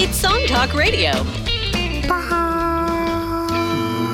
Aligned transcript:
It's 0.00 0.16
Song 0.16 0.40
Talk 0.46 0.74
Radio. 0.74 1.10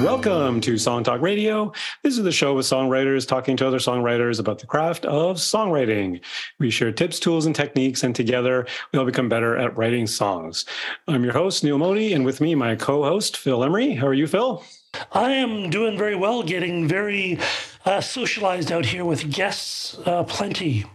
Welcome 0.03 0.63
to 0.63 0.79
Song 0.79 1.05
Talk 1.05 1.21
Radio. 1.21 1.75
This 2.03 2.17
is 2.17 2.25
the 2.25 2.33
show 2.33 2.55
with 2.55 2.65
songwriters 2.65 3.29
talking 3.29 3.55
to 3.59 3.67
other 3.67 3.79
songwriters 3.79 4.41
about 4.41 4.61
the 4.61 4.67
craft 4.67 5.05
of 5.05 5.37
songwriting. 5.37 6.25
We 6.59 6.71
share 6.71 6.91
tips, 6.91 7.21
tools, 7.21 7.45
and 7.45 7.55
techniques, 7.55 8.03
and 8.03 8.17
together 8.17 8.67
we 8.95 8.99
all 8.99 9.05
become 9.05 9.29
better 9.29 9.59
at 9.59 9.77
writing 9.77 10.07
songs. 10.07 10.65
I'm 11.07 11.23
your 11.23 11.35
host, 11.35 11.63
Neil 11.63 11.77
Modi, 11.77 12.15
and 12.15 12.25
with 12.25 12.41
me, 12.41 12.55
my 12.55 12.77
co 12.77 13.03
host, 13.03 13.37
Phil 13.37 13.63
Emery. 13.63 13.93
How 13.93 14.07
are 14.07 14.15
you, 14.15 14.27
Phil? 14.27 14.65
I 15.13 15.33
am 15.33 15.69
doing 15.69 15.99
very 15.99 16.15
well, 16.15 16.43
getting 16.43 16.89
very 16.89 17.39
uh, 17.85 18.01
socialized 18.01 18.73
out 18.73 18.87
here 18.87 19.05
with 19.05 19.31
guests 19.31 19.99
uh, 20.07 20.25
plenty. 20.25 20.87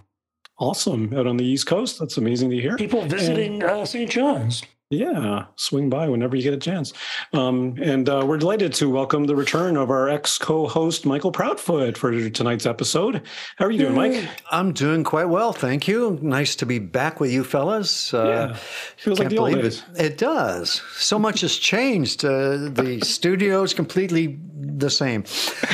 Awesome. 0.58 1.14
Out 1.16 1.28
on 1.28 1.38
the 1.38 1.46
East 1.46 1.68
Coast. 1.68 2.00
That's 2.00 2.18
amazing 2.18 2.50
to 2.50 2.60
hear. 2.60 2.76
People 2.76 3.06
visiting 3.06 3.64
uh, 3.64 3.86
St. 3.86 4.10
John's. 4.10 4.64
Yeah, 4.92 5.46
swing 5.56 5.92
by 5.92 6.09
whenever 6.09 6.36
you 6.36 6.41
get 6.41 6.55
a 6.55 6.58
chance. 6.58 6.94
Um, 7.32 7.77
and 7.80 8.09
uh, 8.09 8.23
we're 8.26 8.40
delighted 8.40 8.73
to 8.76 8.90
welcome 8.90 9.26
the 9.26 9.36
return 9.36 9.77
of 9.77 9.91
our 9.91 10.09
ex 10.09 10.40
co 10.40 10.66
host, 10.66 11.05
Michael 11.05 11.32
Proudfoot, 11.32 11.96
for 11.96 12.27
tonight's 12.32 12.66
episode. 12.66 13.22
How 13.58 13.66
are 13.66 13.72
you 13.72 13.77
doing, 13.77 13.94
Mike? 13.94 14.27
I'm 14.49 14.73
doing 14.73 15.04
quite 15.04 15.26
well, 15.26 15.54
thank 15.54 15.88
you. 15.88 16.18
Nice 16.23 16.55
to 16.55 16.66
be 16.66 16.80
back 16.80 17.20
with 17.20 17.30
you 17.30 17.44
fellas. 17.44 18.16
Uh, 18.16 18.26
yeah, 18.26 18.54
feels 18.98 19.20
like 19.20 19.30
the 19.30 19.38
old 19.38 19.54
days. 19.62 19.84
It. 19.96 20.05
it. 20.05 20.18
does. 20.18 20.82
So 20.98 21.20
much 21.20 21.41
has 21.41 21.55
changed. 21.55 22.26
Uh, 22.26 22.58
the 22.58 22.99
studio 23.04 23.62
is 23.62 23.76
completely 23.76 24.40
the 24.60 24.90
same. 24.90 25.24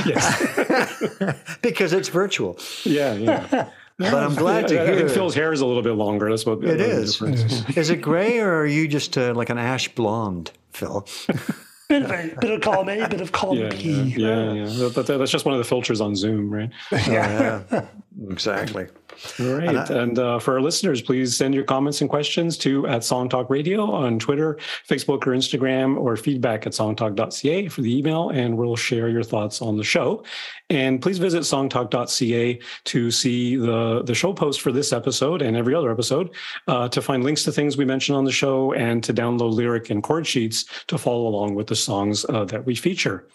Yes. 0.06 1.58
because 1.62 1.94
it's 1.94 2.10
virtual. 2.10 2.60
Yeah, 2.84 3.14
yeah. 3.14 3.70
But 3.98 4.14
I'm 4.14 4.36
glad 4.36 4.68
to 4.70 4.82
I, 4.82 4.86
hear. 4.86 4.94
I 4.94 4.98
think 4.98 5.10
Phil's 5.12 5.36
hair 5.36 5.54
is 5.54 5.62
a 5.62 5.66
little 5.66 5.82
bit 5.82 5.94
longer. 5.94 6.30
That's 6.30 6.46
what 6.46 6.64
it 6.64 6.82
is. 6.82 7.22
is 7.78 7.90
it 7.90 7.98
gray 7.98 8.40
or 8.40 8.60
are 8.60 8.66
you 8.66 8.88
just 8.88 9.18
uh, 9.18 9.34
like 9.34 9.50
an 9.50 9.58
ash 9.58 9.94
blonde, 9.96 10.52
Phil? 10.72 11.08
bit 11.90 12.04
of 12.04 12.12
a 12.12 12.36
bit 12.42 12.52
of 12.52 12.62
column 12.62 12.90
A, 12.90 13.08
bit 13.08 13.22
of 13.22 13.32
column 13.32 13.60
yeah, 13.60 13.70
B. 13.70 14.16
Yeah, 14.18 14.54
yeah. 14.54 14.54
yeah. 14.54 14.88
That, 14.90 15.06
that's 15.08 15.32
just 15.32 15.46
one 15.46 15.54
of 15.54 15.60
the 15.60 15.66
filters 15.66 16.02
on 16.02 16.16
Zoom, 16.16 16.50
right? 16.50 16.70
yeah, 16.92 17.64
yeah. 17.72 17.88
exactly. 18.30 18.88
All 19.40 19.54
right. 19.54 19.68
And, 19.68 19.78
I, 19.78 19.86
and 19.86 20.20
uh, 20.20 20.40
for 20.40 20.54
our 20.54 20.62
listeners, 20.62 21.02
please 21.02 21.36
send 21.36 21.54
your 21.54 21.64
comments 21.64 22.02
and 22.02 22.10
questions 22.10 22.58
to 22.60 22.88
at 22.88 23.04
Song 23.04 23.30
Talk 23.30 23.50
Radio 23.50 23.92
on 23.92 24.20
Twitter, 24.20 24.58
Facebook, 24.88 25.28
or 25.28 25.32
Instagram, 25.32 25.98
or 25.98 26.16
feedback 26.18 26.66
at 26.66 26.74
songtalk.ca 26.74 27.68
for 27.70 27.82
the 27.82 27.98
email, 27.98 28.30
and 28.30 28.58
we'll 28.58 28.76
share 28.76 29.10
your 29.10 29.24
thoughts 29.24 29.62
on 29.62 29.78
the 29.78 29.84
show. 29.84 30.24
And 30.70 31.02
please 31.02 31.18
visit 31.18 31.42
songtalk.ca 31.42 32.60
to 32.86 33.12
see 33.12 33.56
the, 33.56 34.04
the 34.04 34.16
show 34.16 34.34
post 34.34 34.62
for 34.62 34.72
this 34.72 34.92
episode 34.92 35.42
and 35.42 35.56
every 35.56 35.76
other 35.76 35.92
episode, 35.92 36.32
uh, 36.68 36.90
to 36.90 37.02
find 37.02 37.24
links 37.24 37.44
to 37.44 37.52
things 37.52 37.78
we 37.78 37.86
mentioned 37.86 38.18
on 38.18 38.26
the 38.26 38.32
show, 38.32 38.74
and 38.74 39.04
to 39.04 39.14
download 39.14 39.54
lyric 39.54 39.90
and 39.90 40.04
chord 40.04 40.26
sheets 40.26 40.66
to 40.88 40.98
follow 40.98 41.28
along 41.28 41.56
with 41.56 41.68
the 41.68 41.76
songs 41.76 42.26
uh, 42.30 42.46
that 42.46 42.66
we 42.66 42.76
feature. 42.76 43.28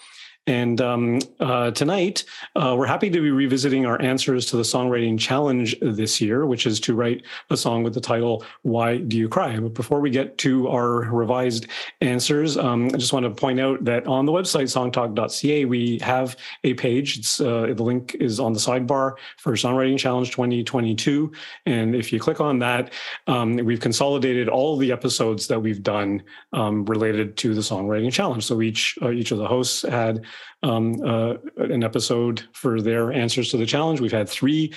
And 0.47 0.81
um, 0.81 1.21
uh, 1.39 1.71
tonight, 1.73 2.25
uh, 2.57 2.75
we're 2.77 2.87
happy 2.87 3.11
to 3.11 3.21
be 3.21 3.31
revisiting 3.31 3.85
our 3.85 4.01
answers 4.01 4.47
to 4.47 4.57
the 4.57 4.63
songwriting 4.63 5.19
challenge 5.19 5.77
this 5.81 6.21
year, 6.21 6.47
which 6.47 6.67
is 6.67 6.81
to 6.81 6.95
write 6.95 7.25
a 7.51 7.57
song 7.57 7.83
with 7.83 7.93
the 7.93 8.01
title, 8.01 8.45
Why 8.63 8.97
Do 8.97 9.19
You 9.19 9.29
Cry? 9.29 9.59
But 9.61 9.75
before 9.75 10.01
we 10.01 10.09
get 10.09 10.39
to 10.39 10.69
our 10.69 11.03
revised 11.13 11.67
answers, 12.01 12.57
um, 12.57 12.87
I 12.87 12.97
just 12.97 13.13
want 13.13 13.25
to 13.25 13.31
point 13.31 13.61
out 13.61 13.85
that 13.85 14.07
on 14.07 14.25
the 14.25 14.33
website, 14.33 14.65
songtalk.ca, 14.65 15.67
we 15.67 15.99
have 15.99 16.37
a 16.65 16.73
page. 16.75 17.19
Uh, 17.41 17.75
the 17.75 17.83
link 17.83 18.17
is 18.19 18.41
on 18.41 18.55
the 18.55 18.59
sidebar 18.59 19.17
for 19.37 19.53
Songwriting 19.53 19.99
Challenge 19.99 20.31
2022. 20.31 21.31
And 21.67 21.95
if 21.95 22.13
you 22.13 22.19
click 22.19 22.41
on 22.41 22.59
that, 22.61 22.93
um, 23.27 23.57
we've 23.57 23.81
consolidated 23.81 24.49
all 24.49 24.79
the 24.79 24.91
episodes 24.91 25.47
that 25.49 25.61
we've 25.61 25.83
done 25.83 26.23
um, 26.55 26.87
related 26.87 27.37
to 27.37 27.55
the 27.55 27.61
Songwriting 27.61 28.11
Challenge. 28.11 28.43
So 28.43 28.63
each, 28.63 28.97
uh, 29.03 29.11
each 29.11 29.33
of 29.33 29.39
the 29.39 29.47
hosts 29.47 29.83
had 29.83 30.25
um, 30.62 31.00
uh, 31.05 31.34
an 31.56 31.83
episode 31.83 32.48
for 32.53 32.81
their 32.81 33.12
answers 33.12 33.50
to 33.50 33.56
the 33.56 33.66
challenge. 33.66 34.00
We've 34.00 34.12
had 34.12 34.28
three 34.28 34.72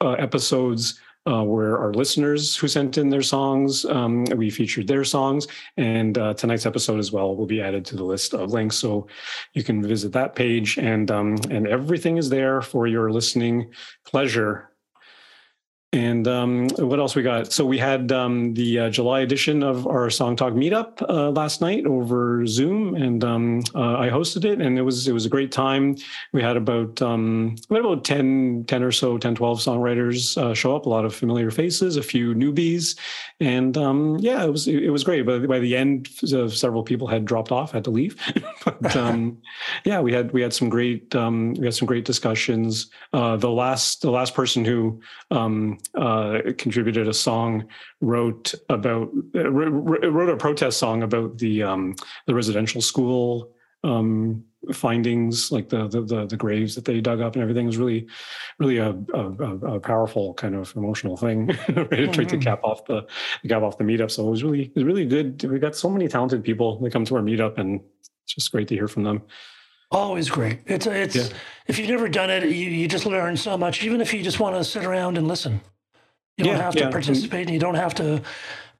uh, 0.00 0.12
episodes 0.12 1.00
uh, 1.26 1.42
where 1.42 1.76
our 1.78 1.92
listeners 1.92 2.56
who 2.56 2.66
sent 2.66 2.96
in 2.96 3.10
their 3.10 3.22
songs, 3.22 3.84
um, 3.84 4.24
we 4.36 4.48
featured 4.48 4.86
their 4.86 5.04
songs, 5.04 5.46
and 5.76 6.16
uh, 6.16 6.32
tonight's 6.34 6.64
episode 6.64 6.98
as 6.98 7.12
well 7.12 7.36
will 7.36 7.46
be 7.46 7.60
added 7.60 7.84
to 7.84 7.96
the 7.96 8.04
list 8.04 8.32
of 8.32 8.50
links, 8.50 8.76
so 8.76 9.06
you 9.52 9.62
can 9.62 9.82
visit 9.82 10.12
that 10.12 10.34
page, 10.34 10.78
and 10.78 11.10
um, 11.10 11.36
and 11.50 11.66
everything 11.66 12.16
is 12.16 12.30
there 12.30 12.62
for 12.62 12.86
your 12.86 13.12
listening 13.12 13.70
pleasure 14.04 14.69
and 15.92 16.28
um, 16.28 16.68
what 16.78 17.00
else 17.00 17.16
we 17.16 17.22
got? 17.22 17.52
So 17.52 17.66
we 17.66 17.76
had 17.76 18.12
um, 18.12 18.54
the 18.54 18.78
uh, 18.78 18.90
July 18.90 19.20
edition 19.20 19.64
of 19.64 19.88
our 19.88 20.08
Song 20.08 20.36
Talk 20.36 20.52
meetup 20.52 21.02
uh, 21.08 21.30
last 21.30 21.60
night 21.60 21.84
over 21.84 22.46
Zoom, 22.46 22.94
and 22.94 23.24
um, 23.24 23.64
uh, 23.74 23.98
I 23.98 24.08
hosted 24.08 24.44
it, 24.44 24.60
and 24.60 24.78
it 24.78 24.82
was 24.82 25.08
it 25.08 25.12
was 25.12 25.26
a 25.26 25.28
great 25.28 25.50
time. 25.50 25.96
We 26.32 26.42
had 26.42 26.56
about 26.56 27.02
um, 27.02 27.56
about 27.70 28.04
10, 28.04 28.66
10 28.68 28.82
or 28.84 28.92
so, 28.92 29.18
10, 29.18 29.34
12 29.34 29.58
songwriters 29.58 30.40
uh, 30.40 30.54
show 30.54 30.76
up. 30.76 30.86
A 30.86 30.88
lot 30.88 31.04
of 31.04 31.12
familiar 31.12 31.50
faces, 31.50 31.96
a 31.96 32.04
few 32.04 32.34
newbies, 32.34 32.96
and 33.40 33.76
um, 33.76 34.16
yeah, 34.20 34.44
it 34.44 34.50
was 34.50 34.68
it 34.68 34.90
was 34.90 35.02
great. 35.02 35.26
But 35.26 35.48
by 35.48 35.58
the 35.58 35.76
end, 35.76 36.06
several 36.06 36.84
people 36.84 37.08
had 37.08 37.24
dropped 37.24 37.50
off, 37.50 37.72
had 37.72 37.82
to 37.84 37.90
leave. 37.90 38.16
but 38.64 38.94
um, 38.94 39.38
yeah, 39.84 40.00
we 40.00 40.12
had 40.12 40.30
we 40.30 40.40
had 40.40 40.54
some 40.54 40.68
great 40.68 41.12
we 41.12 41.64
had 41.64 41.74
some 41.74 41.86
great 41.86 42.04
discussions. 42.04 42.90
Uh, 43.12 43.36
the 43.36 43.50
last 43.50 44.02
the 44.02 44.10
last 44.12 44.34
person 44.34 44.64
who 44.64 45.00
uh, 45.94 46.38
contributed 46.58 47.08
a 47.08 47.14
song, 47.14 47.66
wrote 48.00 48.54
about 48.68 49.10
uh, 49.34 49.50
wrote 49.50 50.28
a 50.28 50.36
protest 50.36 50.78
song 50.78 51.02
about 51.02 51.38
the 51.38 51.62
um, 51.62 51.94
the 52.26 52.34
residential 52.34 52.80
school 52.80 53.52
um, 53.84 54.44
findings, 54.72 55.50
like 55.50 55.68
the, 55.70 55.88
the, 55.88 56.26
the 56.26 56.36
graves 56.36 56.74
that 56.74 56.84
they 56.84 57.00
dug 57.00 57.20
up 57.20 57.34
and 57.34 57.42
everything. 57.42 57.64
It 57.64 57.68
was 57.68 57.78
really 57.78 58.06
really 58.58 58.78
a, 58.78 58.90
a, 59.14 59.74
a 59.74 59.80
powerful 59.80 60.34
kind 60.34 60.54
of 60.54 60.74
emotional 60.76 61.16
thing. 61.16 61.46
right? 61.48 61.66
mm-hmm. 61.66 62.22
To 62.22 62.38
cap 62.38 62.60
off 62.62 62.84
the 62.84 63.06
cap 63.48 63.62
off 63.62 63.78
the 63.78 63.84
meetup. 63.84 64.10
So 64.10 64.26
it 64.26 64.30
was 64.30 64.44
really 64.44 64.64
it 64.64 64.74
was 64.74 64.84
really 64.84 65.06
good. 65.06 65.42
We 65.44 65.58
got 65.58 65.76
so 65.76 65.88
many 65.88 66.08
talented 66.08 66.44
people 66.44 66.78
that 66.80 66.92
come 66.92 67.04
to 67.06 67.16
our 67.16 67.22
meetup, 67.22 67.58
and 67.58 67.80
it's 68.24 68.34
just 68.34 68.52
great 68.52 68.68
to 68.68 68.74
hear 68.74 68.88
from 68.88 69.04
them. 69.04 69.22
Always 69.90 70.30
great. 70.30 70.60
It's 70.66 70.86
it's 70.86 71.16
yeah. 71.16 71.36
if 71.66 71.78
you've 71.78 71.88
never 71.88 72.08
done 72.08 72.30
it, 72.30 72.44
you, 72.44 72.50
you 72.50 72.86
just 72.86 73.06
learn 73.06 73.36
so 73.36 73.58
much. 73.58 73.82
Even 73.82 74.00
if 74.00 74.14
you 74.14 74.22
just 74.22 74.38
want 74.38 74.54
to 74.56 74.64
sit 74.64 74.84
around 74.84 75.18
and 75.18 75.26
listen. 75.26 75.60
You 76.36 76.44
don't 76.44 76.56
have 76.56 76.74
to 76.74 76.80
yeah. 76.80 76.90
participate. 76.90 77.46
And 77.46 77.50
you 77.50 77.60
don't 77.60 77.74
have 77.74 77.94
to 77.96 78.22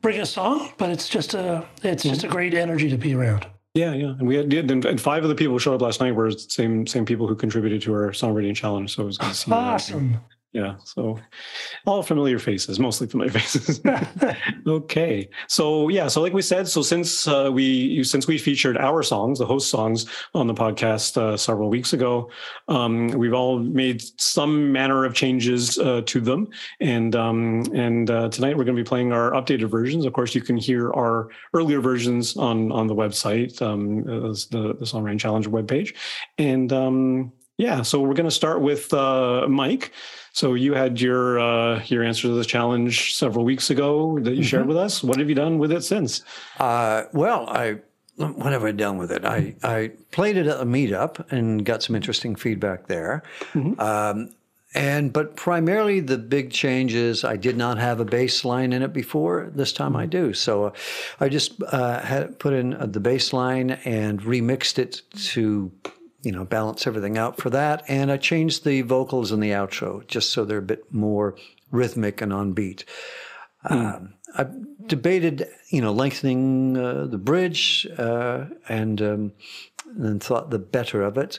bring 0.00 0.20
a 0.20 0.26
song, 0.26 0.72
but 0.78 0.90
it's 0.90 1.08
just 1.08 1.34
a 1.34 1.66
it's 1.82 2.02
just 2.02 2.22
a 2.22 2.26
mm-hmm. 2.26 2.34
great 2.34 2.54
energy 2.54 2.88
to 2.88 2.96
be 2.96 3.14
around. 3.14 3.46
Yeah, 3.74 3.92
yeah, 3.92 4.08
and 4.18 4.26
we 4.26 4.34
had 4.34 4.52
and 4.52 5.00
five 5.00 5.22
of 5.22 5.28
the 5.28 5.34
people 5.34 5.54
who 5.54 5.58
showed 5.58 5.74
up 5.74 5.82
last 5.82 6.00
night 6.00 6.14
were 6.14 6.30
same 6.30 6.86
same 6.86 7.04
people 7.04 7.26
who 7.28 7.34
contributed 7.34 7.82
to 7.82 7.94
our 7.94 8.10
songwriting 8.10 8.54
challenge. 8.54 8.94
So 8.94 9.02
it 9.02 9.06
was. 9.06 9.18
Awesome. 9.50 10.16
Yeah 10.52 10.76
so 10.84 11.18
all 11.86 12.02
familiar 12.02 12.38
faces 12.38 12.78
mostly 12.78 13.06
familiar 13.06 13.32
faces. 13.38 13.80
Okay 14.66 15.28
so 15.48 15.88
yeah 15.88 16.08
so 16.08 16.20
like 16.20 16.32
we 16.32 16.42
said 16.42 16.68
so 16.68 16.82
since 16.82 17.28
uh, 17.28 17.50
we 17.52 18.02
since 18.04 18.26
we 18.26 18.38
featured 18.38 18.76
our 18.76 19.02
songs 19.02 19.38
the 19.38 19.46
host 19.46 19.70
songs 19.70 20.06
on 20.34 20.46
the 20.46 20.54
podcast 20.54 21.16
uh, 21.16 21.36
several 21.36 21.70
weeks 21.70 21.92
ago 21.92 22.30
um, 22.68 23.08
we've 23.08 23.34
all 23.34 23.58
made 23.58 24.02
some 24.20 24.72
manner 24.72 25.04
of 25.04 25.14
changes 25.14 25.78
uh, 25.78 26.02
to 26.06 26.20
them. 26.20 26.48
And 26.80 27.14
um, 27.16 27.64
and 27.74 28.10
uh, 28.10 28.28
tonight 28.28 28.56
we're 28.56 28.64
going 28.64 28.76
to 28.76 28.82
be 28.82 28.88
playing 28.88 29.12
our 29.12 29.32
updated 29.32 29.70
versions. 29.70 30.04
Of 30.04 30.12
course 30.12 30.34
you 30.34 30.40
can 30.40 30.56
hear 30.56 30.92
our 30.92 31.28
earlier 31.54 31.80
versions 31.80 32.36
on 32.36 32.72
on 32.72 32.86
the 32.86 32.94
website 32.94 33.60
um, 33.62 34.04
the, 34.04 34.76
the 34.78 34.84
songwriting 34.84 35.20
challenge 35.20 35.48
webpage. 35.48 35.96
And 36.38 36.72
um, 36.72 37.32
yeah 37.58 37.82
so 37.82 38.00
we're 38.00 38.14
going 38.14 38.28
to 38.28 38.34
start 38.34 38.62
with 38.62 38.92
uh, 38.94 39.46
mike 39.46 39.92
so 40.32 40.54
you 40.54 40.74
had 40.74 41.00
your 41.00 41.38
uh, 41.40 41.82
your 41.86 42.04
answer 42.04 42.22
to 42.28 42.34
the 42.34 42.44
challenge 42.44 43.14
several 43.14 43.44
weeks 43.44 43.70
ago 43.70 44.18
that 44.20 44.30
you 44.30 44.36
mm-hmm. 44.36 44.42
shared 44.42 44.66
with 44.66 44.76
us. 44.76 45.02
What 45.02 45.18
have 45.18 45.28
you 45.28 45.34
done 45.34 45.58
with 45.58 45.72
it 45.72 45.82
since? 45.82 46.22
Uh, 46.58 47.04
well, 47.12 47.48
I 47.48 47.80
what 48.16 48.52
have 48.52 48.64
I 48.64 48.72
done 48.72 48.98
with 48.98 49.10
it? 49.12 49.24
I, 49.24 49.54
I 49.62 49.92
played 50.10 50.36
it 50.36 50.46
at 50.46 50.60
a 50.60 50.64
meetup 50.64 51.32
and 51.32 51.64
got 51.64 51.82
some 51.82 51.96
interesting 51.96 52.36
feedback 52.36 52.86
there. 52.86 53.22
Mm-hmm. 53.54 53.80
Um, 53.80 54.34
and 54.74 55.12
but 55.12 55.34
primarily 55.36 56.00
the 56.00 56.18
big 56.18 56.52
change 56.52 56.94
is 56.94 57.24
I 57.24 57.36
did 57.36 57.56
not 57.56 57.78
have 57.78 57.98
a 57.98 58.04
bass 58.04 58.44
line 58.44 58.72
in 58.72 58.82
it 58.82 58.92
before. 58.92 59.50
This 59.54 59.72
time 59.72 59.96
I 59.96 60.06
do. 60.06 60.32
So 60.32 60.66
uh, 60.66 60.72
I 61.18 61.28
just 61.28 61.60
uh, 61.62 62.00
had 62.00 62.38
put 62.38 62.52
in 62.52 62.74
uh, 62.74 62.86
the 62.86 63.00
bass 63.00 63.32
line 63.32 63.72
and 63.84 64.20
remixed 64.20 64.78
it 64.78 65.02
to 65.32 65.72
you 66.22 66.32
know, 66.32 66.44
balance 66.44 66.86
everything 66.86 67.16
out 67.18 67.38
for 67.38 67.50
that. 67.50 67.82
And 67.88 68.10
I 68.10 68.16
changed 68.16 68.64
the 68.64 68.82
vocals 68.82 69.32
in 69.32 69.40
the 69.40 69.50
outro 69.50 70.06
just 70.06 70.30
so 70.30 70.44
they're 70.44 70.58
a 70.58 70.62
bit 70.62 70.92
more 70.92 71.36
rhythmic 71.70 72.20
and 72.20 72.32
on 72.32 72.52
beat. 72.52 72.84
Mm. 73.68 73.96
Um, 73.96 74.14
I 74.36 74.46
debated, 74.86 75.46
you 75.70 75.80
know, 75.80 75.92
lengthening 75.92 76.76
uh, 76.76 77.06
the 77.06 77.18
bridge 77.18 77.86
uh, 77.98 78.46
and 78.68 79.02
um, 79.02 79.32
thought 80.20 80.50
the 80.50 80.58
better 80.58 81.02
of 81.02 81.18
it. 81.18 81.38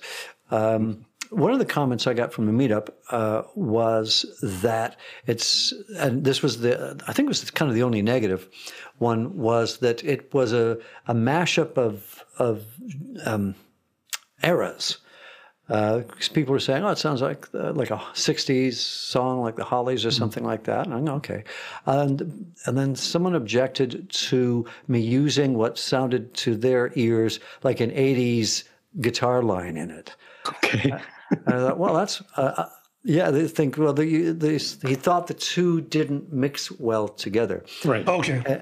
Um, 0.50 1.06
one 1.30 1.54
of 1.54 1.60
the 1.60 1.66
comments 1.66 2.08
I 2.08 2.14
got 2.14 2.34
from 2.34 2.46
the 2.46 2.52
meetup 2.52 2.90
uh, 3.10 3.44
was 3.56 4.26
that 4.44 4.98
it's, 5.26 5.74
and 5.98 6.26
this 6.26 6.42
was 6.42 6.60
the, 6.60 7.02
I 7.08 7.14
think 7.14 7.28
it 7.28 7.30
was 7.30 7.50
kind 7.52 7.70
of 7.70 7.76
the 7.76 7.84
only 7.84 8.02
negative 8.02 8.50
one 8.98 9.38
was 9.38 9.78
that 9.78 10.04
it 10.04 10.34
was 10.34 10.52
a, 10.52 10.78
a 11.08 11.14
mashup 11.14 11.78
of, 11.78 12.26
of 12.38 12.66
um, 13.26 13.56
eras. 14.44 14.98
Uh, 15.70 16.02
people 16.34 16.52
were 16.52 16.60
saying, 16.60 16.84
"Oh, 16.84 16.90
it 16.90 16.98
sounds 16.98 17.22
like 17.22 17.48
uh, 17.54 17.72
like 17.72 17.92
a 17.92 17.98
'60s 18.14 18.74
song, 18.74 19.42
like 19.42 19.56
the 19.56 19.64
Hollies 19.64 20.04
or 20.04 20.10
mm-hmm. 20.10 20.18
something 20.18 20.44
like 20.44 20.66
that." 20.66 20.86
And 20.86 20.94
I 20.94 21.00
go, 21.00 21.14
"Okay," 21.16 21.46
and 21.86 22.54
and 22.66 22.78
then 22.78 22.94
someone 22.94 23.36
objected 23.36 24.10
to 24.10 24.66
me 24.90 25.00
using 25.00 25.54
what 25.54 25.78
sounded 25.78 26.34
to 26.36 26.56
their 26.58 26.92
ears 26.96 27.40
like 27.64 27.80
an 27.80 27.92
'80s 27.92 28.66
guitar 29.00 29.42
line 29.42 29.78
in 29.78 29.92
it. 29.92 30.14
Okay. 30.48 30.92
and 31.30 31.56
I 31.56 31.60
thought, 31.60 31.78
well, 31.78 31.94
that's 31.94 32.22
uh, 32.36 32.54
uh, 32.58 32.70
yeah. 33.06 33.32
They 33.32 33.48
think 33.48 33.78
well, 33.78 33.94
the, 33.94 34.32
the, 34.32 34.78
he 34.86 34.96
thought 34.96 35.28
the 35.28 35.34
two 35.34 35.80
didn't 35.80 36.34
mix 36.34 36.70
well 36.70 37.08
together. 37.08 37.64
Right. 37.86 38.06
Okay. 38.06 38.62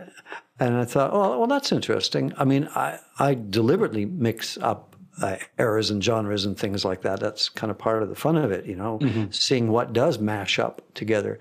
And 0.60 0.76
I 0.76 0.84
thought, 0.86 1.14
well, 1.14 1.40
well, 1.40 1.48
that's 1.48 1.72
interesting. 1.72 2.34
I 2.38 2.44
mean, 2.44 2.68
I 2.76 3.00
I 3.18 3.34
deliberately 3.34 4.06
mix 4.06 4.58
up 4.58 4.89
uh, 5.22 5.38
eras 5.58 5.90
and 5.92 6.04
genres 6.04 6.46
and 6.46 6.58
things 6.58 6.86
like 6.86 7.02
that. 7.02 7.20
That's 7.20 7.50
kind 7.50 7.72
of 7.72 7.78
part 7.78 8.04
of 8.04 8.10
the 8.10 8.16
fun 8.16 8.38
of 8.38 8.52
it, 8.52 8.66
you 8.66 8.76
know, 8.76 9.00
mm-hmm. 9.00 9.32
seeing 9.32 9.70
what 9.70 9.94
does 9.94 10.20
mash 10.20 10.60
up 10.60 10.82
together. 10.94 11.40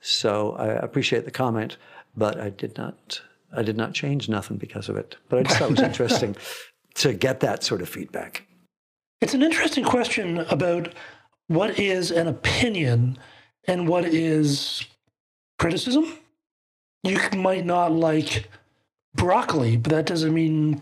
So 0.00 0.52
I 0.52 0.66
appreciate 0.66 1.24
the 1.24 1.30
comment, 1.30 1.76
but 2.16 2.40
I 2.40 2.50
did 2.50 2.76
not. 2.76 3.20
I 3.52 3.62
did 3.62 3.76
not 3.76 3.94
change 3.94 4.28
nothing 4.28 4.58
because 4.58 4.88
of 4.88 4.96
it. 4.96 5.16
But 5.28 5.40
I 5.40 5.42
just 5.42 5.56
thought 5.56 5.70
it 5.70 5.72
was 5.72 5.80
interesting 5.90 6.36
to 6.94 7.12
get 7.12 7.40
that 7.40 7.64
sort 7.64 7.82
of 7.82 7.88
feedback. 7.88 8.46
It's 9.20 9.34
an 9.34 9.42
interesting 9.42 9.84
question 9.84 10.38
about 10.38 10.94
what 11.48 11.78
is 11.78 12.10
an 12.10 12.28
opinion 12.28 13.18
and 13.66 13.88
what 13.88 14.04
is 14.04 14.84
criticism. 15.58 16.16
You 17.02 17.18
might 17.36 17.66
not 17.66 17.92
like 17.92 18.48
broccoli, 19.14 19.76
but 19.76 19.90
that 19.90 20.06
doesn't 20.06 20.32
mean 20.32 20.80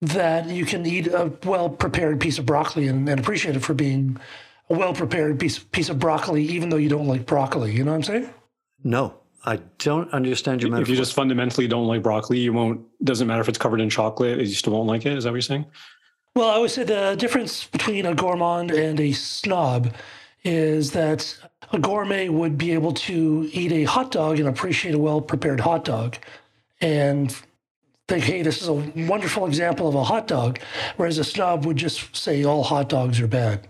that 0.00 0.48
you 0.48 0.64
can 0.64 0.86
eat 0.86 1.08
a 1.08 1.32
well 1.44 1.68
prepared 1.68 2.20
piece 2.20 2.38
of 2.38 2.46
broccoli 2.46 2.86
and, 2.86 3.08
and, 3.08 3.18
appreciate 3.18 3.56
it 3.56 3.60
for 3.60 3.74
being 3.74 4.16
a 4.70 4.74
well 4.74 4.92
prepared 4.92 5.38
piece 5.40 5.58
piece 5.58 5.88
of 5.88 5.98
broccoli, 5.98 6.44
even 6.44 6.68
though 6.68 6.76
you 6.76 6.88
don't 6.88 7.08
like 7.08 7.26
broccoli. 7.26 7.72
You 7.72 7.84
know 7.84 7.90
what 7.90 7.96
I'm 7.96 8.02
saying? 8.04 8.30
No, 8.84 9.14
I 9.44 9.56
don't 9.78 10.12
understand 10.12 10.62
your 10.62 10.70
metaphor. 10.70 10.82
If 10.82 10.88
you 10.90 10.96
just 10.96 11.14
fundamentally 11.14 11.66
don't 11.66 11.86
like 11.86 12.02
broccoli, 12.02 12.38
you 12.38 12.52
won't. 12.52 12.80
Doesn't 13.04 13.26
matter 13.26 13.40
if 13.40 13.48
it's 13.48 13.58
covered 13.58 13.80
in 13.80 13.90
chocolate, 13.90 14.38
you 14.38 14.46
still 14.46 14.74
won't 14.74 14.86
like 14.86 15.04
it. 15.04 15.12
Is 15.16 15.24
that 15.24 15.30
what 15.30 15.36
you're 15.36 15.42
saying? 15.42 15.66
Well, 16.34 16.50
I 16.50 16.58
would 16.58 16.70
say 16.70 16.84
the 16.84 17.16
difference 17.18 17.64
between 17.64 18.06
a 18.06 18.14
gourmand 18.14 18.70
and 18.70 19.00
a 19.00 19.12
snob 19.12 19.92
is 20.44 20.92
that 20.92 21.36
a 21.72 21.78
gourmet 21.78 22.28
would 22.28 22.56
be 22.56 22.72
able 22.72 22.92
to 22.92 23.50
eat 23.52 23.72
a 23.72 23.84
hot 23.84 24.12
dog 24.12 24.38
and 24.38 24.48
appreciate 24.48 24.94
a 24.94 24.98
well 24.98 25.20
prepared 25.20 25.60
hot 25.60 25.84
dog, 25.84 26.16
and 26.80 27.36
think, 28.08 28.24
hey, 28.24 28.42
this 28.42 28.62
is 28.62 28.68
a 28.68 28.72
wonderful 29.06 29.46
example 29.46 29.86
of 29.86 29.94
a 29.94 30.02
hot 30.02 30.26
dog, 30.26 30.58
whereas 30.96 31.18
a 31.18 31.24
snob 31.24 31.66
would 31.66 31.76
just 31.76 32.16
say 32.16 32.42
all 32.42 32.64
hot 32.64 32.88
dogs 32.88 33.20
are 33.20 33.28
bad. 33.28 33.68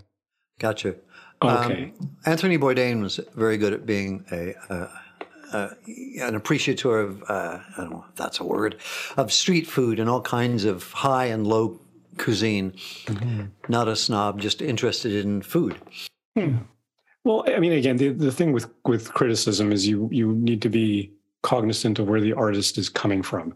Gotcha. 0.58 0.94
Okay. 1.42 1.92
Um, 2.00 2.10
Anthony 2.24 2.56
Bourdain 2.56 3.02
was 3.02 3.20
very 3.34 3.58
good 3.58 3.72
at 3.72 3.84
being 3.84 4.24
a. 4.32 4.54
Uh, 4.72 4.88
uh, 5.50 5.70
an 6.20 6.34
appreciator 6.34 7.00
of, 7.00 7.22
uh, 7.22 7.58
I 7.74 7.80
don't 7.80 7.90
know 7.90 8.04
if 8.06 8.14
that's 8.16 8.38
a 8.38 8.44
word, 8.44 8.76
of 9.16 9.32
street 9.32 9.66
food 9.66 9.98
and 9.98 10.10
all 10.10 10.20
kinds 10.20 10.66
of 10.66 10.92
high 10.92 11.24
and 11.24 11.46
low 11.46 11.80
cuisine. 12.18 12.72
Mm-hmm. 13.06 13.44
Not 13.66 13.88
a 13.88 13.96
snob, 13.96 14.42
just 14.42 14.60
interested 14.60 15.14
in 15.14 15.40
food. 15.40 15.76
Hmm. 16.36 16.56
Well, 17.24 17.44
I 17.46 17.60
mean, 17.60 17.72
again, 17.72 17.96
the, 17.96 18.10
the 18.10 18.30
thing 18.30 18.52
with, 18.52 18.68
with 18.84 19.14
criticism 19.14 19.72
is 19.72 19.88
you 19.88 20.10
you 20.12 20.34
need 20.34 20.60
to 20.60 20.68
be 20.68 21.14
cognizant 21.42 21.98
of 21.98 22.08
where 22.08 22.20
the 22.20 22.34
artist 22.34 22.76
is 22.76 22.90
coming 22.90 23.22
from 23.22 23.54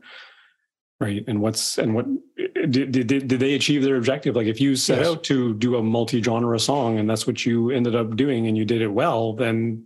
right? 1.02 1.24
And 1.26 1.40
what's 1.40 1.78
and 1.78 1.94
what 1.94 2.06
did, 2.70 2.92
did, 2.92 3.06
did 3.08 3.28
they 3.28 3.54
achieve 3.54 3.82
their 3.82 3.96
objective? 3.96 4.36
Like 4.36 4.46
if 4.46 4.60
you 4.60 4.76
set 4.76 4.98
yes. 4.98 5.08
out 5.08 5.24
to 5.24 5.54
do 5.54 5.76
a 5.76 5.82
multi-genre 5.82 6.58
song 6.60 6.98
and 6.98 7.10
that's 7.10 7.26
what 7.26 7.44
you 7.44 7.70
ended 7.70 7.96
up 7.96 8.16
doing 8.16 8.46
and 8.46 8.56
you 8.56 8.64
did 8.64 8.80
it 8.80 8.88
well 8.88 9.32
then 9.32 9.84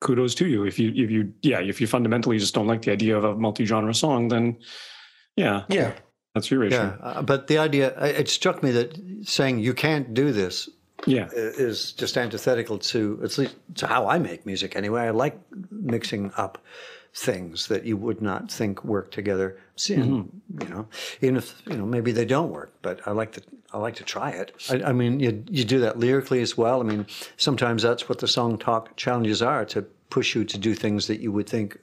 kudos 0.00 0.34
to 0.36 0.48
you. 0.48 0.64
If 0.64 0.78
you 0.78 0.92
if 0.94 1.10
you 1.10 1.32
yeah 1.42 1.60
if 1.60 1.80
you 1.80 1.86
fundamentally 1.86 2.38
just 2.38 2.52
don't 2.52 2.66
like 2.66 2.82
the 2.82 2.92
idea 2.92 3.16
of 3.16 3.24
a 3.24 3.34
multi-genre 3.36 3.94
song 3.94 4.28
then 4.28 4.58
yeah. 5.36 5.62
Yeah. 5.68 5.92
That's 6.34 6.50
your 6.50 6.64
issue. 6.64 6.74
Yeah 6.74 6.96
uh, 7.00 7.22
but 7.22 7.46
the 7.46 7.58
idea 7.58 7.96
it 8.00 8.28
struck 8.28 8.62
me 8.62 8.72
that 8.72 8.98
saying 9.22 9.60
you 9.60 9.72
can't 9.72 10.12
do 10.14 10.32
this 10.32 10.68
yeah. 11.06 11.28
is 11.32 11.92
just 11.92 12.16
antithetical 12.18 12.78
to 12.78 13.20
at 13.22 13.38
least 13.38 13.54
to 13.74 13.86
how 13.86 14.08
i 14.08 14.18
make 14.18 14.44
music 14.46 14.74
anyway. 14.74 15.02
I 15.02 15.10
like 15.10 15.38
mixing 15.70 16.32
up 16.36 16.58
things 17.16 17.66
that 17.68 17.84
you 17.84 17.96
would 17.96 18.20
not 18.20 18.52
think 18.52 18.84
work 18.84 19.10
together. 19.10 19.56
Mm-hmm. 19.78 20.62
You 20.62 20.68
know, 20.68 20.86
even 21.22 21.36
if 21.38 21.62
you 21.66 21.76
know 21.76 21.86
maybe 21.86 22.12
they 22.12 22.26
don't 22.26 22.50
work, 22.50 22.72
but 22.82 23.00
I 23.06 23.12
like 23.12 23.32
to 23.32 23.42
I 23.72 23.78
like 23.78 23.96
to 23.96 24.04
try 24.04 24.30
it. 24.30 24.52
I, 24.70 24.90
I, 24.90 24.92
mean, 24.92 25.18
you 25.18 25.42
you 25.48 25.64
do 25.64 25.80
that 25.80 25.98
lyrically 25.98 26.42
as 26.42 26.56
well. 26.56 26.80
I 26.80 26.84
mean, 26.84 27.06
sometimes 27.38 27.82
that's 27.82 28.08
what 28.08 28.18
the 28.18 28.28
song 28.28 28.58
talk 28.58 28.94
challenges 28.96 29.40
are 29.40 29.64
to 29.66 29.82
push 30.10 30.34
you 30.34 30.44
to 30.44 30.58
do 30.58 30.74
things 30.74 31.06
that 31.06 31.20
you 31.20 31.32
would 31.32 31.48
think 31.48 31.78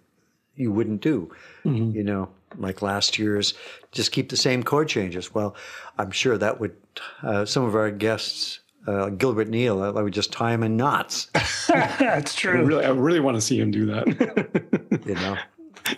you 0.55 0.71
wouldn't 0.71 1.01
do. 1.01 1.33
Mm-hmm. 1.65 1.97
You 1.97 2.03
know, 2.03 2.29
like 2.57 2.83
last 2.83 3.17
year's, 3.17 3.55
just 3.91 4.11
keep 4.11 4.29
the 4.29 4.37
same 4.37 4.61
chord 4.61 4.87
changes. 4.87 5.33
Well, 5.33 5.55
I'm 5.97 6.11
sure 6.11 6.37
that 6.37 6.59
would 6.59 6.75
uh, 7.23 7.45
some 7.45 7.63
of 7.63 7.75
our 7.75 7.89
guests 7.89 8.59
uh, 8.87 9.09
Gilbert 9.09 9.49
Neal. 9.49 9.81
I, 9.81 9.89
would 10.01 10.13
just 10.13 10.31
tie 10.31 10.53
him 10.53 10.63
in 10.63 10.77
knots. 10.77 11.27
That's 11.67 12.35
true. 12.35 12.59
I 12.59 12.63
really, 12.63 12.85
I 12.85 12.89
really 12.89 13.19
want 13.19 13.35
to 13.35 13.41
see 13.41 13.59
him 13.59 13.71
do 13.71 13.85
that. 13.87 15.01
you 15.05 15.15
know, 15.15 15.37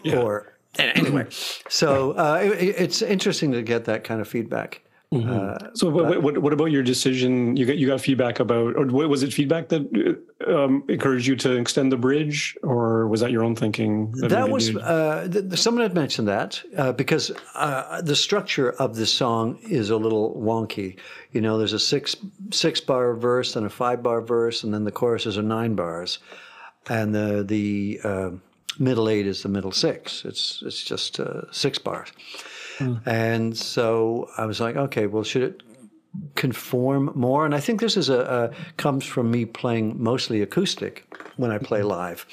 yeah. 0.03 0.21
or 0.21 0.53
anyway. 0.77 1.27
So 1.67 2.11
uh, 2.11 2.39
it, 2.43 2.75
it's 2.77 3.01
interesting 3.01 3.51
to 3.51 3.61
get 3.61 3.85
that 3.85 4.03
kind 4.03 4.21
of 4.21 4.27
feedback. 4.27 4.81
Mm-hmm. 5.15 5.65
Uh, 5.65 5.69
so 5.75 5.89
what, 5.89 6.21
what, 6.21 6.37
what, 6.37 6.51
about 6.51 6.65
your 6.65 6.83
decision? 6.83 7.55
You 7.55 7.65
got 7.65 7.77
you 7.77 7.87
got 7.87 8.01
feedback 8.01 8.39
about, 8.39 8.75
or 8.75 8.85
was 8.85 9.23
it 9.23 9.33
feedback 9.33 9.69
that 9.69 10.19
um, 10.45 10.83
encouraged 10.89 11.25
you 11.25 11.37
to 11.37 11.53
extend 11.53 11.91
the 11.91 11.97
bridge, 11.97 12.57
or 12.63 13.07
was 13.07 13.21
that 13.21 13.31
your 13.31 13.43
own 13.43 13.55
thinking? 13.55 14.11
That, 14.11 14.29
that 14.29 14.49
was 14.49 14.75
uh, 14.75 15.29
th- 15.31 15.57
someone 15.57 15.83
had 15.83 15.93
mentioned 15.93 16.27
that 16.27 16.61
uh, 16.77 16.91
because 16.91 17.31
uh, 17.53 18.01
the 18.01 18.15
structure 18.15 18.71
of 18.71 18.95
the 18.95 19.05
song 19.05 19.57
is 19.63 19.89
a 19.89 19.97
little 19.97 20.35
wonky. 20.35 20.97
You 21.31 21.39
know, 21.39 21.57
there's 21.57 21.73
a 21.73 21.79
six 21.79 22.17
six 22.51 22.81
bar 22.81 23.13
verse 23.13 23.55
and 23.55 23.65
a 23.65 23.69
five 23.69 24.03
bar 24.03 24.21
verse, 24.21 24.63
and 24.63 24.73
then 24.73 24.83
the 24.83 24.91
choruses 24.91 25.37
are 25.37 25.43
nine 25.43 25.75
bars, 25.75 26.19
and 26.89 27.15
the 27.15 27.43
the 27.47 28.01
uh, 28.03 28.31
middle 28.79 29.07
eight 29.07 29.27
is 29.27 29.43
the 29.43 29.49
middle 29.49 29.71
six. 29.71 30.25
It's 30.25 30.61
it's 30.65 30.83
just 30.83 31.21
uh, 31.21 31.49
six 31.51 31.79
bars. 31.79 32.11
Mm. 32.77 33.05
And 33.07 33.57
so 33.57 34.29
I 34.37 34.45
was 34.45 34.59
like, 34.59 34.75
okay, 34.75 35.07
well, 35.07 35.23
should 35.23 35.43
it 35.43 35.63
conform 36.35 37.11
more? 37.15 37.45
And 37.45 37.53
I 37.55 37.59
think 37.59 37.81
this 37.81 37.97
is 37.97 38.09
a, 38.09 38.19
a 38.19 38.73
comes 38.77 39.05
from 39.05 39.31
me 39.31 39.45
playing 39.45 40.01
mostly 40.01 40.41
acoustic 40.41 41.05
when 41.37 41.51
I 41.51 41.57
play 41.57 41.79
mm-hmm. 41.79 41.89
live 41.89 42.25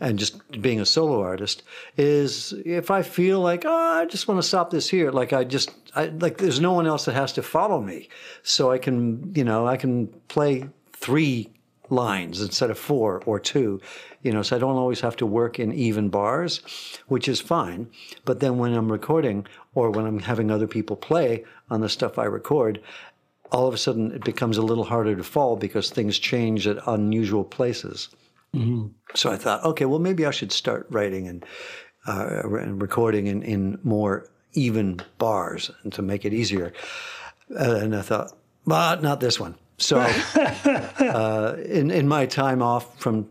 and 0.00 0.18
just 0.18 0.62
being 0.62 0.80
a 0.80 0.86
solo 0.86 1.20
artist 1.20 1.62
is 1.96 2.54
if 2.64 2.90
I 2.90 3.02
feel 3.02 3.40
like 3.40 3.64
oh 3.66 4.00
I 4.00 4.06
just 4.06 4.26
want 4.26 4.38
to 4.38 4.48
stop 4.48 4.70
this 4.70 4.88
here 4.88 5.10
like 5.10 5.32
I 5.32 5.44
just 5.44 5.70
I, 5.94 6.06
like 6.06 6.38
there's 6.38 6.60
no 6.60 6.72
one 6.72 6.86
else 6.86 7.04
that 7.04 7.14
has 7.14 7.32
to 7.34 7.42
follow 7.42 7.80
me 7.80 8.08
so 8.42 8.72
I 8.72 8.78
can 8.78 9.32
you 9.34 9.44
know 9.44 9.66
I 9.66 9.76
can 9.76 10.08
play 10.28 10.68
three 10.94 11.52
lines 11.90 12.40
instead 12.40 12.70
of 12.70 12.78
four 12.78 13.22
or 13.26 13.38
two 13.38 13.80
you 14.22 14.32
know 14.32 14.42
so 14.42 14.56
I 14.56 14.58
don't 14.58 14.76
always 14.76 15.00
have 15.00 15.16
to 15.16 15.26
work 15.26 15.58
in 15.58 15.72
even 15.72 16.08
bars 16.08 16.60
which 17.08 17.28
is 17.28 17.40
fine 17.40 17.88
but 18.24 18.40
then 18.40 18.58
when 18.58 18.74
I'm 18.74 18.90
recording 18.90 19.46
or 19.74 19.90
when 19.90 20.06
I'm 20.06 20.18
having 20.18 20.50
other 20.50 20.66
people 20.66 20.96
play 20.96 21.44
on 21.70 21.80
the 21.80 21.88
stuff 21.88 22.18
I 22.18 22.24
record, 22.24 22.80
all 23.52 23.66
of 23.66 23.74
a 23.74 23.78
sudden 23.78 24.12
it 24.12 24.24
becomes 24.24 24.56
a 24.56 24.62
little 24.62 24.84
harder 24.84 25.14
to 25.16 25.24
fall 25.24 25.56
because 25.56 25.90
things 25.90 26.18
change 26.18 26.66
at 26.66 26.78
unusual 26.86 27.44
places. 27.44 28.08
Mm-hmm. 28.54 28.88
So 29.14 29.30
I 29.30 29.36
thought, 29.36 29.64
okay, 29.64 29.84
well, 29.84 29.98
maybe 29.98 30.26
I 30.26 30.30
should 30.32 30.52
start 30.52 30.86
writing 30.90 31.28
and, 31.28 31.44
uh, 32.06 32.42
and 32.44 32.82
recording 32.82 33.28
in, 33.28 33.42
in 33.42 33.78
more 33.84 34.28
even 34.54 35.00
bars 35.18 35.70
and 35.82 35.92
to 35.92 36.02
make 36.02 36.24
it 36.24 36.32
easier. 36.32 36.72
And 37.48 37.94
I 37.94 38.02
thought, 38.02 38.36
but 38.66 39.02
not 39.02 39.20
this 39.20 39.38
one. 39.38 39.54
So, 39.78 39.98
uh, 40.38 41.56
in 41.64 41.90
in 41.90 42.06
my 42.06 42.26
time 42.26 42.60
off 42.60 43.00
from 43.00 43.26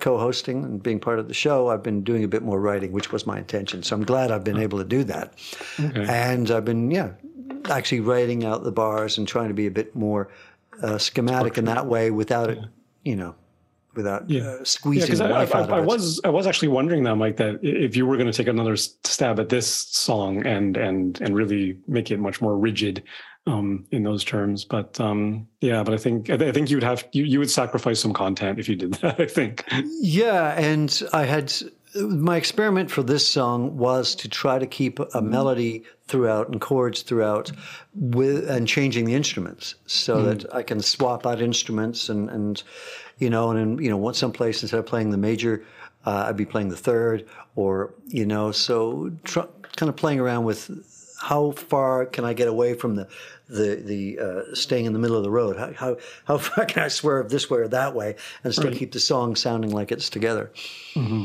co-hosting 0.00 0.64
and 0.64 0.82
being 0.82 1.00
part 1.00 1.18
of 1.18 1.28
the 1.28 1.34
show, 1.34 1.68
I've 1.68 1.82
been 1.82 2.02
doing 2.02 2.24
a 2.24 2.28
bit 2.28 2.42
more 2.42 2.60
writing, 2.60 2.92
which 2.92 3.12
was 3.12 3.26
my 3.26 3.38
intention. 3.38 3.82
So 3.82 3.96
I'm 3.96 4.04
glad 4.04 4.30
I've 4.30 4.44
been 4.44 4.58
able 4.58 4.78
to 4.78 4.84
do 4.84 5.04
that. 5.04 5.34
Okay. 5.78 6.06
And 6.08 6.50
I've 6.50 6.64
been, 6.64 6.90
yeah, 6.90 7.12
actually 7.70 8.00
writing 8.00 8.44
out 8.44 8.64
the 8.64 8.72
bars 8.72 9.18
and 9.18 9.26
trying 9.26 9.48
to 9.48 9.54
be 9.54 9.66
a 9.66 9.70
bit 9.70 9.94
more 9.94 10.28
uh, 10.82 10.98
schematic 10.98 11.58
in 11.58 11.64
that 11.66 11.86
way 11.86 12.10
without 12.10 12.50
it, 12.50 12.58
you 13.04 13.16
know, 13.16 13.34
without 13.94 14.28
yeah. 14.28 14.42
uh, 14.42 14.64
squeezing 14.64 15.16
yeah, 15.16 15.28
life 15.28 15.54
I, 15.54 15.60
out 15.60 15.70
I, 15.70 15.78
I 15.78 15.80
was 15.80 16.20
I 16.22 16.28
was 16.28 16.46
actually 16.46 16.68
wondering 16.68 17.02
that, 17.04 17.16
Mike, 17.16 17.36
that 17.38 17.58
if 17.62 17.96
you 17.96 18.06
were 18.06 18.16
going 18.16 18.30
to 18.30 18.36
take 18.36 18.46
another 18.46 18.76
stab 18.76 19.40
at 19.40 19.48
this 19.48 19.66
song 19.66 20.46
and 20.46 20.76
and 20.76 21.20
and 21.20 21.34
really 21.34 21.78
make 21.88 22.10
it 22.10 22.18
much 22.18 22.40
more 22.40 22.56
rigid, 22.58 23.02
um, 23.46 23.86
in 23.90 24.02
those 24.02 24.24
terms. 24.24 24.64
But 24.64 24.98
um, 25.00 25.46
yeah, 25.60 25.82
but 25.82 25.94
I 25.94 25.96
think 25.96 26.30
I 26.30 26.52
think 26.52 26.70
you'd 26.70 26.82
have 26.82 27.06
you, 27.12 27.24
you 27.24 27.38
would 27.38 27.50
sacrifice 27.50 28.00
some 28.00 28.12
content 28.12 28.58
if 28.58 28.68
you 28.68 28.76
did 28.76 28.94
that. 29.02 29.20
I 29.20 29.26
think. 29.26 29.64
Yeah, 30.00 30.58
and 30.58 31.02
I 31.12 31.24
had 31.24 31.52
my 31.94 32.36
experiment 32.36 32.90
for 32.90 33.02
this 33.02 33.26
song 33.26 33.76
was 33.76 34.14
to 34.16 34.28
try 34.28 34.58
to 34.58 34.66
keep 34.66 34.98
a 35.14 35.22
melody 35.22 35.84
throughout 36.06 36.48
and 36.48 36.60
chords 36.60 37.02
throughout 37.02 37.50
with 37.94 38.48
and 38.48 38.68
changing 38.68 39.04
the 39.06 39.14
instruments 39.14 39.76
so 39.86 40.18
mm. 40.18 40.24
that 40.24 40.54
I 40.54 40.62
can 40.62 40.80
swap 40.80 41.26
out 41.26 41.40
instruments 41.40 42.08
and 42.08 42.28
and 42.28 42.62
you 43.18 43.30
know 43.30 43.50
and 43.50 43.58
in, 43.58 43.84
you 43.84 43.90
know 43.90 44.12
some 44.12 44.32
place 44.32 44.62
instead 44.62 44.78
of 44.78 44.86
playing 44.86 45.10
the 45.10 45.16
major 45.16 45.64
uh, 46.04 46.26
I'd 46.28 46.36
be 46.36 46.44
playing 46.44 46.68
the 46.68 46.76
third 46.76 47.26
or 47.54 47.94
you 48.06 48.26
know 48.26 48.52
so 48.52 49.10
tr- 49.24 49.40
kind 49.76 49.88
of 49.88 49.96
playing 49.96 50.20
around 50.20 50.44
with 50.44 50.70
how 51.20 51.52
far 51.52 52.06
can 52.06 52.24
I 52.24 52.34
get 52.34 52.48
away 52.48 52.74
from 52.74 52.94
the 52.94 53.08
the 53.48 53.76
the 53.76 54.18
uh, 54.18 54.54
staying 54.54 54.86
in 54.86 54.92
the 54.92 54.98
middle 54.98 55.16
of 55.16 55.22
the 55.22 55.30
road 55.30 55.56
how, 55.56 55.72
how 55.72 55.96
how 56.24 56.38
far 56.46 56.64
can 56.64 56.82
I 56.82 56.88
swerve 56.88 57.30
this 57.30 57.48
way 57.48 57.60
or 57.60 57.68
that 57.68 57.94
way 57.94 58.16
and 58.44 58.52
still 58.52 58.70
right. 58.70 58.76
keep 58.76 58.92
the 58.92 59.00
song 59.00 59.36
sounding 59.36 59.70
like 59.70 59.92
it's 59.92 60.10
together. 60.10 60.52
Mm-hmm. 60.94 61.24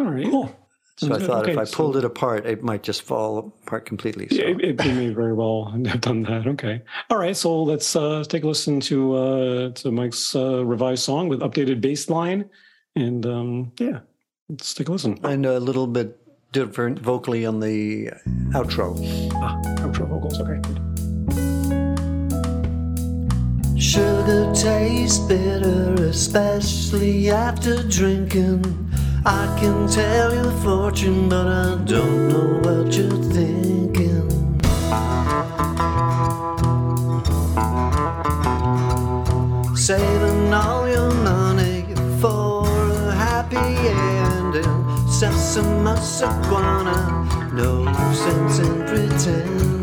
All 0.00 0.10
right. 0.10 0.24
Cool. 0.24 0.56
So 0.98 1.12
I 1.14 1.18
thought 1.18 1.42
okay, 1.44 1.52
if 1.52 1.58
I 1.58 1.64
pulled 1.64 1.94
so, 1.94 1.98
it 1.98 2.04
apart, 2.04 2.46
it 2.46 2.62
might 2.62 2.82
just 2.82 3.02
fall 3.02 3.38
apart 3.38 3.86
completely. 3.86 4.28
So. 4.28 4.36
It, 4.36 4.60
it, 4.60 4.78
may 4.78 5.08
very 5.08 5.32
well 5.32 5.64
have 5.86 6.00
done 6.00 6.22
that. 6.24 6.46
Okay. 6.46 6.82
All 7.10 7.18
right. 7.18 7.36
So 7.36 7.62
let's 7.62 7.96
uh, 7.96 8.24
take 8.28 8.44
a 8.44 8.46
listen 8.46 8.78
to 8.80 9.14
uh, 9.16 9.70
to 9.70 9.90
Mike's 9.90 10.36
uh, 10.36 10.64
revised 10.64 11.02
song 11.02 11.28
with 11.28 11.40
updated 11.40 11.80
bass 11.80 12.08
line, 12.08 12.48
and 12.94 13.26
um, 13.26 13.72
yeah, 13.78 14.00
let's 14.48 14.74
take 14.74 14.88
a 14.88 14.92
listen. 14.92 15.18
And 15.24 15.44
a 15.46 15.58
little 15.58 15.86
bit 15.86 16.18
different 16.52 16.98
vocally 16.98 17.46
on 17.46 17.60
the 17.60 18.10
outro. 18.52 18.94
Ah, 19.34 19.71
vocals. 20.00 20.40
Okay. 20.40 20.60
Sugar 23.78 24.52
tastes 24.54 25.18
bitter, 25.18 25.94
especially 26.04 27.30
after 27.30 27.82
drinking. 27.88 28.64
I 29.26 29.46
can 29.60 29.86
tell 29.88 30.34
your 30.34 30.50
fortune, 30.62 31.28
but 31.28 31.46
I 31.46 31.76
don't 31.84 32.28
know 32.28 32.60
what 32.62 32.92
you're 32.96 33.22
thinking. 33.32 34.30
Saving 39.76 40.54
all 40.54 40.88
your 40.88 41.12
money 41.12 41.84
for 42.20 42.64
a 42.66 43.12
happy 43.12 43.56
ending. 43.56 45.08
Sesame 45.08 45.90
iguana, 46.22 47.50
no 47.52 47.84
sense 48.12 48.58
in 48.60 48.86
pretending. 48.86 49.81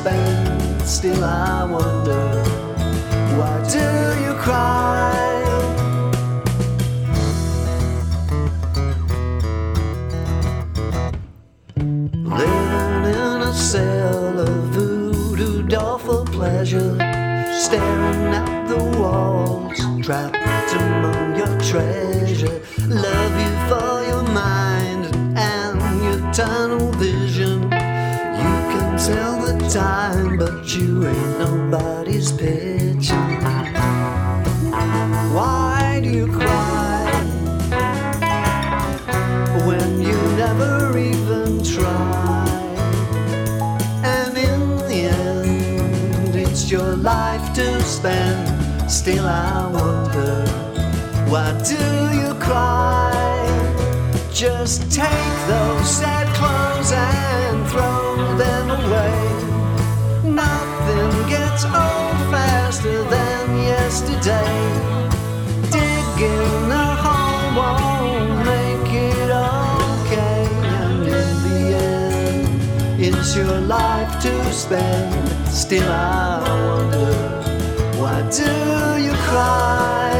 Spend. 0.00 0.82
Still, 0.82 1.24
I 1.24 1.64
wonder 1.64 2.24
why 3.38 3.54
do 3.74 3.84
you 4.24 4.34
cry? 4.44 4.87
Time, 29.68 30.38
but 30.38 30.74
you 30.74 31.06
ain't 31.06 31.38
nobody's 31.38 32.32
picture. 32.32 33.14
Why 35.36 36.00
do 36.02 36.08
you 36.08 36.26
cry 36.26 37.04
when 39.66 40.00
you 40.00 40.16
never 40.36 40.98
even 40.98 41.62
try? 41.62 42.46
And 44.04 44.38
in 44.38 44.78
the 44.88 45.10
end, 45.12 46.34
it's 46.34 46.70
your 46.70 46.96
life 46.96 47.52
to 47.54 47.82
spend. 47.82 48.90
Still, 48.90 49.26
I 49.26 49.70
wonder, 49.70 50.46
why 51.30 51.52
do 51.62 51.84
you 52.16 52.32
cry? 52.40 53.12
Just 54.32 54.90
take 54.90 55.36
those 55.46 55.90
sad 55.90 56.26
clothes 56.36 56.92
and 56.92 57.68
throw 57.68 58.07
it's 73.28 73.36
your 73.36 73.60
life 73.60 74.22
to 74.22 74.52
spend. 74.52 75.28
Still, 75.48 75.90
I 75.90 76.40
wonder, 76.66 77.12
why 78.00 78.22
do 78.30 78.50
you 79.04 79.12
cry? 79.28 80.14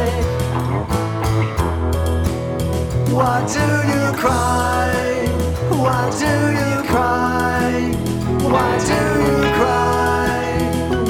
Why 3.16 3.36
do 3.56 3.64
you 3.92 4.04
cry? 4.22 4.92
Why 5.82 6.10
do 6.22 6.32
you 6.60 6.74
cry? 6.90 7.92
why 8.52 8.72
do 8.90 9.00
you 9.24 9.40
cry? 9.58 10.48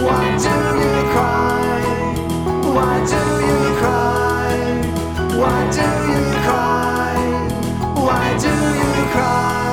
Why 0.06 0.26
do 0.44 0.54
you 0.84 1.02
cry? 1.14 1.80
Why 5.40 5.60
do 5.76 5.86
you 6.10 6.24
cry? 6.46 7.18
Why 8.06 8.38
do 8.38 8.54
you 8.78 9.04
cry? 9.12 9.67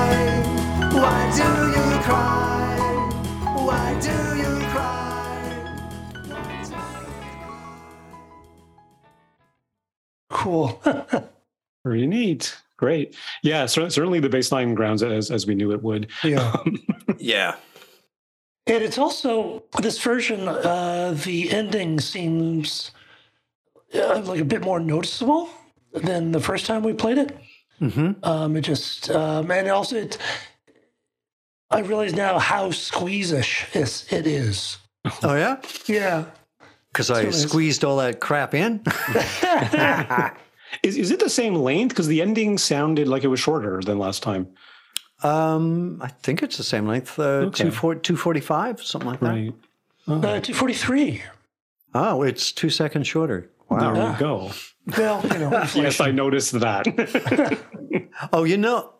Cool. 10.46 10.80
Very 11.84 12.06
neat. 12.06 12.56
Great. 12.76 13.16
Yeah, 13.42 13.66
certainly 13.66 14.20
the 14.20 14.28
bass 14.28 14.52
line 14.52 14.74
grounds 14.74 15.02
it 15.02 15.10
as, 15.10 15.32
as 15.32 15.44
we 15.44 15.56
knew 15.56 15.72
it 15.72 15.82
would. 15.82 16.06
Yeah. 16.22 16.54
yeah. 17.18 17.56
And 18.68 18.84
it's 18.84 18.96
also 18.96 19.64
this 19.82 20.00
version, 20.00 20.46
uh, 20.46 21.16
the 21.24 21.50
ending 21.50 21.98
seems 21.98 22.92
uh, 23.92 24.20
like 24.20 24.38
a 24.38 24.44
bit 24.44 24.62
more 24.62 24.78
noticeable 24.78 25.48
than 25.92 26.30
the 26.30 26.40
first 26.40 26.66
time 26.66 26.84
we 26.84 26.92
played 26.92 27.18
it. 27.18 27.36
Mm-hmm. 27.80 28.24
Um, 28.24 28.56
it 28.56 28.60
just, 28.60 29.10
um, 29.10 29.50
and 29.50 29.68
also 29.68 29.96
it, 29.96 30.16
I 31.70 31.80
realize 31.80 32.14
now 32.14 32.38
how 32.38 32.68
squeezish 32.68 33.66
it 34.12 34.28
is. 34.28 34.78
Oh, 35.24 35.34
yeah? 35.34 35.60
Yeah. 35.86 36.26
Because 36.96 37.10
I 37.10 37.28
squeezed 37.28 37.84
all 37.84 37.98
that 37.98 38.20
crap 38.20 38.54
in? 38.54 38.82
is, 40.82 40.96
is 40.96 41.10
it 41.10 41.20
the 41.20 41.28
same 41.28 41.54
length? 41.54 41.90
Because 41.90 42.06
the 42.06 42.22
ending 42.22 42.56
sounded 42.56 43.06
like 43.06 43.22
it 43.22 43.26
was 43.26 43.38
shorter 43.38 43.82
than 43.82 43.98
last 43.98 44.22
time. 44.22 44.48
Um, 45.22 46.00
I 46.00 46.08
think 46.08 46.42
it's 46.42 46.56
the 46.56 46.62
same 46.62 46.86
length, 46.86 47.18
uh, 47.18 47.50
okay. 47.52 47.64
245, 47.64 48.82
something 48.82 49.10
like 49.10 49.20
that. 49.20 49.26
Right. 49.26 49.54
Oh. 50.08 50.14
Uh, 50.14 50.40
243. 50.40 51.22
Oh, 51.94 52.22
it's 52.22 52.50
two 52.50 52.70
seconds 52.70 53.06
shorter. 53.06 53.50
Wow. 53.68 53.92
There 53.92 54.12
we 54.12 54.18
go. 54.18 54.50
Well, 54.96 55.20
you 55.20 55.38
know. 55.40 55.50
yes, 55.74 56.00
I 56.00 56.12
noticed 56.12 56.52
that. 56.60 56.86
oh, 58.32 58.44
you 58.44 58.56
know, 58.56 58.94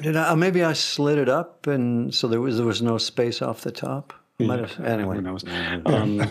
did 0.00 0.14
I, 0.14 0.28
uh, 0.28 0.36
maybe 0.36 0.62
I 0.62 0.72
slid 0.72 1.18
it 1.18 1.28
up, 1.28 1.66
and 1.66 2.14
so 2.14 2.28
there 2.28 2.40
was 2.40 2.58
there 2.58 2.64
was 2.64 2.80
no 2.80 2.96
space 2.96 3.42
off 3.42 3.62
the 3.62 3.72
top. 3.72 4.12
Might 4.38 4.60
have, 4.60 4.78
anyway. 4.84 5.18
Um, 5.84 6.30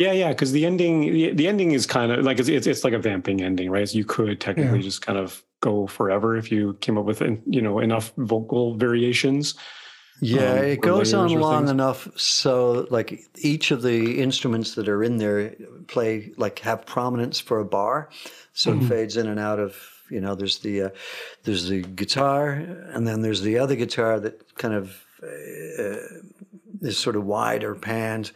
yeah, 0.00 0.12
yeah, 0.12 0.28
because 0.30 0.52
the 0.52 0.64
ending 0.64 1.12
the, 1.12 1.32
the, 1.32 1.46
ending 1.46 1.72
is 1.72 1.84
kind 1.84 2.10
of 2.10 2.24
like 2.24 2.40
it's, 2.40 2.48
it's, 2.48 2.66
it's 2.66 2.84
like 2.84 2.94
a 2.94 2.98
vamping 2.98 3.42
ending, 3.42 3.70
right? 3.70 3.86
So 3.86 3.98
you 3.98 4.06
could 4.06 4.40
technically 4.40 4.78
yeah. 4.78 4.84
just 4.84 5.02
kind 5.02 5.18
of 5.18 5.44
go 5.60 5.86
forever 5.86 6.38
if 6.38 6.50
you 6.50 6.72
came 6.80 6.96
up 6.96 7.04
with 7.04 7.20
you 7.20 7.60
know 7.60 7.80
enough 7.80 8.10
vocal 8.16 8.76
variations. 8.76 9.54
Yeah, 10.22 10.52
um, 10.52 10.64
it 10.64 10.80
goes 10.80 11.12
on 11.12 11.28
long 11.34 11.64
things. 11.64 11.70
enough 11.70 12.08
so 12.18 12.86
like 12.90 13.20
each 13.36 13.70
of 13.72 13.82
the 13.82 14.22
instruments 14.22 14.74
that 14.76 14.88
are 14.88 15.04
in 15.04 15.18
there 15.18 15.54
play 15.86 16.32
like 16.38 16.60
have 16.60 16.86
prominence 16.86 17.38
for 17.38 17.60
a 17.60 17.64
bar, 17.66 18.08
so 18.54 18.72
mm-hmm. 18.72 18.86
it 18.86 18.88
fades 18.88 19.18
in 19.18 19.28
and 19.28 19.38
out 19.38 19.58
of 19.58 19.76
you 20.10 20.22
know 20.22 20.34
there's 20.34 20.60
the 20.60 20.82
uh, 20.82 20.88
there's 21.44 21.68
the 21.68 21.82
guitar 21.82 22.52
and 22.52 23.06
then 23.06 23.20
there's 23.20 23.42
the 23.42 23.58
other 23.58 23.76
guitar 23.76 24.18
that 24.18 24.54
kind 24.54 24.72
of 24.72 25.04
uh, 25.22 25.96
is 26.80 26.96
sort 26.96 27.16
of 27.16 27.26
wider 27.26 27.74
panned, 27.74 28.32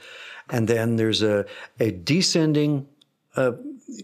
and 0.50 0.68
then 0.68 0.96
there's 0.96 1.22
a 1.22 1.46
a 1.80 1.90
descending 1.90 2.86
uh, 3.36 3.52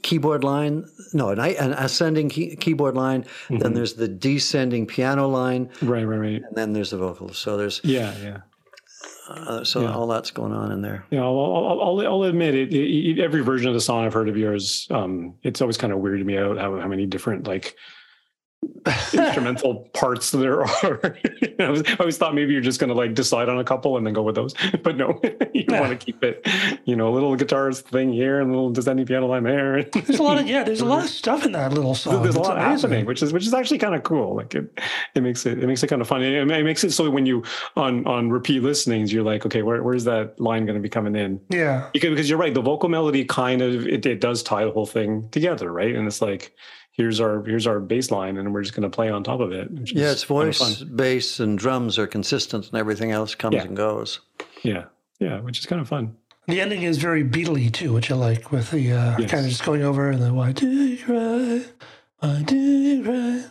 keyboard 0.02 0.44
line. 0.44 0.86
No, 1.12 1.30
an, 1.30 1.38
an 1.38 1.72
ascending 1.72 2.28
key, 2.28 2.56
keyboard 2.56 2.96
line. 2.96 3.22
Mm-hmm. 3.22 3.58
Then 3.58 3.74
there's 3.74 3.94
the 3.94 4.08
descending 4.08 4.86
piano 4.86 5.28
line. 5.28 5.70
Right, 5.82 6.04
right, 6.04 6.18
right. 6.18 6.42
And 6.42 6.56
then 6.56 6.72
there's 6.72 6.90
the 6.90 6.98
vocals. 6.98 7.38
So 7.38 7.56
there's 7.56 7.80
yeah, 7.84 8.14
yeah. 8.22 8.38
Uh, 9.28 9.62
so 9.62 9.82
yeah. 9.82 9.94
all 9.94 10.08
that's 10.08 10.32
going 10.32 10.52
on 10.52 10.72
in 10.72 10.82
there. 10.82 11.04
Yeah, 11.10 11.22
I'll, 11.22 11.80
I'll, 11.80 12.00
I'll 12.00 12.22
admit 12.24 12.56
it, 12.56 12.74
it, 12.74 13.20
Every 13.20 13.42
version 13.42 13.68
of 13.68 13.74
the 13.74 13.80
song 13.80 14.04
I've 14.04 14.12
heard 14.12 14.28
of 14.28 14.36
yours, 14.36 14.88
um, 14.90 15.34
it's 15.44 15.60
always 15.60 15.76
kind 15.76 15.92
of 15.92 16.00
weirded 16.00 16.24
me 16.24 16.36
out 16.36 16.58
how, 16.58 16.80
how 16.80 16.88
many 16.88 17.06
different 17.06 17.46
like 17.46 17.76
instrumental 18.86 19.88
parts 19.92 20.30
there 20.30 20.62
are. 20.62 21.16
I, 21.58 21.70
was, 21.70 21.82
I, 21.86 21.96
always 21.98 22.18
thought 22.18 22.34
maybe 22.34 22.52
you're 22.52 22.62
just 22.62 22.78
going 22.80 22.88
to 22.88 22.94
like 22.94 23.14
decide 23.14 23.48
on 23.48 23.58
a 23.58 23.64
couple 23.64 23.96
and 23.96 24.06
then 24.06 24.14
go 24.14 24.22
with 24.22 24.34
those, 24.34 24.54
but 24.82 24.96
no, 24.96 25.20
you 25.54 25.64
yeah. 25.68 25.80
want 25.80 25.98
to 25.98 26.04
keep 26.04 26.22
it. 26.22 26.46
You 26.84 26.96
know, 26.96 27.08
a 27.08 27.14
little 27.14 27.34
guitars 27.36 27.80
thing 27.80 28.12
here 28.12 28.40
and 28.40 28.50
a 28.50 28.52
little 28.52 28.70
descending 28.70 29.06
piano 29.06 29.26
line 29.26 29.44
there. 29.44 29.82
there's 29.84 30.18
a 30.18 30.22
lot 30.22 30.38
of 30.38 30.46
yeah, 30.46 30.62
there's 30.62 30.80
a 30.80 30.84
lot 30.84 30.98
of 30.98 31.04
mm-hmm. 31.04 31.12
stuff 31.12 31.46
in 31.46 31.52
that 31.52 31.72
little 31.72 31.94
song. 31.94 32.22
There's 32.22 32.34
a 32.34 32.40
lot 32.40 32.58
amazing. 32.58 32.90
happening, 32.90 33.06
which 33.06 33.22
is 33.22 33.32
which 33.32 33.46
is 33.46 33.54
actually 33.54 33.78
kind 33.78 33.94
of 33.94 34.02
cool. 34.02 34.36
Like 34.36 34.54
it, 34.54 34.78
it 35.14 35.22
makes 35.22 35.46
it 35.46 35.62
it 35.62 35.66
makes 35.66 35.82
it 35.82 35.88
kind 35.88 36.02
of 36.02 36.08
fun. 36.08 36.22
It, 36.22 36.34
it 36.34 36.64
makes 36.64 36.84
it 36.84 36.92
so 36.92 37.08
when 37.10 37.26
you 37.26 37.44
on 37.76 38.06
on 38.06 38.30
repeat 38.30 38.62
listenings, 38.62 39.12
you're 39.12 39.24
like, 39.24 39.46
okay, 39.46 39.62
where, 39.62 39.82
where's 39.82 40.04
that 40.04 40.38
line 40.40 40.66
going 40.66 40.76
to 40.76 40.82
be 40.82 40.88
coming 40.88 41.16
in? 41.16 41.40
Yeah, 41.48 41.88
because 41.92 42.10
because 42.10 42.28
you're 42.28 42.38
right, 42.38 42.52
the 42.52 42.62
vocal 42.62 42.88
melody 42.88 43.24
kind 43.24 43.62
of 43.62 43.86
it, 43.86 44.04
it 44.06 44.20
does 44.20 44.42
tie 44.42 44.64
the 44.64 44.70
whole 44.70 44.86
thing 44.86 45.28
together, 45.30 45.72
right? 45.72 45.94
And 45.94 46.06
it's 46.06 46.20
like 46.20 46.54
here's 46.92 47.20
our 47.20 47.42
here's 47.44 47.66
our 47.66 47.80
bass 47.80 48.10
line 48.10 48.36
and 48.36 48.52
we're 48.52 48.62
just 48.62 48.74
going 48.74 48.88
to 48.88 48.94
play 48.94 49.08
on 49.08 49.22
top 49.22 49.40
of 49.40 49.52
it 49.52 49.68
yeah 49.92 50.10
it's 50.10 50.24
voice 50.24 50.82
bass 50.82 51.40
and 51.40 51.58
drums 51.58 51.98
are 51.98 52.06
consistent 52.06 52.68
and 52.68 52.78
everything 52.78 53.10
else 53.10 53.34
comes 53.34 53.54
yeah. 53.54 53.62
and 53.62 53.76
goes 53.76 54.20
yeah 54.62 54.84
yeah 55.18 55.40
which 55.40 55.58
is 55.58 55.66
kind 55.66 55.80
of 55.80 55.88
fun 55.88 56.16
the 56.46 56.60
ending 56.60 56.82
is 56.82 56.98
very 56.98 57.22
beatly 57.22 57.70
too 57.72 57.92
which 57.92 58.10
i 58.10 58.14
like 58.14 58.50
with 58.52 58.70
the 58.70 58.92
uh, 58.92 59.16
yes. 59.18 59.30
kind 59.30 59.44
of 59.44 59.50
just 59.50 59.64
going 59.64 59.82
over 59.82 60.10
and 60.10 60.22
then 60.22 60.34
why 60.34 60.52
do 60.52 60.68
you 60.68 61.04
cry 61.04 61.62
why 62.18 62.42
do 62.42 62.56
you 62.56 63.02
cry 63.02 63.44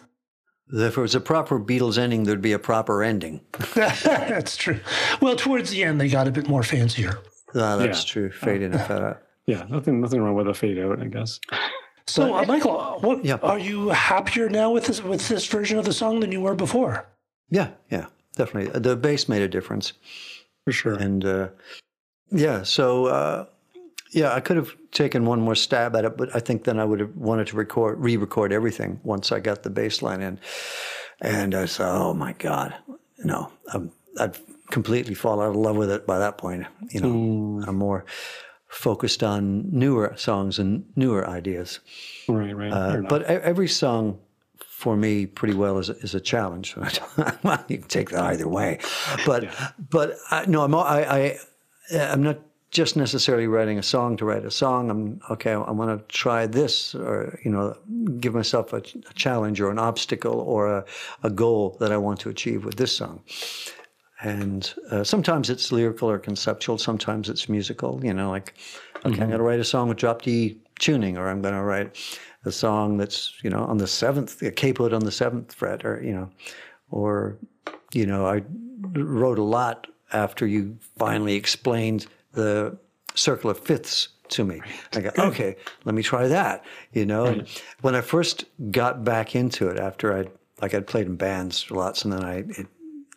if 0.71 0.97
it 0.97 1.01
was 1.01 1.15
a 1.15 1.19
proper 1.19 1.59
Beatles 1.59 1.97
ending, 1.97 2.23
there'd 2.23 2.41
be 2.41 2.51
a 2.51 2.59
proper 2.59 3.01
ending. 3.01 3.41
that's 3.73 4.55
true. 4.55 4.79
Well, 5.19 5.35
towards 5.35 5.71
the 5.71 5.83
end, 5.83 5.99
they 5.99 6.09
got 6.09 6.27
a 6.27 6.31
bit 6.31 6.47
more 6.47 6.63
fancier. 6.63 7.19
Ah, 7.55 7.77
that's 7.77 8.05
yeah. 8.05 8.11
true. 8.11 8.31
Fade 8.31 8.61
in 8.61 8.73
and 8.73 8.81
fade 8.87 9.01
out. 9.01 9.23
Yeah, 9.47 9.65
nothing, 9.69 9.99
nothing 9.99 10.21
wrong 10.21 10.35
with 10.35 10.47
a 10.47 10.53
fade 10.53 10.77
out, 10.77 11.01
I 11.01 11.05
guess. 11.05 11.39
So, 12.09 12.35
uh, 12.35 12.45
Michael, 12.45 12.97
what, 13.01 13.23
yeah. 13.23 13.37
are 13.43 13.59
you 13.59 13.89
happier 13.89 14.49
now 14.49 14.71
with 14.71 14.85
this 14.85 15.03
with 15.03 15.27
this 15.27 15.45
version 15.45 15.77
of 15.77 15.85
the 15.85 15.93
song 15.93 16.19
than 16.19 16.31
you 16.31 16.41
were 16.41 16.55
before? 16.55 17.07
Yeah, 17.49 17.69
yeah, 17.91 18.07
definitely. 18.35 18.79
The 18.79 18.95
bass 18.95 19.29
made 19.29 19.41
a 19.41 19.47
difference 19.47 19.93
for 20.65 20.71
sure. 20.71 20.95
And 20.95 21.23
uh, 21.23 21.49
yeah, 22.31 22.63
so 22.63 23.05
uh, 23.05 23.45
yeah, 24.11 24.33
I 24.33 24.39
could 24.39 24.57
have 24.57 24.75
taken 24.91 25.25
one 25.25 25.39
more 25.39 25.55
stab 25.55 25.95
at 25.95 26.05
it, 26.05 26.17
but 26.17 26.35
I 26.35 26.39
think 26.39 26.63
then 26.63 26.79
I 26.79 26.85
would 26.85 26.99
have 26.99 27.15
wanted 27.15 27.47
to 27.47 27.57
record, 27.57 27.99
re-record 27.99 28.51
everything 28.51 28.99
once 29.03 29.31
I 29.31 29.39
got 29.39 29.63
the 29.63 29.69
bass 29.69 30.01
line 30.01 30.21
in. 30.21 30.39
And 31.21 31.53
I 31.53 31.65
said, 31.65 31.87
"Oh 31.87 32.13
my 32.13 32.33
God, 32.33 32.73
no, 33.19 33.51
I'm, 33.73 33.91
I'd 34.19 34.37
completely 34.71 35.13
fall 35.13 35.41
out 35.41 35.49
of 35.49 35.55
love 35.55 35.75
with 35.75 35.91
it 35.91 36.07
by 36.07 36.19
that 36.19 36.37
point. 36.37 36.65
You 36.89 37.01
know, 37.01 37.09
mm. 37.09 37.67
I'm 37.67 37.75
more." 37.75 38.05
Focused 38.69 39.23
on 39.23 39.69
newer 39.71 40.13
songs 40.15 40.59
and 40.59 40.85
newer 40.95 41.27
ideas. 41.27 41.79
Right, 42.27 42.55
right. 42.55 42.71
Uh, 42.71 43.01
but 43.09 43.23
every 43.23 43.67
song 43.67 44.19
for 44.57 44.95
me 44.95 45.25
pretty 45.25 45.55
well 45.55 45.77
is 45.79 45.89
a, 45.89 45.97
is 45.97 46.15
a 46.15 46.21
challenge. 46.21 46.75
you 47.67 47.77
can 47.77 47.81
take 47.87 48.11
that 48.11 48.23
either 48.23 48.47
way, 48.47 48.79
but 49.25 49.43
yeah. 49.43 49.69
but 49.89 50.15
I, 50.31 50.45
no, 50.45 50.63
I'm 50.63 50.73
I, 50.75 50.79
I 51.09 51.39
I'm 51.91 52.23
not 52.23 52.39
just 52.71 52.95
necessarily 52.95 53.47
writing 53.47 53.79
a 53.79 53.83
song 53.83 54.15
to 54.17 54.25
write 54.25 54.45
a 54.45 54.51
song. 54.51 54.91
I'm 54.91 55.19
okay. 55.31 55.53
I 55.53 55.71
want 55.71 55.99
to 55.99 56.15
try 56.15 56.45
this, 56.45 56.93
or 56.93 57.39
you 57.43 57.51
know, 57.51 57.75
give 58.19 58.35
myself 58.35 58.71
a, 58.71 58.77
a 58.77 59.13
challenge 59.15 59.59
or 59.59 59.71
an 59.71 59.79
obstacle 59.79 60.39
or 60.39 60.67
a, 60.67 60.85
a 61.23 61.29
goal 61.31 61.75
that 61.79 61.91
I 61.91 61.97
want 61.97 62.19
to 62.21 62.29
achieve 62.29 62.63
with 62.63 62.75
this 62.75 62.95
song. 62.95 63.23
And 64.21 64.73
uh, 64.91 65.03
sometimes 65.03 65.49
it's 65.49 65.71
lyrical 65.71 66.09
or 66.09 66.19
conceptual, 66.19 66.77
sometimes 66.77 67.29
it's 67.29 67.47
musical, 67.47 68.01
you 68.03 68.13
know, 68.13 68.29
like, 68.29 68.55
okay, 68.97 69.09
mm-hmm. 69.11 69.21
I'm 69.21 69.29
going 69.29 69.39
to 69.39 69.43
write 69.43 69.59
a 69.61 69.63
song 69.63 69.87
with 69.87 69.97
drop 69.97 70.21
D 70.23 70.59
tuning, 70.77 71.17
or 71.17 71.29
I'm 71.29 71.41
going 71.41 71.53
to 71.53 71.63
write 71.63 71.95
a 72.45 72.51
song 72.51 72.97
that's, 72.97 73.33
you 73.43 73.49
know, 73.49 73.63
on 73.63 73.77
the 73.77 73.87
seventh, 73.87 74.41
a 74.41 74.51
capoed 74.51 74.93
on 74.93 75.05
the 75.05 75.11
seventh 75.11 75.53
fret, 75.53 75.85
or, 75.85 76.03
you 76.03 76.11
know, 76.11 76.29
or, 76.91 77.37
you 77.93 78.05
know, 78.05 78.25
I 78.25 78.43
wrote 78.93 79.39
a 79.39 79.43
lot 79.43 79.87
after 80.11 80.45
you 80.45 80.77
finally 80.97 81.35
explained 81.35 82.07
the 82.33 82.77
circle 83.15 83.49
of 83.49 83.59
fifths 83.59 84.09
to 84.29 84.43
me. 84.43 84.61
I 84.93 85.01
go, 85.01 85.11
okay, 85.17 85.55
let 85.85 85.95
me 85.95 86.03
try 86.03 86.27
that. 86.27 86.65
You 86.93 87.05
know, 87.05 87.25
and 87.25 87.47
when 87.81 87.95
I 87.95 88.01
first 88.01 88.45
got 88.71 89.03
back 89.03 89.35
into 89.35 89.69
it 89.69 89.79
after 89.79 90.15
I'd 90.15 90.31
like 90.61 90.73
I'd 90.73 90.87
played 90.87 91.07
in 91.07 91.15
bands 91.15 91.69
lots, 91.71 92.03
and 92.03 92.13
then 92.13 92.23
I 92.23 92.37
it 92.49 92.67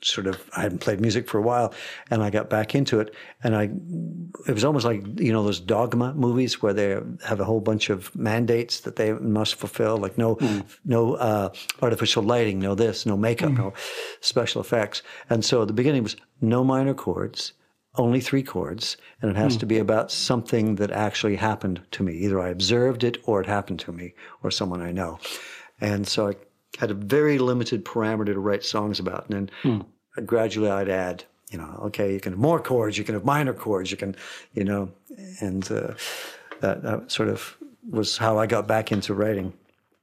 sort 0.05 0.27
of 0.27 0.43
I 0.57 0.63
hadn't 0.63 0.79
played 0.79 1.01
music 1.01 1.29
for 1.29 1.39
a 1.39 1.43
while, 1.43 1.73
and 2.11 2.23
I 2.23 2.31
got 2.31 2.51
back 2.51 2.75
into 2.75 3.01
it, 3.01 3.15
and 3.43 3.57
I 3.57 3.71
it 4.47 4.53
was 4.53 4.65
almost 4.65 4.85
like 4.85 5.03
you 5.21 5.33
know 5.33 5.43
those 5.45 5.61
dogma 5.61 6.15
movies 6.15 6.63
where 6.63 6.73
they 6.73 6.99
have 7.25 7.41
a 7.41 7.45
whole 7.45 7.61
bunch 7.61 7.91
of 7.91 8.15
mandates 8.15 8.81
that 8.81 8.97
they 8.97 9.13
must 9.13 9.55
fulfill, 9.55 9.97
like 9.97 10.19
no 10.19 10.37
mm. 10.37 10.65
no 10.85 11.15
uh, 11.15 11.51
artificial 11.81 12.23
lighting, 12.23 12.59
no 12.59 12.75
this, 12.75 13.07
no 13.07 13.17
makeup, 13.17 13.53
mm. 13.53 13.59
no 13.59 13.73
special 14.21 14.61
effects, 14.61 15.03
and 15.31 15.45
so 15.45 15.65
the 15.65 15.73
beginning 15.73 16.03
was 16.03 16.17
no 16.41 16.65
minor 16.65 16.95
chords. 16.95 17.53
Only 17.97 18.21
three 18.21 18.43
chords, 18.43 18.97
and 19.21 19.31
it 19.31 19.37
has 19.37 19.55
mm. 19.55 19.61
to 19.61 19.67
be 19.67 19.77
about 19.77 20.11
something 20.11 20.77
that 20.77 20.91
actually 20.91 21.37
happened 21.37 21.83
to 21.91 22.03
me. 22.03 22.15
Either 22.15 22.41
I 22.41 22.49
observed 22.49 23.05
it, 23.05 23.19
or 23.25 23.43
it 23.43 23.47
happened 23.47 23.81
to 23.81 23.93
me, 23.93 24.15
or 24.43 24.51
someone 24.51 24.81
I 24.81 24.93
know. 24.93 25.19
And 25.79 26.09
so 26.09 26.29
I 26.29 26.37
had 26.79 26.91
a 26.91 26.95
very 26.95 27.39
limited 27.39 27.85
parameter 27.85 28.33
to 28.33 28.41
write 28.41 28.65
songs 28.65 28.99
about. 28.99 29.29
And 29.29 29.51
then 29.63 29.81
mm. 29.81 29.87
Gradually 30.25 30.71
I'd 30.71 30.89
add, 30.89 31.25
you 31.51 31.59
know, 31.59 31.81
okay, 31.85 32.13
you 32.13 32.21
can 32.21 32.33
have 32.33 32.41
more 32.41 32.61
chords, 32.61 32.99
you 32.99 33.05
can 33.05 33.15
have 33.15 33.25
minor 33.25 33.53
chords, 33.53 33.91
you 33.91 33.97
can, 33.97 34.17
you 34.55 34.65
know, 34.65 34.91
and 35.41 35.71
uh, 35.71 35.95
that, 36.61 36.83
that, 36.83 37.11
sort 37.11 37.29
of 37.29 37.57
was 37.91 38.17
how 38.17 38.39
I 38.39 38.47
got 38.47 38.67
back 38.67 38.93
into 38.93 39.15
writing. 39.15 39.53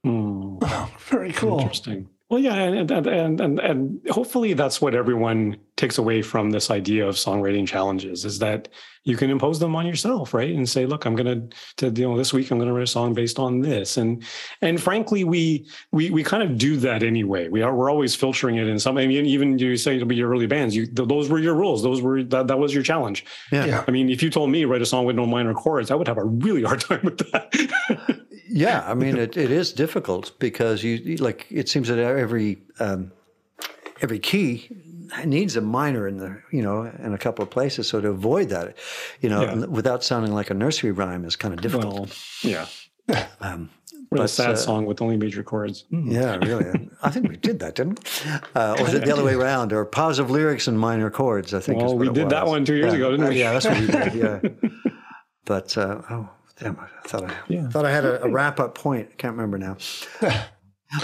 Mm. 0.04 0.58
Oh, 0.62 0.90
very 0.98 1.32
cool. 1.32 1.60
Interesting. 1.60 2.08
Well, 2.30 2.38
yeah, 2.38 2.54
and, 2.54 2.88
and 2.92 3.06
and 3.40 3.58
and 3.58 4.00
hopefully 4.08 4.52
that's 4.52 4.80
what 4.80 4.94
everyone 4.94 5.56
takes 5.76 5.98
away 5.98 6.22
from 6.22 6.50
this 6.50 6.70
idea 6.70 7.08
of 7.08 7.16
songwriting 7.16 7.66
challenges 7.66 8.24
is 8.24 8.38
that 8.38 8.68
you 9.02 9.16
can 9.16 9.30
impose 9.30 9.58
them 9.58 9.74
on 9.74 9.84
yourself, 9.84 10.32
right? 10.32 10.54
And 10.54 10.68
say, 10.68 10.86
look, 10.86 11.06
I'm 11.06 11.16
gonna 11.16 11.48
to 11.78 11.90
you 11.90 12.08
know 12.08 12.16
this 12.16 12.32
week 12.32 12.52
I'm 12.52 12.60
gonna 12.60 12.72
write 12.72 12.84
a 12.84 12.86
song 12.86 13.14
based 13.14 13.40
on 13.40 13.62
this, 13.62 13.96
and 13.96 14.22
and 14.62 14.80
frankly, 14.80 15.24
we 15.24 15.66
we 15.90 16.10
we 16.10 16.22
kind 16.22 16.44
of 16.44 16.56
do 16.56 16.76
that 16.76 17.02
anyway. 17.02 17.48
We 17.48 17.62
are 17.62 17.74
we're 17.74 17.90
always 17.90 18.14
filtering 18.14 18.58
it 18.58 18.68
in 18.68 18.78
some. 18.78 18.96
I 18.96 19.08
mean, 19.08 19.26
even 19.26 19.58
you 19.58 19.76
say 19.76 19.96
it'll 19.96 20.06
be 20.06 20.14
your 20.14 20.30
early 20.30 20.46
bands. 20.46 20.76
You 20.76 20.86
those 20.86 21.28
were 21.28 21.40
your 21.40 21.54
rules. 21.54 21.82
Those 21.82 22.00
were 22.00 22.22
that 22.22 22.46
that 22.46 22.60
was 22.60 22.72
your 22.72 22.84
challenge. 22.84 23.24
Yeah. 23.50 23.64
yeah. 23.64 23.84
I 23.88 23.90
mean, 23.90 24.08
if 24.08 24.22
you 24.22 24.30
told 24.30 24.50
me 24.50 24.64
write 24.66 24.82
a 24.82 24.86
song 24.86 25.04
with 25.04 25.16
no 25.16 25.26
minor 25.26 25.52
chords, 25.52 25.90
I 25.90 25.96
would 25.96 26.06
have 26.06 26.18
a 26.18 26.24
really 26.24 26.62
hard 26.62 26.80
time 26.88 27.00
with 27.02 27.18
that. 27.32 28.20
Yeah, 28.52 28.84
I 28.86 28.94
mean 28.94 29.16
it, 29.16 29.36
it 29.36 29.50
is 29.50 29.72
difficult 29.72 30.38
because 30.38 30.82
you 30.82 31.16
like 31.16 31.46
it 31.50 31.68
seems 31.68 31.88
that 31.88 31.98
every 31.98 32.62
um, 32.80 33.12
every 34.00 34.18
key 34.18 34.68
needs 35.24 35.56
a 35.56 35.60
minor 35.60 36.08
in 36.08 36.18
the 36.18 36.42
you 36.50 36.62
know 36.62 36.82
in 36.82 37.14
a 37.14 37.18
couple 37.18 37.42
of 37.42 37.50
places. 37.50 37.88
So 37.88 38.00
to 38.00 38.08
avoid 38.08 38.48
that, 38.48 38.76
you 39.20 39.28
know, 39.28 39.42
yeah. 39.42 39.66
without 39.66 40.02
sounding 40.02 40.32
like 40.32 40.50
a 40.50 40.54
nursery 40.54 40.90
rhyme 40.90 41.24
is 41.24 41.36
kind 41.36 41.54
of 41.54 41.60
difficult. 41.60 41.94
Well, 41.94 42.08
yeah. 42.42 42.66
Um, 43.40 43.70
but, 44.10 44.20
a 44.20 44.28
sad 44.28 44.50
uh, 44.50 44.56
song 44.56 44.86
with 44.86 45.00
only 45.00 45.16
major 45.16 45.42
chords. 45.42 45.84
Mm. 45.92 46.12
Yeah, 46.12 46.36
really. 46.36 46.90
I 47.02 47.10
think 47.10 47.28
we 47.28 47.36
did 47.36 47.60
that, 47.60 47.76
didn't 47.76 48.00
we? 48.00 48.30
Uh, 48.54 48.76
or 48.78 48.84
was 48.84 48.94
it 48.94 49.04
the 49.04 49.12
other 49.12 49.24
way 49.24 49.34
around? 49.40 49.72
Or 49.72 49.84
positive 49.84 50.30
lyrics 50.30 50.66
and 50.66 50.78
minor 50.78 51.10
chords? 51.10 51.54
I 51.54 51.60
think. 51.60 51.80
Well, 51.80 51.96
we 51.96 52.08
did 52.08 52.30
that 52.30 52.46
one 52.46 52.64
two 52.64 52.74
years 52.74 52.92
yeah. 52.92 52.96
ago, 52.96 53.10
didn't 53.12 53.28
we? 53.28 53.38
Yeah, 53.38 53.52
that's 53.52 53.66
what 53.66 53.78
we 53.78 53.86
did. 53.86 54.14
Yeah. 54.14 54.70
but 55.44 55.78
uh, 55.78 56.02
oh, 56.10 56.28
Damn, 56.60 56.78
I 56.78 57.08
thought 57.08 57.24
I 57.24 57.34
yeah. 57.48 57.68
thought 57.68 57.86
I 57.86 57.90
had 57.90 58.04
a, 58.04 58.22
a 58.22 58.28
wrap 58.28 58.60
up 58.60 58.74
point. 58.74 59.08
I 59.12 59.14
can't 59.16 59.36
remember 59.36 59.58
now. 59.58 59.76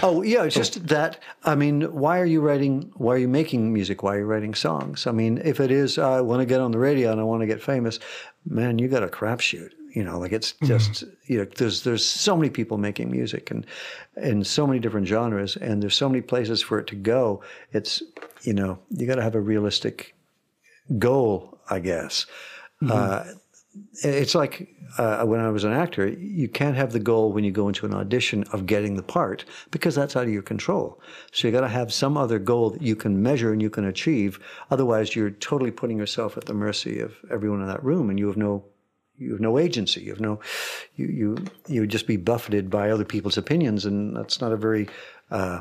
oh 0.03 0.23
yeah, 0.23 0.45
it's 0.45 0.55
just 0.55 0.87
that. 0.88 1.21
I 1.45 1.55
mean, 1.55 1.83
why 1.83 2.21
are 2.21 2.27
you 2.27 2.40
writing? 2.40 2.92
Why 2.97 3.14
are 3.14 3.19
you 3.19 3.29
making 3.29 3.73
music? 3.73 4.03
Why 4.03 4.16
are 4.16 4.19
you 4.21 4.25
writing 4.27 4.55
songs? 4.55 5.07
I 5.07 5.12
mean, 5.12 5.40
if 5.45 5.59
it 5.61 5.71
is, 5.71 5.99
I 5.99 6.21
want 6.21 6.40
to 6.40 6.47
get 6.47 6.61
on 6.61 6.73
the 6.73 6.79
radio 6.79 7.11
and 7.11 7.21
I 7.21 7.25
want 7.25 7.40
to 7.40 7.47
get 7.47 7.62
famous, 7.62 7.99
man, 8.45 8.79
you 8.79 8.88
got 8.88 9.03
a 9.03 9.09
crapshoot. 9.09 9.71
You 9.95 10.05
know, 10.05 10.19
like 10.19 10.33
it's 10.33 10.53
mm-hmm. 10.53 10.66
just 10.66 10.92
mm-hmm. 10.92 11.33
you 11.33 11.38
know, 11.38 11.45
there's 11.57 11.83
there's 11.85 12.05
so 12.05 12.37
many 12.37 12.51
people 12.51 12.77
making 12.77 13.11
music 13.11 13.51
and 13.51 13.64
in 14.16 14.45
so 14.45 14.66
many 14.66 14.79
different 14.79 15.07
genres, 15.07 15.57
and 15.57 15.83
there's 15.83 15.97
so 15.97 16.09
many 16.09 16.21
places 16.21 16.61
for 16.61 16.79
it 16.79 16.87
to 16.88 16.97
go. 16.97 17.42
It's 17.73 18.03
you 18.42 18.53
know, 18.53 18.79
you 18.90 19.07
got 19.07 19.14
to 19.14 19.23
have 19.23 19.35
a 19.35 19.40
realistic 19.40 20.14
goal, 20.99 21.59
I 21.71 21.79
guess. 21.79 22.27
Mm-hmm. 22.83 22.92
Uh, 22.92 23.25
it's 24.03 24.35
like 24.35 24.69
uh, 24.99 25.25
when 25.25 25.41
I 25.41 25.51
was 25.51 25.65
an 25.65 25.73
actor, 25.73 26.09
you 26.09 26.49
can't 26.49 26.77
have 26.77 26.93
the 26.93 27.01
goal 27.01 27.33
when 27.33 27.45
you 27.45 27.51
go 27.51 27.69
into 27.69 27.87
an 27.87 27.95
audition 27.95 28.45
of 28.53 28.67
getting 28.67 28.95
the 28.95 29.03
part 29.03 29.45
because 29.71 29.95
that's 29.95 30.17
out 30.17 30.25
of 30.25 30.33
your 30.33 30.43
control. 30.43 31.01
So 31.33 31.49
you 31.49 31.53
got 31.53 31.62
to 31.62 31.69
have 31.69 31.93
some 31.93 32.17
other 32.17 32.39
goal 32.39 32.71
that 32.71 32.83
you 32.83 32.97
can 32.97 33.23
measure 33.23 33.53
and 33.53 33.61
you 33.61 33.71
can 33.71 33.85
achieve. 33.85 34.39
Otherwise, 34.71 35.17
you're 35.17 35.31
totally 35.31 35.71
putting 35.71 35.99
yourself 35.99 36.37
at 36.37 36.45
the 36.45 36.55
mercy 36.55 37.01
of 37.01 37.17
everyone 37.31 37.61
in 37.61 37.69
that 37.69 37.85
room, 37.85 38.11
and 38.11 38.19
you 38.19 38.27
have 38.27 38.37
no 38.37 38.65
you 39.19 39.33
have 39.33 39.41
no 39.41 39.59
agency. 39.59 40.03
You 40.03 40.11
have 40.11 40.21
no 40.21 40.41
you 40.97 41.07
you 41.07 41.37
you 41.67 41.81
would 41.81 41.91
just 41.91 42.07
be 42.07 42.17
buffeted 42.17 42.71
by 42.71 42.91
other 42.91 43.05
people's 43.05 43.39
opinions, 43.39 43.87
and 43.87 44.17
that's 44.17 44.41
not 44.41 44.53
a 44.53 44.57
very 44.57 44.89
uh, 45.31 45.61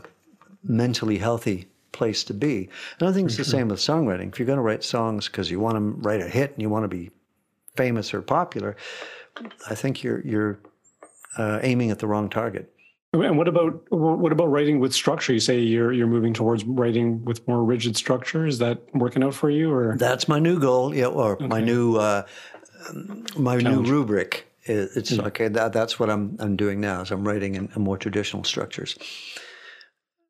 mentally 0.64 1.18
healthy 1.18 1.68
place 1.92 2.26
to 2.26 2.34
be. 2.34 2.70
And 3.00 3.08
I 3.08 3.14
think 3.14 3.28
it's 3.28 3.38
the 3.38 3.46
same 3.46 3.70
with 3.70 3.80
songwriting. 3.80 4.30
If 4.34 4.40
you're 4.40 4.46
going 4.46 4.58
to 4.58 4.64
write 4.64 4.84
songs 4.84 5.28
because 5.28 5.50
you 5.50 5.62
want 5.62 5.78
to 5.78 5.82
write 6.02 6.20
a 6.20 6.28
hit 6.28 6.52
and 6.52 6.62
you 6.62 6.70
want 6.70 6.84
to 6.84 6.90
be 6.90 7.10
famous 7.76 8.14
or 8.14 8.22
popular, 8.22 8.76
I 9.70 9.76
think 9.76 10.04
you're 10.04 10.22
you're 10.22 10.60
uh, 11.38 11.60
aiming 11.64 11.92
at 11.92 12.00
the 12.00 12.08
wrong 12.08 12.30
target. 12.30 12.72
And 13.14 13.38
what 13.38 13.48
about 13.48 13.86
what 13.92 14.32
about 14.32 14.52
writing 14.52 14.80
with 14.80 14.94
structure? 14.94 15.34
You 15.34 15.40
say 15.40 15.60
you're 15.60 15.94
you're 15.94 16.08
moving 16.08 16.34
towards 16.34 16.66
writing 16.66 17.24
with 17.24 17.48
more 17.48 17.64
rigid 17.64 17.96
structure. 17.96 18.46
Is 18.46 18.60
that 18.60 18.82
working 18.94 19.24
out 19.24 19.34
for 19.34 19.50
you, 19.50 19.72
or 19.74 19.96
that's 19.98 20.28
my 20.28 20.40
new 20.40 20.60
goal? 20.60 20.94
Yeah, 20.94 21.08
or 21.08 21.34
okay. 21.34 21.48
my 21.48 21.62
new 21.62 21.96
uh, 21.96 22.24
my 23.38 23.58
Challenge. 23.60 23.88
new 23.88 23.94
rubric. 23.94 24.48
It's 24.64 25.12
yeah. 25.12 25.22
okay. 25.24 25.48
That, 25.48 25.74
that's 25.74 26.00
what 26.00 26.10
I'm 26.10 26.36
I'm 26.40 26.56
doing 26.56 26.82
now. 26.82 27.02
Is 27.02 27.12
I'm 27.12 27.26
writing 27.26 27.56
in, 27.56 27.70
in 27.76 27.82
more 27.82 27.98
traditional 27.98 28.44
structures. 28.44 28.98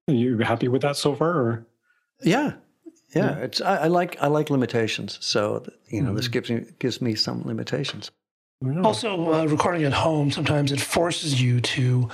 Are 0.07 0.13
you 0.13 0.37
happy 0.39 0.67
with 0.67 0.83
that 0.83 0.97
so 0.97 1.15
far? 1.15 1.31
Or? 1.31 1.65
Yeah, 2.21 2.53
yeah. 3.15 3.37
yeah. 3.37 3.43
It's 3.43 3.61
I, 3.61 3.75
I, 3.77 3.87
like 3.87 4.17
I 4.21 4.27
like 4.27 4.49
limitations. 4.49 5.17
So 5.21 5.65
you 5.87 6.01
know, 6.01 6.09
mm-hmm. 6.09 6.17
this 6.17 6.27
gives 6.27 6.49
me 6.49 6.65
gives 6.79 7.01
me 7.01 7.15
some 7.15 7.43
limitations. 7.43 8.11
Also, 8.83 9.33
uh, 9.33 9.45
recording 9.45 9.83
at 9.83 9.93
home 9.93 10.31
sometimes 10.31 10.71
it 10.71 10.79
forces 10.79 11.41
you 11.41 11.61
to 11.61 12.09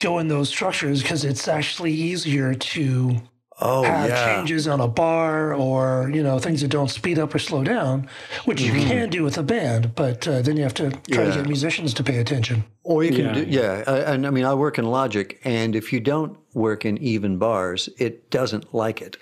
go 0.00 0.18
in 0.18 0.28
those 0.28 0.48
structures 0.48 1.02
because 1.02 1.24
it's 1.24 1.48
actually 1.48 1.92
easier 1.92 2.54
to 2.54 3.16
oh, 3.60 3.82
have 3.82 4.08
yeah. 4.08 4.36
changes 4.36 4.68
on 4.68 4.80
a 4.80 4.88
bar 4.88 5.54
or 5.54 6.10
you 6.12 6.22
know 6.22 6.38
things 6.38 6.60
that 6.60 6.68
don't 6.68 6.90
speed 6.90 7.18
up 7.18 7.34
or 7.34 7.38
slow 7.38 7.64
down, 7.64 8.08
which 8.44 8.60
mm-hmm. 8.62 8.76
you 8.76 8.86
can 8.86 9.10
do 9.10 9.22
with 9.22 9.38
a 9.38 9.42
band, 9.42 9.94
but 9.94 10.26
uh, 10.28 10.42
then 10.42 10.56
you 10.56 10.62
have 10.62 10.74
to 10.74 10.90
try 11.10 11.24
yeah. 11.24 11.30
to 11.30 11.36
get 11.38 11.46
musicians 11.46 11.94
to 11.94 12.04
pay 12.04 12.18
attention. 12.18 12.64
Or 12.82 13.02
you 13.02 13.10
can 13.10 13.24
yeah. 13.26 13.32
do 13.32 13.44
yeah, 13.48 14.12
and 14.12 14.26
I 14.26 14.30
mean 14.30 14.44
I 14.44 14.54
work 14.54 14.78
in 14.78 14.86
Logic, 14.86 15.40
and 15.44 15.74
if 15.74 15.92
you 15.92 16.00
don't 16.00 16.38
work 16.54 16.84
in 16.84 16.98
even 16.98 17.38
bars, 17.38 17.88
it 17.98 18.30
doesn't 18.30 18.74
like 18.74 19.02
it. 19.02 19.16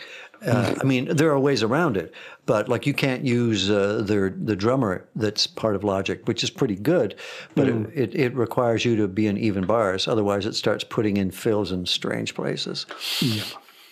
Uh, 0.46 0.74
I 0.80 0.84
mean, 0.84 1.16
there 1.16 1.30
are 1.30 1.38
ways 1.38 1.62
around 1.62 1.96
it, 1.96 2.12
but 2.46 2.68
like 2.68 2.86
you 2.86 2.94
can't 2.94 3.24
use 3.24 3.70
uh, 3.70 4.02
the 4.04 4.34
the 4.36 4.56
drummer 4.56 5.08
that's 5.16 5.46
part 5.46 5.74
of 5.74 5.84
Logic, 5.84 6.26
which 6.26 6.44
is 6.44 6.50
pretty 6.50 6.76
good, 6.76 7.14
but 7.54 7.66
mm. 7.66 7.90
it, 7.94 8.14
it, 8.14 8.20
it, 8.20 8.34
requires 8.34 8.84
you 8.84 8.96
to 8.96 9.08
be 9.08 9.26
in 9.26 9.38
even 9.38 9.64
bars. 9.64 10.06
Otherwise, 10.06 10.46
it 10.46 10.54
starts 10.54 10.84
putting 10.84 11.16
in 11.16 11.30
fills 11.30 11.72
in 11.72 11.86
strange 11.86 12.34
places. 12.34 12.86
Yeah, 13.20 13.44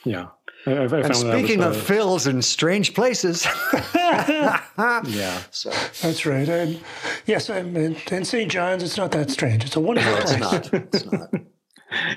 yeah. 0.04 0.26
I, 0.66 0.70
I 0.70 0.84
and 0.84 1.16
speaking 1.16 1.62
of 1.62 1.76
fills 1.76 2.26
in 2.26 2.40
strange 2.40 2.94
places, 2.94 3.46
yeah. 3.94 5.42
So 5.50 5.70
that's 6.02 6.24
right. 6.24 6.48
And 6.48 6.80
yes, 7.26 7.50
I'm 7.50 7.76
in, 7.76 7.96
in 8.10 8.24
St. 8.24 8.50
John's. 8.50 8.82
It's 8.82 8.96
not 8.96 9.10
that 9.12 9.30
strange. 9.30 9.64
It's 9.64 9.76
a 9.76 9.80
wonderful 9.80 10.14
place. 10.14 10.30
It's 10.30 10.40
not. 10.40 10.74
It's 10.74 11.04
not. 11.06 11.30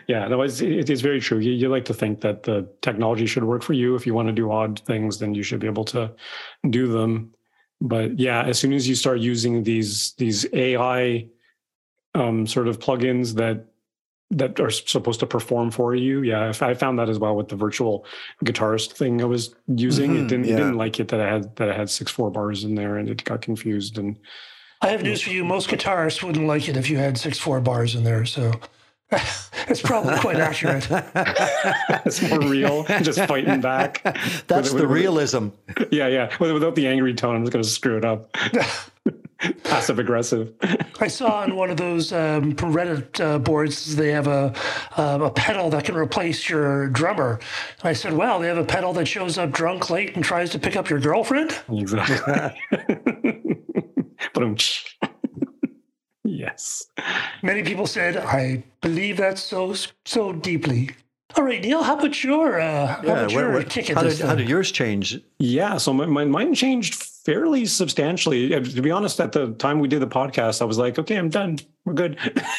Yeah, 0.08 0.28
no, 0.28 0.42
it's, 0.42 0.62
it 0.62 0.90
is 0.90 1.02
very 1.02 1.20
true. 1.20 1.40
You, 1.40 1.52
you 1.52 1.70
like 1.70 1.86
to 1.86 1.94
think 1.94 2.22
that 2.22 2.44
the 2.44 2.68
technology 2.82 3.26
should 3.26 3.44
work 3.44 3.64
for 3.64 3.74
you. 3.74 3.96
If 3.96 4.06
you 4.06 4.14
want 4.14 4.28
to 4.28 4.34
do 4.34 4.52
odd 4.52 4.80
things, 4.86 5.20
then 5.20 5.34
you 5.34 5.44
should 5.44 5.60
be 5.60 5.68
able 5.68 5.86
to 5.86 6.12
do 6.70 6.88
them. 6.88 7.34
But 7.82 8.20
yeah, 8.20 8.44
as 8.44 8.58
soon 8.58 8.74
as 8.74 8.88
you 8.88 8.96
start 8.96 9.20
using 9.20 9.64
these 9.64 10.14
these 10.14 10.46
AI 10.54 11.28
um, 12.14 12.48
sort 12.48 12.68
of 12.68 12.80
plugins 12.80 13.36
that 13.36 13.66
that 14.32 14.60
are 14.60 14.72
supposed 14.72 15.20
to 15.20 15.28
perform 15.28 15.70
for 15.72 15.94
you, 15.94 16.24
yeah, 16.24 16.52
I 16.62 16.74
found 16.74 16.98
that 17.00 17.10
as 17.10 17.20
well 17.20 17.36
with 17.36 17.50
the 17.50 17.56
virtual 17.56 18.06
guitarist 18.44 18.94
thing 18.94 19.22
I 19.22 19.26
was 19.26 19.54
using. 19.68 20.12
Mm-hmm, 20.12 20.26
it 20.26 20.28
didn't 20.30 20.46
yeah. 20.46 20.54
it 20.54 20.58
didn't 20.58 20.78
like 20.78 21.00
it 21.00 21.10
that 21.10 21.22
I 21.22 21.30
had 21.30 21.56
that 21.58 21.70
I 21.70 21.76
had 21.76 21.90
six 21.90 22.12
four 22.12 22.32
bars 22.32 22.64
in 22.64 22.76
there, 22.76 22.98
and 22.98 23.10
it 23.10 23.24
got 23.24 23.42
confused. 23.42 23.98
And 23.98 24.18
I 24.82 24.88
have 24.88 25.04
news 25.04 25.22
for 25.22 25.32
you: 25.32 25.44
most 25.44 25.70
guitarists 25.70 26.24
wouldn't 26.24 26.48
like 26.48 26.70
it 26.70 26.78
if 26.78 26.90
you 26.90 26.98
had 26.98 27.18
six 27.18 27.38
four 27.38 27.60
bars 27.60 27.94
in 27.94 28.04
there. 28.04 28.26
So 28.26 28.54
it's 29.68 29.82
probably 29.82 30.18
quite 30.18 30.38
accurate. 30.38 30.88
it's 32.06 32.22
more 32.30 32.40
real, 32.40 32.84
just 33.02 33.20
fighting 33.26 33.62
back. 33.62 34.02
That's 34.48 34.72
with, 34.72 34.82
the 34.82 34.88
with, 34.88 34.98
realism. 34.98 35.50
Yeah, 35.92 36.08
yeah. 36.08 36.36
Without 36.40 36.76
the 36.76 36.88
angry 36.88 37.14
tone, 37.14 37.36
I'm 37.36 37.44
just 37.44 37.54
going 37.54 37.64
to 37.64 37.70
screw 37.70 37.98
it 37.98 38.06
up. 38.06 38.36
Passive 39.64 40.00
aggressive. 40.00 40.54
I 41.00 41.08
saw 41.08 41.42
on 41.42 41.56
one 41.56 41.70
of 41.70 41.78
those 41.78 42.12
um, 42.12 42.54
Reddit 42.54 43.20
uh, 43.20 43.38
boards 43.38 43.96
they 43.96 44.12
have 44.12 44.28
a 44.28 44.54
uh, 44.98 45.20
a 45.22 45.30
pedal 45.30 45.70
that 45.70 45.84
can 45.84 45.96
replace 45.96 46.50
your 46.50 46.88
drummer. 46.88 47.40
And 47.82 47.90
I 47.90 47.94
said, 47.94 48.14
"Well, 48.14 48.40
they 48.40 48.48
have 48.48 48.58
a 48.58 48.64
pedal 48.64 48.94
that 48.94 49.06
shows 49.06 49.38
up 49.38 49.52
drunk 49.52 49.90
late 49.90 50.16
and 50.16 50.24
tries 50.24 50.50
to 50.52 50.60
pick 50.60 50.76
up 50.76 50.90
your 50.90 51.00
girlfriend." 51.00 51.60
Exactly. 51.70 52.18
but 54.34 54.44
I'm. 54.44 54.58
Yes. 56.26 56.88
Many 57.44 57.64
people 57.64 57.86
said, 57.86 58.18
I 58.18 58.64
believe 58.82 59.18
that 59.18 59.38
so 59.38 59.76
so 60.06 60.34
deeply. 60.34 60.90
All 61.38 61.44
right, 61.44 61.62
Neil, 61.62 61.84
how 61.84 61.98
about 61.98 62.24
your, 62.24 62.62
uh, 62.62 62.88
how 62.88 63.02
about 63.02 63.32
your 63.32 63.52
what, 63.52 63.70
ticket? 63.70 63.96
How 63.96 64.04
did, 64.04 64.20
how 64.20 64.36
did, 64.36 64.48
yours 64.48 64.72
change? 64.72 65.20
Yeah, 65.38 65.76
so 65.78 65.92
my, 65.92 66.06
my, 66.06 66.24
mine 66.24 66.56
changed 66.56 66.96
fairly 66.96 67.66
substantially. 67.66 68.50
To 68.50 68.82
be 68.82 68.90
honest, 68.90 69.20
at 69.20 69.34
the 69.34 69.52
time 69.54 69.80
we 69.80 69.90
did 69.90 70.02
the 70.02 70.08
podcast, 70.08 70.62
I 70.62 70.66
was 70.66 70.78
like, 70.78 70.98
okay, 70.98 71.18
I'm 71.18 71.30
done. 71.30 71.60
We're 71.84 71.94
good. 71.94 72.18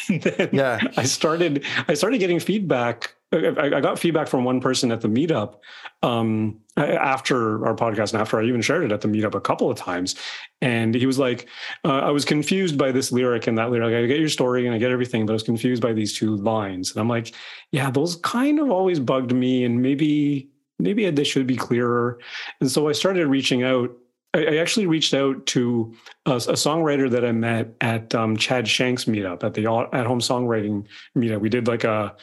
yeah. 0.51 0.79
I 0.95 1.03
started, 1.03 1.65
I 1.87 1.95
started 1.95 2.19
getting 2.19 2.39
feedback 2.39 3.15
I, 3.33 3.81
got 3.81 3.99
feedback 3.99 4.29
from 4.29 4.45
one 4.45 4.61
person 4.61 4.89
at 4.89 5.01
the 5.01 5.09
meetup 5.09 5.55
um, 6.01 6.61
after 6.77 7.65
our 7.67 7.75
podcast 7.75 8.13
and 8.13 8.21
after 8.21 8.39
I 8.39 8.45
even 8.45 8.61
shared 8.61 8.85
it 8.85 8.91
at 8.93 9.01
the 9.01 9.09
meetup 9.09 9.35
a 9.35 9.41
couple 9.41 9.69
of 9.69 9.77
times. 9.77 10.15
And 10.61 10.95
he 10.95 11.05
was 11.05 11.19
like, 11.19 11.47
uh, 11.83 11.99
I 11.99 12.11
was 12.11 12.23
confused 12.23 12.77
by 12.77 12.93
this 12.93 13.11
lyric 13.11 13.47
and 13.47 13.57
that 13.57 13.69
lyric. 13.69 13.93
I 13.93 14.05
get 14.05 14.19
your 14.19 14.29
story 14.29 14.65
and 14.65 14.73
I 14.73 14.77
get 14.77 14.91
everything, 14.91 15.25
but 15.25 15.33
I 15.33 15.35
was 15.35 15.43
confused 15.43 15.81
by 15.81 15.91
these 15.91 16.17
two 16.17 16.37
lines. 16.37 16.91
And 16.91 17.01
I'm 17.01 17.09
like, 17.09 17.33
yeah, 17.71 17.91
those 17.91 18.15
kind 18.17 18.59
of 18.59 18.71
always 18.71 18.99
bugged 18.99 19.33
me. 19.33 19.65
And 19.65 19.81
maybe, 19.81 20.49
maybe 20.79 21.09
they 21.09 21.23
should 21.25 21.47
be 21.47 21.57
clearer. 21.57 22.19
And 22.61 22.71
so 22.71 22.87
I 22.87 22.93
started 22.93 23.27
reaching 23.27 23.63
out 23.63 23.91
I, 24.33 24.57
actually 24.57 24.85
reached 24.85 25.13
out 25.13 25.45
to 25.47 25.95
a, 26.25 26.33
a 26.33 26.53
songwriter 26.53 27.09
that 27.09 27.25
I 27.25 27.31
met 27.31 27.73
at 27.81 28.13
um, 28.13 28.37
Chad 28.37 28.67
Shank's 28.67 29.05
meetup 29.05 29.43
at 29.43 29.53
the 29.53 29.61
at 29.93 30.05
home 30.05 30.19
songwriting 30.19 30.85
meetup. 31.17 31.39
We 31.39 31.49
did 31.49 31.67
like 31.67 31.85
a 31.85 32.15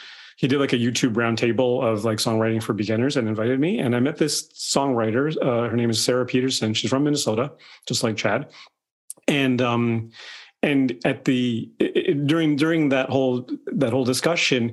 he 0.45 0.49
did 0.49 0.61
like 0.61 0.75
a 0.75 0.77
YouTube 0.77 1.15
roundtable 1.15 1.83
of 1.83 2.05
like 2.05 2.19
songwriting 2.19 2.63
for 2.63 2.75
beginners 2.75 3.17
and 3.17 3.27
invited 3.27 3.59
me. 3.59 3.79
And 3.79 3.97
I 3.97 4.01
met 4.01 4.19
this 4.19 4.47
songwriter. 4.49 5.35
Uh, 5.41 5.71
her 5.71 5.75
name 5.75 5.89
is 5.89 6.05
Sarah 6.05 6.27
Peterson. 6.27 6.75
She's 6.75 6.91
from 6.91 7.05
Minnesota, 7.05 7.51
just 7.89 8.03
like 8.03 8.19
Chad. 8.19 8.51
And 9.27 9.63
um, 9.63 10.11
and 10.63 11.01
at 11.07 11.25
the 11.25 11.71
it, 11.81 12.27
during 12.27 12.57
during 12.57 12.91
that 12.91 13.09
whole 13.09 13.49
that 13.69 13.91
whole 13.91 14.05
discussion, 14.05 14.73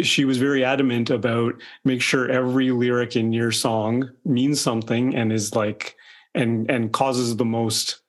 she 0.00 0.24
was 0.24 0.38
very 0.38 0.64
adamant 0.64 1.10
about 1.10 1.52
make 1.84 2.00
sure 2.00 2.30
every 2.30 2.70
lyric 2.70 3.14
in 3.14 3.30
your 3.30 3.52
song 3.52 4.10
means 4.24 4.58
something 4.58 5.14
and 5.14 5.34
is 5.34 5.54
like 5.54 5.96
and 6.34 6.70
and 6.70 6.94
causes 6.94 7.36
the 7.36 7.44
most 7.44 8.00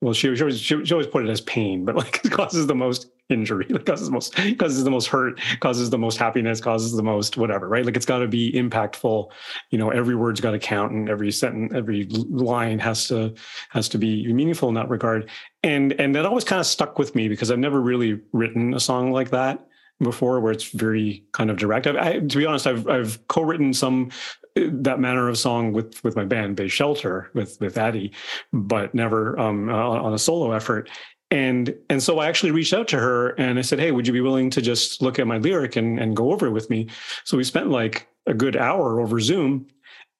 well 0.00 0.14
she, 0.14 0.34
she, 0.34 0.42
always, 0.42 0.58
she, 0.58 0.82
she 0.82 0.94
always 0.94 1.06
put 1.06 1.26
it 1.26 1.28
as 1.28 1.42
pain 1.42 1.84
but 1.84 1.94
like 1.94 2.24
it 2.24 2.32
causes 2.32 2.66
the 2.66 2.74
most 2.74 3.10
injury 3.30 3.66
like 3.68 3.84
causes 3.84 4.06
the 4.06 4.12
most 4.12 4.34
causes 4.58 4.84
the 4.84 4.90
most 4.90 5.06
hurt 5.06 5.38
causes 5.60 5.90
the 5.90 5.98
most 5.98 6.18
happiness 6.18 6.60
causes 6.60 6.92
the 6.92 7.02
most 7.02 7.36
whatever 7.36 7.68
right? 7.68 7.84
Like 7.84 7.96
it's 7.96 8.06
got 8.06 8.18
to 8.18 8.28
be 8.28 8.52
impactful. 8.52 9.30
You 9.70 9.78
know 9.78 9.90
every 9.90 10.14
word's 10.14 10.40
got 10.40 10.52
to 10.52 10.58
count 10.58 10.92
and 10.92 11.08
every 11.08 11.30
sentence 11.30 11.72
every 11.74 12.06
line 12.06 12.78
has 12.78 13.08
to 13.08 13.34
has 13.70 13.88
to 13.90 13.98
be 13.98 14.32
meaningful 14.32 14.68
in 14.68 14.74
that 14.74 14.88
regard. 14.88 15.28
And 15.62 15.92
and 15.92 16.14
that 16.14 16.26
always 16.26 16.44
kind 16.44 16.60
of 16.60 16.66
stuck 16.66 16.98
with 16.98 17.14
me 17.14 17.28
because 17.28 17.50
i've 17.50 17.58
never 17.58 17.80
really 17.80 18.20
written 18.32 18.74
a 18.74 18.80
song 18.80 19.12
like 19.12 19.30
that 19.30 19.66
before 20.00 20.40
where 20.40 20.52
it's 20.52 20.70
very 20.70 21.24
kind 21.32 21.50
of 21.50 21.56
direct. 21.56 21.86
I, 21.86 22.10
I, 22.10 22.18
to 22.20 22.38
be 22.38 22.46
honest 22.46 22.66
i've 22.66 22.88
i've 22.88 23.26
co-written 23.28 23.74
some 23.74 24.10
that 24.54 25.00
manner 25.00 25.28
of 25.28 25.38
song 25.38 25.72
with 25.72 26.02
with 26.04 26.16
my 26.16 26.24
band 26.24 26.56
Bay 26.56 26.68
Shelter 26.68 27.30
with 27.34 27.60
with 27.60 27.76
Addie, 27.78 28.12
but 28.52 28.94
never 28.94 29.38
um, 29.38 29.68
on 29.68 30.12
a 30.12 30.18
solo 30.18 30.52
effort 30.52 30.88
and 31.30 31.74
and 31.90 32.02
so 32.02 32.18
I 32.18 32.28
actually 32.28 32.52
reached 32.52 32.72
out 32.72 32.88
to 32.88 32.98
her 32.98 33.30
and 33.30 33.58
I 33.58 33.62
said, 33.62 33.78
"Hey, 33.78 33.92
would 33.92 34.06
you 34.06 34.12
be 34.12 34.20
willing 34.20 34.50
to 34.50 34.62
just 34.62 35.02
look 35.02 35.18
at 35.18 35.26
my 35.26 35.38
lyric 35.38 35.76
and 35.76 35.98
and 35.98 36.16
go 36.16 36.32
over 36.32 36.46
it 36.46 36.52
with 36.52 36.70
me?" 36.70 36.88
So 37.24 37.36
we 37.36 37.44
spent 37.44 37.70
like 37.70 38.08
a 38.26 38.34
good 38.34 38.56
hour 38.56 39.00
over 39.00 39.20
Zoom, 39.20 39.66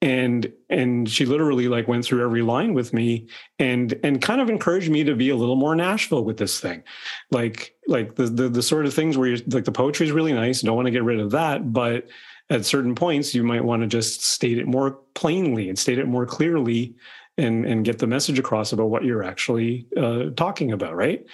and 0.03 0.53
and 0.68 1.09
she 1.09 1.25
literally 1.25 1.68
like 1.68 1.88
went 1.88 2.05
through 2.05 2.23
every 2.23 2.42
line 2.42 2.75
with 2.75 2.92
me 2.92 3.27
and 3.59 3.99
and 4.03 4.21
kind 4.21 4.40
of 4.40 4.51
encouraged 4.51 4.90
me 4.90 5.03
to 5.05 5.14
be 5.14 5.31
a 5.31 5.37
little 5.37 5.57
more 5.57 5.75
Nashville 5.75 6.25
with 6.25 6.37
this 6.37 6.61
thing, 6.61 6.83
like 7.31 7.75
like 7.87 8.14
the 8.16 8.25
the, 8.25 8.49
the 8.49 8.62
sort 8.62 8.85
of 8.85 8.92
things 8.92 9.16
where 9.16 9.29
you're 9.29 9.38
like 9.49 9.64
the 9.64 9.73
poetry 9.73 10.07
is 10.07 10.12
really 10.12 10.33
nice, 10.33 10.61
don't 10.61 10.77
want 10.77 10.87
to 10.87 10.92
get 10.92 11.05
rid 11.05 11.21
of 11.21 11.31
that, 11.31 11.73
but 11.73 12.07
at 12.51 12.64
certain 12.64 12.94
points 12.94 13.35
you 13.35 13.42
might 13.42 13.64
want 13.64 13.83
to 13.83 13.88
just 13.88 14.25
state 14.25 14.59
it 14.59 14.66
more 14.66 14.92
plainly 15.14 15.68
and 15.68 15.79
state 15.79 15.99
it 15.99 16.07
more 16.07 16.27
clearly 16.27 16.94
and 17.38 17.64
and 17.64 17.85
get 17.85 17.98
the 17.98 18.07
message 18.07 18.38
across 18.38 18.72
about 18.72 18.90
what 18.90 19.05
you're 19.05 19.24
actually 19.24 19.87
uh, 19.96 20.24
talking 20.37 20.72
about, 20.72 20.94
right? 20.94 21.24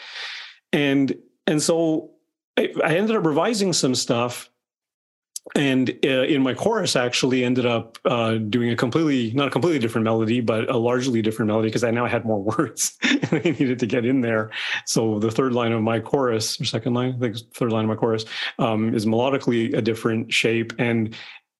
And 0.73 1.17
and 1.47 1.63
so 1.63 2.11
I, 2.57 2.73
I 2.85 2.97
ended 2.97 3.17
up 3.17 3.25
revising 3.25 3.73
some 3.73 3.95
stuff 3.95 4.51
and 5.55 5.91
uh, 6.05 6.23
in 6.23 6.43
my 6.43 6.55
chorus 6.55 6.97
actually 6.97 7.45
ended 7.45 7.67
up 7.67 7.99
uh, 8.07 8.35
doing 8.35 8.71
a 8.71 8.77
completely 8.77 9.31
not 9.33 9.49
a 9.49 9.51
completely 9.51 9.79
different 9.79 10.05
melody 10.05 10.41
but 10.41 10.71
a 10.71 10.77
largely 10.77 11.21
different 11.21 11.49
melody 11.49 11.69
because 11.69 11.85
i 11.85 11.91
now 11.91 12.07
had 12.07 12.25
more 12.25 12.43
words 12.59 12.97
and 13.03 13.29
i 13.33 13.51
needed 13.51 13.79
to 13.79 13.87
get 13.87 14.07
in 14.07 14.21
there 14.21 14.51
so 14.87 15.19
the 15.19 15.31
third 15.31 15.53
line 15.53 15.73
of 15.73 15.83
my 15.83 16.01
chorus 16.01 16.59
or 16.61 16.65
second 16.65 16.95
line 16.95 17.15
i 17.15 17.19
think 17.19 17.37
third 17.55 17.73
line 17.73 17.85
of 17.85 17.91
my 17.91 17.97
chorus 17.97 18.25
um, 18.59 18.95
is 18.95 19.05
melodically 19.05 19.77
a 19.77 19.83
different 19.83 20.33
shape 20.33 20.73
and 20.79 21.15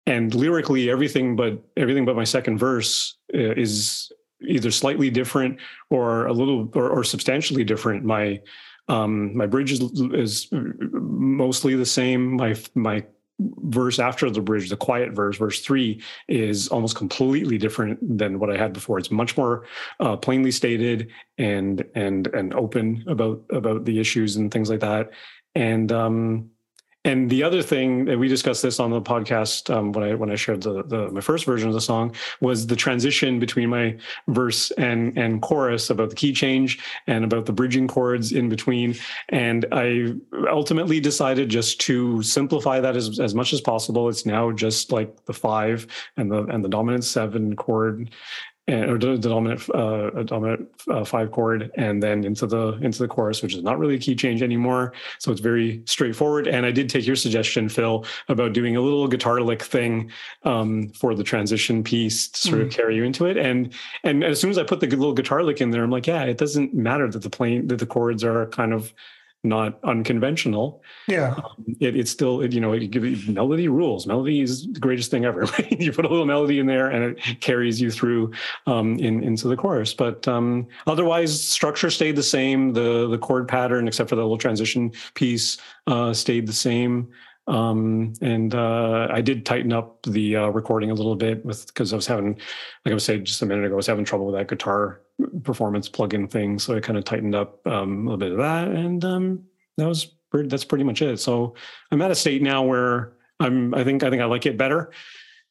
and 0.07 0.35
lyrically 0.35 0.91
everything 0.91 1.37
but 1.37 1.63
everything 1.77 2.07
but 2.07 2.17
my 2.17 2.25
second 2.25 2.57
verse 2.57 3.17
uh, 3.35 3.53
is 3.53 4.11
either 4.47 4.71
slightly 4.71 5.11
different 5.11 5.59
or 5.91 6.27
a 6.27 6.33
little 6.33 6.71
or, 6.75 6.89
or 6.89 7.05
substantially 7.05 7.65
different 7.65 8.05
my 8.05 8.41
um, 8.89 9.35
my 9.37 9.47
bridge 9.47 9.73
is, 9.73 9.81
is 10.13 10.49
mostly 10.53 11.75
the 11.75 11.87
same 11.87 12.37
my 12.37 12.55
my 12.75 13.05
verse 13.41 13.99
after 13.99 14.31
the 14.31 14.41
bridge, 14.41 14.71
the 14.71 14.77
quiet 14.77 15.13
verse, 15.13 15.39
verse 15.39 15.61
three, 15.61 16.01
is 16.29 16.69
almost 16.69 16.97
completely 16.97 17.59
different 17.59 17.99
than 18.19 18.39
what 18.39 18.51
I 18.51 18.57
had 18.57 18.73
before. 18.73 18.99
It's 18.99 19.11
much 19.11 19.37
more 19.37 19.67
uh, 20.01 20.17
plainly 20.17 20.51
stated 20.51 21.11
and 21.39 21.85
and 21.95 22.27
and 22.29 22.55
open 22.55 23.05
about 23.07 23.43
about 23.51 23.85
the 23.85 23.99
issues 23.99 24.37
and 24.37 24.53
things 24.53 24.71
like 24.71 24.81
that. 24.81 25.11
And 25.55 25.91
um, 25.93 26.51
and 27.05 27.29
the 27.29 27.43
other 27.43 27.63
thing 27.63 28.07
that 28.07 28.19
we 28.19 28.29
discussed 28.29 28.63
this 28.63 28.81
on 28.81 28.91
the 28.91 29.01
podcast 29.01 29.75
um, 29.75 29.93
when 29.93 30.05
I 30.05 30.15
when 30.15 30.31
I 30.31 30.37
shared 30.37 30.63
the, 30.63 30.83
the 30.85 31.11
my 31.11 31.21
first 31.21 31.45
version 31.45 31.69
of 31.69 31.75
the 31.75 31.81
song 31.81 32.15
was 32.41 32.67
the 32.67 32.77
transition 32.77 33.39
between 33.39 33.69
my 33.69 33.97
verse 34.29 34.71
and 34.73 35.17
and 35.19 35.43
chorus 35.43 35.91
about 35.91 36.11
the 36.11 36.17
key 36.17 36.33
change 36.33 36.79
and 37.07 37.25
about 37.25 37.45
the 37.45 37.53
bridging 37.53 37.87
chords 37.87 38.33
in 38.33 38.49
between. 38.49 38.97
And 39.29 39.67
I 39.73 40.15
ultimately 40.49 40.99
decided 40.99 41.51
just 41.51 41.81
to 41.83 42.23
simplify 42.23 42.81
that 42.81 42.97
as, 42.97 43.21
as 43.21 43.35
much 43.35 43.53
as 43.53 43.61
possible. 43.61 44.09
It's 44.09 44.25
now 44.25 44.51
just 44.51 44.91
like 44.91 45.27
the 45.27 45.35
five 45.35 45.87
and 46.17 46.31
the 46.31 46.45
and 46.45 46.65
the 46.65 46.69
dominant 46.69 47.05
seven 47.05 47.55
chord 47.55 48.11
and, 48.67 48.91
or 48.91 48.99
the, 48.99 49.19
dominant 49.19 49.69
uh, 49.75 50.23
dominant 50.23 50.69
uh, 50.89 51.05
five 51.05 51.31
chord, 51.31 51.71
and 51.77 52.03
then 52.03 52.25
into 52.25 52.47
the 52.47 52.73
into 52.81 52.99
the 52.99 53.09
chorus, 53.09 53.43
which 53.43 53.55
is 53.55 53.63
not 53.63 53.79
really 53.79 53.97
a 53.97 53.99
key 53.99 54.15
change 54.15 54.43
anymore. 54.43 54.93
So 55.19 55.31
it's 55.31 55.41
very 55.41 55.83
straightforward. 55.87 56.47
And 56.47 56.65
I 56.65 56.71
did 56.71 56.89
take 56.89 57.07
your 57.07 57.17
suggestion, 57.17 57.69
Phil, 57.69 58.05
about 58.29 58.53
doing 58.53 58.77
a 58.77 58.81
little 58.81 59.07
guitar 59.07 59.41
lick 59.41 59.63
thing 59.63 60.11
um, 60.45 60.89
for 60.91 61.15
the 61.15 61.25
transition 61.25 61.85
piece 61.85 62.29
to 62.29 62.39
sort 62.41 62.61
mm. 62.61 62.67
of 62.67 62.73
carry 62.73 62.97
you 62.97 63.05
into 63.05 63.27
it. 63.27 63.37
And 63.37 63.73
and 64.03 64.25
as 64.25 64.41
soon 64.41 64.51
as 64.51 64.59
I 64.59 64.65
put 64.65 64.81
the 64.81 64.87
little 64.87 65.15
guitar 65.15 65.43
lick 65.43 65.61
in 65.61 65.71
there, 65.71 65.85
I'm 65.85 65.91
like, 65.91 66.07
yeah, 66.07 66.25
it 66.25 66.39
doesn't 66.39 66.73
matter 66.75 67.11
that 67.11 67.23
the 67.23 67.31
plane 67.31 67.67
that 67.69 67.79
the 67.79 67.87
chords 67.87 68.25
are 68.25 68.47
kind 68.47 68.73
of 68.73 68.95
not 69.45 69.79
unconventional. 69.85 70.83
Yeah, 71.07 71.35
um, 71.35 71.65
it, 71.81 71.97
it's 71.97 72.11
still 72.11 72.41
it, 72.41 72.53
you 72.53 72.61
know 72.61 72.73
it, 72.73 72.87
gives 72.89 73.29
melody 73.29 73.69
rules. 73.69 74.07
Melody 74.07 74.41
is 74.41 74.67
the 74.67 74.81
greatest 74.81 75.11
thing 75.11 75.25
ever. 75.25 75.47
You 75.85 75.93
put 75.93 76.05
a 76.05 76.09
little 76.09 76.27
melody 76.27 76.61
in 76.61 76.67
there, 76.67 76.91
and 76.91 77.19
it 77.19 77.41
carries 77.41 77.81
you 77.81 77.91
through 77.91 78.33
um, 78.67 78.99
in 78.99 79.23
into 79.23 79.49
the 79.49 79.57
chorus. 79.57 79.93
But 79.93 80.27
um, 80.29 80.67
otherwise, 80.87 81.43
structure 81.43 81.91
stayed 81.91 82.17
the 82.17 82.23
same. 82.23 82.73
The 82.73 83.09
the 83.09 83.19
chord 83.19 83.49
pattern, 83.49 83.87
except 83.89 84.09
for 84.09 84.17
the 84.17 84.23
little 84.23 84.39
transition 84.39 84.93
piece, 85.15 85.59
uh, 85.87 86.15
stayed 86.15 86.47
the 86.47 86.53
same. 86.53 87.11
Um, 87.47 88.15
and 88.23 88.55
uh, 88.55 89.09
I 89.11 89.21
did 89.21 89.45
tighten 89.45 89.73
up 89.73 90.03
the 90.05 90.37
uh, 90.37 90.47
recording 90.49 90.91
a 90.91 90.95
little 90.95 91.17
bit 91.17 91.45
with 91.45 91.67
because 91.67 91.93
I 91.93 91.97
was 91.97 92.07
having, 92.07 92.35
like 92.85 92.93
I 92.93 92.95
was 92.95 93.05
saying 93.05 93.25
just 93.25 93.43
a 93.43 93.47
minute 93.47 93.67
ago, 93.67 93.75
I 93.75 93.77
was 93.77 93.87
having 93.87 94.05
trouble 94.05 94.27
with 94.27 94.37
that 94.37 94.49
guitar 94.49 95.03
performance 95.43 95.89
plugin 95.89 96.31
thing. 96.31 96.59
So 96.59 96.77
I 96.77 96.81
kind 96.81 96.99
of 96.99 97.05
tightened 97.05 97.35
up 97.35 97.67
um, 97.67 98.07
a 98.07 98.11
little 98.11 98.17
bit 98.19 98.33
of 98.33 98.39
that, 98.39 98.69
and 98.69 99.05
um, 99.05 99.45
that 99.77 99.87
was 99.87 100.07
pretty, 100.31 100.49
that's 100.49 100.65
pretty 100.65 100.85
much 100.85 101.03
it. 101.03 101.19
So 101.21 101.55
I'm 101.91 102.03
at 102.03 102.11
a 102.11 102.15
state 102.15 102.43
now 102.43 102.63
where 102.63 103.13
I'm. 103.41 103.75
I 103.75 103.85
think 103.85 104.03
I 104.03 104.11
think 104.11 104.23
I 104.23 104.27
like 104.27 104.47
it 104.47 104.57
better. 104.57 104.91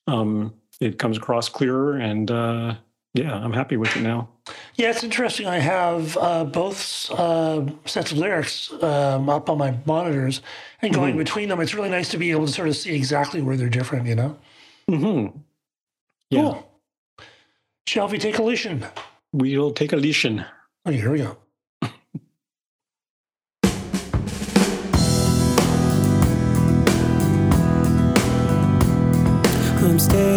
Um, 0.08 0.54
it 0.80 1.00
comes 1.00 1.18
across 1.18 1.50
clearer, 1.50 1.98
and 1.98 2.30
uh, 2.30 2.76
yeah, 3.14 3.34
I'm 3.36 3.54
happy 3.54 3.78
with 3.78 3.96
it 3.96 4.02
now. 4.02 4.30
Yeah, 4.76 4.90
it's 4.90 5.04
interesting. 5.04 5.48
I 5.48 5.60
have 5.60 6.18
uh, 6.18 6.44
both 6.44 7.10
uh, 7.12 7.66
sets 7.86 8.12
of 8.12 8.18
lyrics 8.18 8.72
um, 8.84 9.30
up 9.30 9.50
on 9.50 9.58
my 9.58 9.78
monitors, 9.86 10.42
and 10.82 10.94
going 10.94 11.12
mm-hmm. 11.12 11.20
between 11.20 11.50
them, 11.50 11.62
it's 11.62 11.74
really 11.74 11.90
nice 11.90 12.10
to 12.10 12.18
be 12.18 12.32
able 12.32 12.48
to 12.48 12.52
sort 12.52 12.68
of 12.68 12.76
see 12.76 12.96
exactly 12.96 13.42
where 13.42 13.56
they're 13.56 13.70
different. 13.70 14.08
You 14.08 14.16
know. 14.16 14.38
Hmm. 14.90 15.28
Yeah. 16.30 16.42
Cool. 16.42 16.70
Shall 17.86 18.08
we 18.08 18.18
take 18.18 18.40
a 18.40 18.44
listen? 18.44 18.86
We'll 19.34 19.72
take 19.72 19.92
a 19.94 19.96
listen. 19.96 20.46
Okay, 20.86 20.98
here 20.98 21.12
we 21.12 21.18
go. 21.18 21.38
I'm 29.86 30.00
staring 30.00 30.33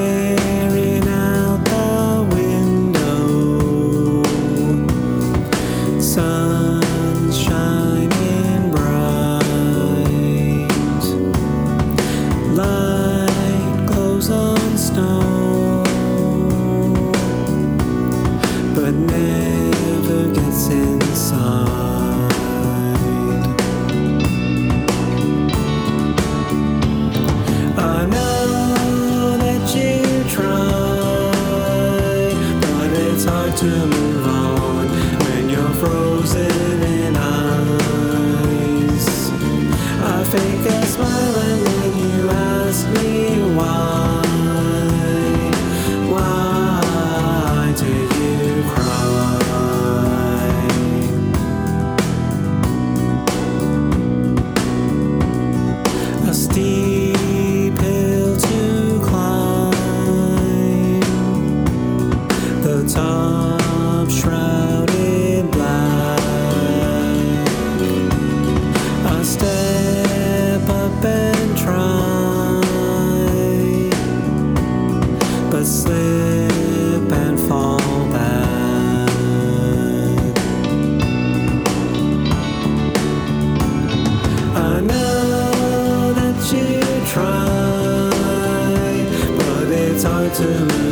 to 90.38 90.85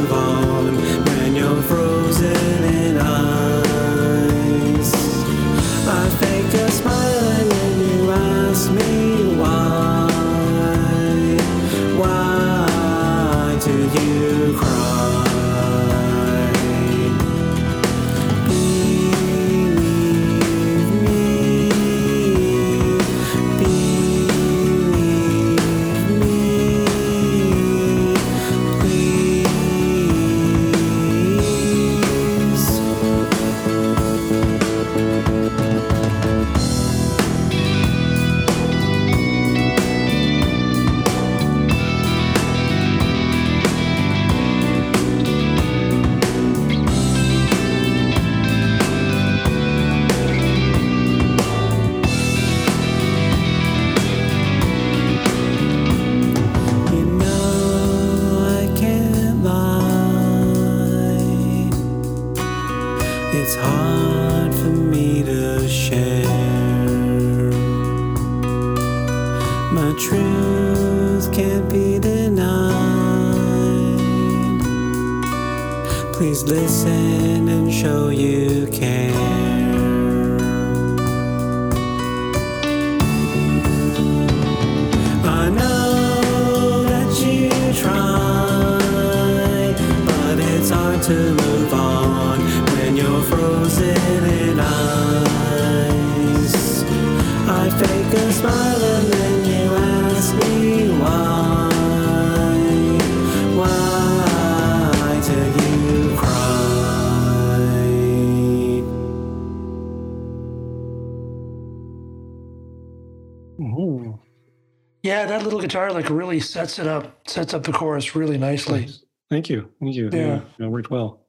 Yeah, 115.04 115.26
that 115.26 115.42
little 115.44 115.60
guitar 115.60 115.92
like 115.92 116.08
really 116.08 116.40
sets 116.40 116.78
it 116.78 116.86
up, 116.86 117.28
sets 117.28 117.52
up 117.52 117.62
the 117.62 117.72
chorus 117.72 118.16
really 118.16 118.38
nicely. 118.38 118.88
Thank 119.30 119.50
you. 119.50 119.68
Thank 119.78 119.94
you. 119.94 120.08
Yeah. 120.10 120.40
That 120.58 120.70
worked 120.70 120.90
well. 120.90 121.20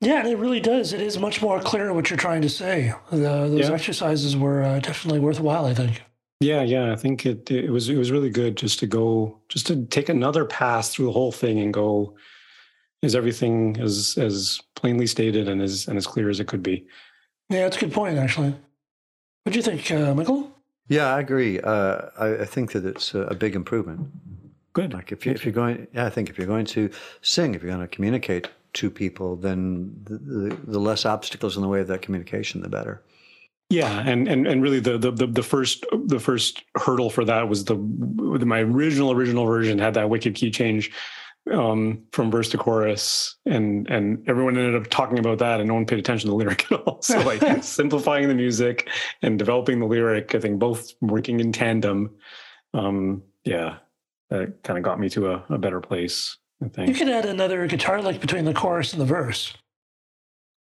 Yeah, 0.00 0.26
it 0.26 0.38
really 0.38 0.60
does. 0.60 0.94
It 0.94 1.02
is 1.02 1.18
much 1.18 1.42
more 1.42 1.60
clear 1.60 1.92
what 1.92 2.08
you're 2.08 2.16
trying 2.16 2.40
to 2.40 2.48
say. 2.48 2.94
The, 3.10 3.18
those 3.18 3.68
Yeah. 3.68 3.74
exercises 3.74 4.34
were 4.34 4.62
uh, 4.62 4.80
definitely 4.80 5.20
worthwhile, 5.20 5.66
I 5.66 5.74
think. 5.74 6.02
Yeah, 6.40 6.62
yeah. 6.62 6.90
I 6.90 6.96
think 6.96 7.26
it 7.26 7.50
it 7.50 7.68
was 7.70 7.90
it 7.90 7.98
was 7.98 8.10
really 8.10 8.30
good 8.30 8.56
just 8.56 8.78
to 8.78 8.86
go 8.86 9.38
just 9.50 9.66
to 9.66 9.84
take 9.84 10.08
another 10.08 10.46
pass 10.46 10.88
through 10.88 11.04
the 11.04 11.12
whole 11.12 11.32
thing 11.32 11.60
and 11.60 11.74
go 11.74 12.16
is 13.02 13.14
everything 13.14 13.78
as 13.78 14.16
as 14.16 14.58
plainly 14.74 15.06
stated 15.06 15.48
and 15.50 15.60
as 15.60 15.86
and 15.86 15.98
as 15.98 16.06
clear 16.06 16.30
as 16.30 16.40
it 16.40 16.46
could 16.46 16.62
be. 16.62 16.86
Yeah, 17.50 17.64
that's 17.64 17.76
a 17.76 17.80
good 17.80 17.92
point, 17.92 18.16
actually. 18.16 18.54
What 19.44 19.52
do 19.52 19.58
you 19.58 19.62
think, 19.62 19.90
uh, 19.90 20.14
Michael? 20.14 20.50
Yeah, 20.90 21.14
I 21.14 21.20
agree. 21.20 21.60
Uh, 21.60 22.00
I, 22.18 22.40
I 22.40 22.44
think 22.44 22.72
that 22.72 22.84
it's 22.84 23.14
a, 23.14 23.20
a 23.20 23.34
big 23.34 23.54
improvement. 23.54 24.10
Good. 24.72 24.92
Like 24.92 25.12
if 25.12 25.24
you 25.24 25.32
if 25.32 25.44
you're 25.44 25.54
going, 25.54 25.86
yeah, 25.94 26.04
I 26.04 26.10
think 26.10 26.28
if 26.28 26.36
you're 26.36 26.48
going 26.48 26.66
to 26.66 26.90
sing, 27.22 27.54
if 27.54 27.62
you're 27.62 27.72
going 27.72 27.86
to 27.86 27.88
communicate 27.88 28.48
to 28.74 28.90
people, 28.90 29.36
then 29.36 29.92
the, 30.04 30.18
the, 30.18 30.56
the 30.64 30.78
less 30.80 31.06
obstacles 31.06 31.56
in 31.56 31.62
the 31.62 31.68
way 31.68 31.80
of 31.80 31.86
that 31.86 32.02
communication, 32.02 32.60
the 32.60 32.68
better. 32.68 33.02
Yeah, 33.68 34.00
and 34.04 34.26
and 34.26 34.48
and 34.48 34.62
really 34.62 34.80
the 34.80 34.98
the 34.98 35.12
the, 35.12 35.26
the 35.28 35.42
first 35.44 35.86
the 36.06 36.18
first 36.18 36.64
hurdle 36.74 37.08
for 37.08 37.24
that 37.24 37.48
was 37.48 37.66
the 37.66 37.76
my 37.76 38.60
original 38.60 39.12
original 39.12 39.46
version 39.46 39.78
had 39.78 39.94
that 39.94 40.10
wicked 40.10 40.34
key 40.34 40.50
change 40.50 40.90
um 41.52 42.04
from 42.12 42.30
verse 42.30 42.50
to 42.50 42.58
chorus 42.58 43.36
and 43.46 43.88
and 43.90 44.28
everyone 44.28 44.56
ended 44.56 44.80
up 44.80 44.88
talking 44.90 45.18
about 45.18 45.38
that 45.38 45.58
and 45.58 45.68
no 45.68 45.74
one 45.74 45.86
paid 45.86 45.98
attention 45.98 46.28
to 46.28 46.30
the 46.30 46.36
lyric 46.36 46.64
at 46.72 46.80
all 46.82 47.00
so 47.02 47.18
like 47.20 47.40
simplifying 47.62 48.28
the 48.28 48.34
music 48.34 48.88
and 49.22 49.38
developing 49.38 49.80
the 49.80 49.86
lyric 49.86 50.34
i 50.34 50.38
think 50.38 50.58
both 50.58 50.92
working 51.00 51.40
in 51.40 51.50
tandem 51.50 52.10
um 52.74 53.22
yeah 53.44 53.76
that 54.28 54.62
kind 54.62 54.78
of 54.78 54.84
got 54.84 55.00
me 55.00 55.08
to 55.08 55.30
a, 55.30 55.44
a 55.48 55.58
better 55.58 55.80
place 55.80 56.36
i 56.62 56.68
think 56.68 56.88
You 56.88 56.94
could 56.94 57.08
add 57.08 57.24
another 57.24 57.66
guitar 57.66 58.02
lick 58.02 58.20
between 58.20 58.44
the 58.44 58.54
chorus 58.54 58.92
and 58.92 59.00
the 59.00 59.06
verse. 59.06 59.54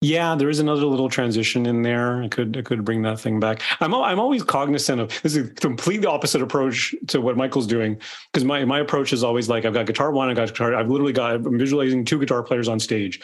Yeah, 0.03 0.35
there 0.35 0.49
is 0.49 0.61
another 0.61 0.87
little 0.87 1.11
transition 1.11 1.67
in 1.67 1.83
there. 1.83 2.23
I 2.23 2.29
could 2.29 2.57
I 2.57 2.63
could 2.63 2.87
bring 2.87 3.03
that 3.03 3.21
thing 3.21 3.39
back. 3.39 3.61
I'm 3.81 3.95
I'm 3.95 4.19
always 4.19 4.43
cognizant 4.43 4.99
of 4.99 5.09
this 5.23 5.37
is 5.37 5.49
a 5.49 5.51
completely 5.51 6.07
opposite 6.07 6.41
approach 6.41 6.95
to 7.09 7.21
what 7.21 7.37
Michael's 7.37 7.67
doing 7.67 8.01
because 8.33 8.45
my 8.47 8.65
my 8.65 8.81
approach 8.81 9.13
is 9.13 9.23
always 9.23 9.51
like 9.51 9.67
I've 9.67 9.75
got 9.75 9.85
guitar 9.85 10.11
one, 10.11 10.31
I 10.31 10.35
got 10.35 10.49
guitar. 10.49 10.75
I've 10.75 10.89
literally 10.89 11.13
got 11.13 11.35
I'm 11.35 11.59
visualizing 11.59 12.07
two 12.07 12.19
guitar 12.19 12.43
players 12.43 12.67
on 12.67 12.81
stage. 12.81 13.21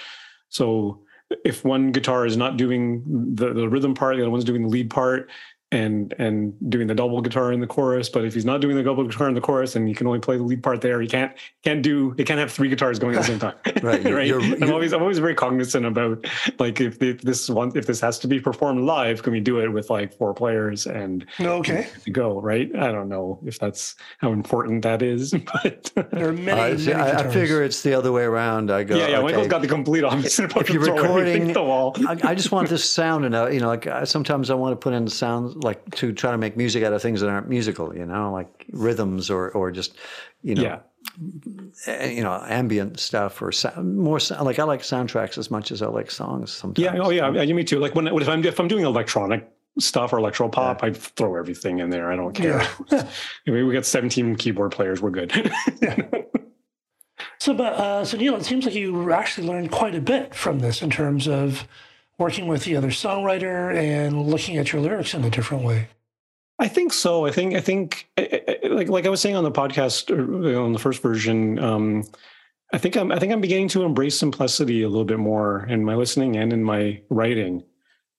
So 0.50 1.00
if 1.46 1.64
one 1.64 1.92
guitar 1.92 2.26
is 2.26 2.36
not 2.36 2.58
doing 2.58 3.02
the, 3.34 3.54
the 3.54 3.68
rhythm 3.68 3.94
part, 3.94 4.16
the 4.16 4.22
other 4.22 4.30
one's 4.30 4.44
doing 4.44 4.62
the 4.62 4.68
lead 4.68 4.90
part 4.90 5.30
and 5.72 6.14
and 6.18 6.54
doing 6.70 6.86
the 6.86 6.94
double 6.94 7.20
guitar 7.20 7.52
in 7.52 7.58
the 7.60 7.66
chorus. 7.66 8.08
But 8.08 8.24
if 8.24 8.34
he's 8.34 8.44
not 8.44 8.60
doing 8.60 8.76
the 8.76 8.82
double 8.84 9.04
guitar 9.04 9.28
in 9.28 9.34
the 9.34 9.40
chorus 9.40 9.74
and 9.74 9.88
you 9.88 9.94
can 9.96 10.06
only 10.06 10.20
play 10.20 10.36
the 10.36 10.42
lead 10.44 10.62
part 10.62 10.80
there, 10.80 11.00
he 11.00 11.08
can't 11.08 11.32
can't 11.64 11.82
do 11.82 12.12
he 12.16 12.24
can't 12.24 12.38
have 12.38 12.52
three 12.52 12.68
guitars 12.68 12.98
going 13.00 13.14
at 13.16 13.22
the 13.22 13.26
same 13.26 13.38
time. 13.40 13.54
Right, 13.82 14.00
you're- 14.02 14.12
right. 14.16 14.26
you're- 14.26 14.56
I'm 14.62 14.72
always 14.72 14.92
I'm 14.92 15.02
always 15.02 15.18
very 15.18 15.34
cognizant 15.34 15.84
about 15.84 16.24
like 16.60 16.80
if, 16.80 17.02
if 17.02 17.20
this 17.22 17.50
one 17.50 17.72
if 17.76 17.86
this 17.86 18.00
has 18.00 18.18
to 18.20 18.28
be 18.28 18.38
performed 18.40 18.84
live, 18.84 19.22
can 19.24 19.32
we 19.32 19.40
do 19.40 19.58
it 19.58 19.68
with 19.68 19.90
like 19.90 20.12
four 20.16 20.32
players 20.34 20.86
and 20.86 21.26
Okay. 21.40 21.88
to 22.04 22.10
go, 22.10 22.40
right? 22.40 22.70
I 22.76 22.92
don't 22.92 23.08
know 23.08 23.40
if 23.44 23.58
that's 23.58 23.96
how 24.18 24.32
important 24.32 24.82
that 24.82 25.02
is, 25.02 25.32
but 25.62 25.90
There 26.12 26.28
are 26.28 26.32
many, 26.32 26.60
I, 26.60 26.72
many 26.74 26.92
I, 26.92 27.18
I 27.20 27.30
figure 27.30 27.62
it's 27.64 27.82
the 27.82 27.92
other 27.94 28.12
way 28.12 28.22
around. 28.22 28.70
I 28.70 28.84
go, 28.84 28.96
yeah, 28.96 29.08
yeah, 29.08 29.20
Michael's 29.20 29.42
okay, 29.42 29.48
got 29.48 29.62
the 29.62 29.68
complete 29.68 30.04
opposite 30.04 30.44
approach. 30.46 30.68
if 30.68 30.74
you're 30.74 30.94
recording, 30.94 31.52
the 31.52 31.62
wall. 31.62 31.94
I, 32.06 32.16
I 32.22 32.34
just 32.36 32.52
want 32.52 32.68
this 32.68 32.88
sound 32.88 33.24
and 33.24 33.34
uh, 33.34 33.48
you 33.48 33.58
know, 33.60 33.66
like 33.68 33.86
I, 33.88 34.04
sometimes 34.04 34.48
I 34.50 34.54
want 34.54 34.72
to 34.72 34.76
put 34.76 34.94
in 34.94 35.04
the 35.04 35.10
sounds 35.10 35.55
like 35.62 35.94
to 35.96 36.12
try 36.12 36.30
to 36.32 36.38
make 36.38 36.56
music 36.56 36.82
out 36.84 36.92
of 36.92 37.02
things 37.02 37.20
that 37.20 37.28
aren't 37.28 37.48
musical. 37.48 37.94
You 37.96 38.06
know, 38.06 38.32
like 38.32 38.66
rhythms 38.72 39.30
or 39.30 39.50
or 39.50 39.70
just 39.70 39.96
you 40.42 40.54
know, 40.54 40.62
Yeah. 40.62 40.78
eh, 41.86 42.10
you 42.10 42.22
know, 42.22 42.42
ambient 42.46 43.00
stuff 43.00 43.40
or 43.42 43.50
sound, 43.52 43.96
more 43.96 44.20
sound, 44.20 44.44
like 44.44 44.58
I 44.58 44.64
like 44.64 44.82
soundtracks 44.82 45.38
as 45.38 45.50
much 45.50 45.72
as 45.72 45.82
I 45.82 45.86
like 45.86 46.10
songs. 46.10 46.52
Sometimes. 46.52 46.84
Yeah. 46.84 47.00
Oh, 47.02 47.10
yeah. 47.10 47.30
Yeah. 47.42 47.52
Me 47.54 47.64
too. 47.64 47.78
Like 47.78 47.94
when, 47.94 48.06
if 48.06 48.28
I'm 48.28 48.44
if 48.44 48.60
I'm 48.60 48.68
doing 48.68 48.84
electronic 48.84 49.48
stuff 49.78 50.12
or 50.12 50.18
electro 50.18 50.48
pop, 50.48 50.82
I 50.82 50.92
throw 50.92 51.36
everything 51.36 51.80
in 51.80 51.90
there. 51.90 52.10
I 52.10 52.16
don't 52.16 52.32
care. 52.34 52.66
Yeah. 52.90 53.08
I 53.46 53.50
mean, 53.50 53.66
we 53.66 53.72
got 53.74 53.84
17 53.84 54.36
keyboard 54.36 54.72
players. 54.72 55.00
We're 55.02 55.10
good. 55.10 55.32
So, 57.38 57.54
but 57.54 57.74
uh, 57.74 58.04
so 58.04 58.16
Neil, 58.16 58.34
it 58.36 58.44
seems 58.44 58.64
like 58.64 58.74
you 58.74 59.12
actually 59.12 59.46
learned 59.46 59.70
quite 59.70 59.94
a 59.94 60.00
bit 60.00 60.34
from 60.34 60.58
this 60.60 60.82
in 60.82 60.90
terms 60.90 61.28
of 61.28 61.66
working 62.18 62.46
with 62.46 62.64
the 62.64 62.76
other 62.76 62.88
songwriter 62.88 63.74
and 63.74 64.22
looking 64.22 64.56
at 64.56 64.72
your 64.72 64.80
lyrics 64.80 65.14
in 65.14 65.24
a 65.24 65.30
different 65.30 65.64
way. 65.64 65.88
I 66.58 66.68
think 66.68 66.92
so. 66.92 67.26
I 67.26 67.30
think 67.30 67.54
I 67.54 67.60
think 67.60 68.08
like 68.16 68.88
like 68.88 69.06
I 69.06 69.10
was 69.10 69.20
saying 69.20 69.36
on 69.36 69.44
the 69.44 69.52
podcast 69.52 70.10
on 70.10 70.72
the 70.72 70.78
first 70.78 71.02
version. 71.02 71.58
Um, 71.58 72.04
I 72.72 72.78
think 72.78 72.96
I'm 72.96 73.12
I 73.12 73.18
think 73.18 73.32
I'm 73.32 73.42
beginning 73.42 73.68
to 73.68 73.84
embrace 73.84 74.18
simplicity 74.18 74.82
a 74.82 74.88
little 74.88 75.04
bit 75.04 75.18
more 75.18 75.66
in 75.68 75.84
my 75.84 75.94
listening 75.94 76.36
and 76.36 76.52
in 76.52 76.64
my 76.64 77.00
writing. 77.10 77.62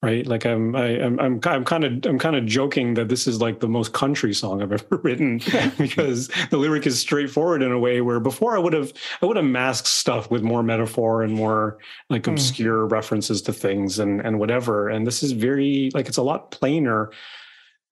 Right, 0.03 0.27
like 0.27 0.45
I'm 0.45 0.75
I, 0.75 1.01
I'm 1.01 1.19
I'm 1.19 1.39
I'm 1.43 1.65
kind 1.65 1.83
of 1.83 2.05
I'm 2.05 2.19
kind 2.19 2.35
of 2.35 2.45
joking 2.45 2.93
that 2.93 3.09
this 3.09 3.25
is 3.25 3.41
like 3.41 3.59
the 3.59 3.67
most 3.67 3.93
country 3.93 4.31
song 4.31 4.61
I've 4.61 4.71
ever 4.79 4.97
written 5.01 5.39
because 5.79 6.27
the 6.51 6.57
lyric 6.57 6.85
is 6.85 6.99
straightforward 6.99 7.63
in 7.63 7.71
a 7.71 7.79
way 7.79 8.01
where 8.01 8.19
before 8.19 8.55
I 8.55 8.59
would 8.59 8.73
have 8.73 8.93
I 9.23 9.25
would 9.25 9.37
have 9.37 9.45
masked 9.45 9.87
stuff 9.87 10.29
with 10.29 10.43
more 10.43 10.61
metaphor 10.61 11.23
and 11.23 11.33
more 11.33 11.79
like 12.11 12.27
Hmm. 12.27 12.33
obscure 12.33 12.85
references 12.85 13.41
to 13.43 13.53
things 13.53 13.97
and 13.97 14.21
and 14.21 14.37
whatever. 14.39 14.87
And 14.87 15.07
this 15.07 15.23
is 15.23 15.31
very 15.31 15.89
like 15.95 16.07
it's 16.07 16.17
a 16.17 16.23
lot 16.23 16.51
plainer 16.51 17.09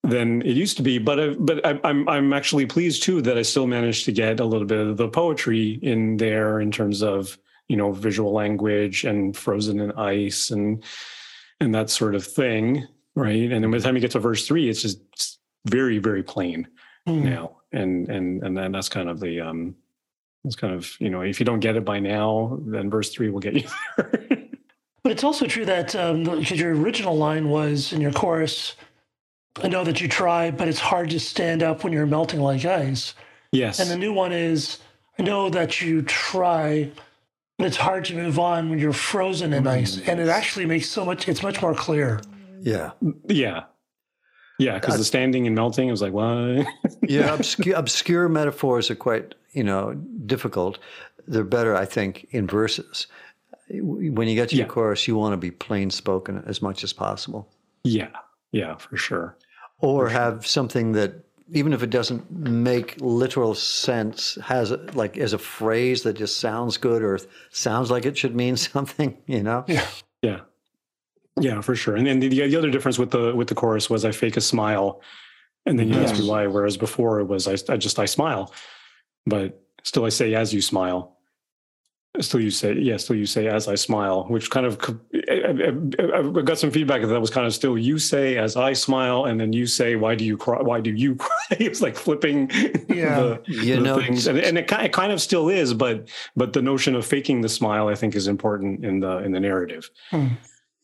than 0.03 0.43
it 0.43 0.55
used 0.55 0.77
to 0.77 0.83
be. 0.83 0.99
But 0.99 1.19
I, 1.19 1.29
but 1.39 1.65
I, 1.65 1.79
I'm 1.83 2.07
I'm 2.07 2.33
actually 2.33 2.67
pleased 2.67 3.01
too 3.01 3.23
that 3.23 3.35
I 3.37 3.41
still 3.41 3.65
managed 3.65 4.05
to 4.05 4.11
get 4.11 4.39
a 4.39 4.45
little 4.45 4.67
bit 4.67 4.85
of 4.85 4.97
the 4.97 5.07
poetry 5.09 5.79
in 5.81 6.17
there 6.17 6.59
in 6.61 6.69
terms 6.69 7.01
of 7.01 7.39
you 7.67 7.75
know 7.77 7.91
visual 7.93 8.31
language 8.31 9.05
and 9.05 9.35
frozen 9.35 9.79
in 9.79 9.91
ice 9.93 10.51
and 10.51 10.83
and 11.59 11.73
that 11.73 11.89
sort 11.89 12.15
of 12.15 12.25
thing, 12.25 12.87
right? 13.15 13.51
And 13.51 13.63
then 13.63 13.71
by 13.71 13.77
the 13.77 13.83
time 13.83 13.95
you 13.95 14.01
get 14.01 14.11
to 14.11 14.19
verse 14.19 14.47
three, 14.47 14.69
it's 14.69 14.81
just 14.81 15.39
very 15.65 15.97
very 15.99 16.23
plain 16.23 16.67
Hmm. 17.07 17.23
now, 17.23 17.57
and 17.71 18.09
and 18.09 18.41
and 18.43 18.57
then 18.57 18.71
that's 18.71 18.89
kind 18.89 19.09
of 19.09 19.19
the 19.19 19.41
um. 19.41 19.75
It's 20.43 20.55
kind 20.55 20.73
of 20.73 20.95
you 20.99 21.09
know 21.09 21.21
if 21.21 21.39
you 21.39 21.45
don't 21.45 21.59
get 21.59 21.75
it 21.75 21.85
by 21.85 21.99
now, 21.99 22.59
then 22.65 22.89
verse 22.89 23.09
three 23.11 23.29
will 23.29 23.39
get 23.39 23.53
you 23.55 23.67
there. 23.97 24.27
But 25.03 25.11
it's 25.11 25.23
also 25.23 25.45
true 25.45 25.65
that 25.65 25.95
um, 25.95 26.23
because 26.23 26.59
your 26.59 26.75
original 26.75 27.15
line 27.15 27.49
was 27.49 27.93
in 27.93 28.01
your 28.01 28.11
chorus, 28.11 28.75
I 29.61 29.67
know 29.67 29.83
that 29.83 30.01
you 30.01 30.07
try, 30.07 30.49
but 30.49 30.67
it's 30.67 30.79
hard 30.79 31.11
to 31.11 31.19
stand 31.19 31.61
up 31.61 31.83
when 31.83 31.93
you're 31.93 32.07
melting 32.07 32.39
like 32.41 32.65
ice. 32.65 33.13
yes. 33.51 33.80
And 33.80 33.89
the 33.89 33.97
new 33.97 34.13
one 34.13 34.32
is, 34.34 34.80
I 35.19 35.23
know 35.23 35.47
that 35.51 35.80
you 35.80 36.01
try, 36.01 36.89
it's 37.60 37.78
hard 37.78 38.06
to 38.06 38.16
move 38.16 38.38
on 38.39 38.70
when 38.70 38.80
you're 38.80 38.93
frozen 38.93 39.53
in 39.53 39.66
ice. 39.68 39.95
Mm-hmm. 39.95 40.10
And 40.10 40.20
it 40.20 40.28
actually 40.30 40.66
makes 40.66 40.89
so 40.89 41.06
much, 41.06 41.28
it's 41.28 41.41
much 41.43 41.62
more 41.62 41.74
clear. 41.74 42.22
yeah, 42.62 42.91
Yeah. 43.28 43.64
Yeah, 44.58 44.76
because 44.80 44.97
the 44.97 45.03
standing 45.03 45.45
and 45.47 45.53
melting, 45.56 45.89
it 45.89 45.91
was 45.91 46.01
like, 46.01 46.14
what? 46.14 46.66
yeah. 47.03 47.34
obscure, 47.34 47.76
obscure 47.76 48.30
metaphors 48.30 48.89
are 48.89 48.95
quite 48.95 49.36
you 49.51 49.66
know 49.66 49.93
difficult. 50.26 50.80
They're 51.28 51.43
better, 51.43 51.76
I 51.76 51.84
think, 51.84 52.28
in 52.32 52.47
verses. 52.47 53.08
When 53.70 54.30
you 54.30 54.36
get 54.36 54.49
to 54.49 54.56
your 54.56 54.66
Yeah. 54.66 54.70
chorus, 54.72 55.08
you 55.10 55.18
want 55.18 55.34
to 55.34 55.38
be 55.38 55.51
plain 55.51 55.89
spoken 55.89 56.41
as 56.45 56.62
much 56.62 56.84
as 56.86 56.93
possible. 56.93 57.49
yeah. 57.84 58.10
Yeah, 58.53 58.78
for 58.78 58.95
sure. 58.95 59.36
or 59.80 60.08
have 60.08 60.47
something 60.47 60.93
that 60.93 61.26
even 61.51 61.73
if 61.73 61.83
it 61.83 61.89
doesn't 61.89 62.31
make 62.31 62.95
literal 62.99 63.53
sense 63.53 64.37
has 64.43 64.71
like 64.93 65.17
as 65.17 65.33
a 65.33 65.37
phrase 65.37 66.03
that 66.03 66.13
just 66.13 66.39
sounds 66.39 66.77
good 66.77 67.03
or 67.03 67.19
sounds 67.51 67.91
like 67.91 68.05
it 68.05 68.17
should 68.17 68.35
mean 68.35 68.57
something 68.73 69.17
you 69.27 69.43
know 69.43 69.63
Yeah. 69.67 69.85
Yeah. 70.21 70.39
Yeah, 71.39 71.61
for 71.61 71.75
sure. 71.75 71.95
And 71.95 72.07
then 72.07 72.19
the, 72.19 72.29
the 72.29 72.55
other 72.55 72.71
difference 72.71 72.97
with 72.97 73.11
the 73.11 73.35
with 73.35 73.49
the 73.49 73.55
chorus 73.55 73.89
was 73.89 74.05
I 74.05 74.11
fake 74.11 74.37
a 74.37 74.41
smile, 74.41 75.01
and 75.65 75.77
then 75.77 75.89
you 75.89 75.95
yes. 75.95 76.11
ask 76.11 76.21
me 76.21 76.29
why. 76.29 76.47
Whereas 76.47 76.77
before 76.77 77.19
it 77.19 77.25
was 77.25 77.47
I, 77.47 77.57
I 77.71 77.77
just 77.77 77.99
I 77.99 78.05
smile, 78.05 78.53
but 79.25 79.61
still 79.83 80.05
I 80.05 80.09
say 80.09 80.33
as 80.33 80.53
you 80.53 80.61
smile. 80.61 81.14
Still, 82.22 82.41
you 82.41 82.51
say 82.51 82.74
yeah. 82.74 82.97
Still, 82.97 83.16
you 83.16 83.26
say 83.26 83.47
as 83.47 83.68
I 83.68 83.76
smile, 83.76 84.26
which 84.26 84.49
kind 84.49 84.66
of 84.66 84.80
I, 85.30 85.72
I, 86.18 86.41
got 86.41 86.57
some 86.57 86.72
feedback 86.72 87.01
that, 87.01 87.07
that 87.07 87.22
was 87.22 87.30
kind 87.30 87.45
of 87.45 87.53
still 87.53 87.78
you 87.78 87.99
say 87.99 88.38
as 88.38 88.55
I 88.55 88.74
smile, 88.74 89.26
and 89.26 89.39
then 89.39 89.53
you 89.53 89.68
say 89.68 89.95
why 89.95 90.16
do 90.16 90.26
you 90.26 90.38
cry? 90.38 90.61
Why 90.61 90.82
do 90.82 90.91
you 90.91 91.16
cry? 91.26 91.36
it's 91.51 91.82
like 91.82 91.95
flipping 91.95 92.49
yeah. 92.89 93.20
the, 93.20 93.41
you 93.47 93.76
the 93.76 93.82
know, 93.82 93.99
things, 93.99 94.28
and, 94.28 94.38
and 94.39 94.57
it, 94.57 94.72
it 94.72 94.93
kind 94.93 95.11
of 95.11 95.22
still 95.22 95.49
is, 95.49 95.74
but 95.74 96.09
but 96.36 96.53
the 96.53 96.61
notion 96.61 96.95
of 96.95 97.05
faking 97.05 97.41
the 97.41 97.49
smile, 97.49 97.88
I 97.88 97.95
think, 97.95 98.16
is 98.16 98.28
important 98.28 98.86
in 98.86 98.99
the 98.99 99.18
in 99.20 99.32
the 99.32 99.39
narrative. 99.39 99.89
Hmm 100.09 100.28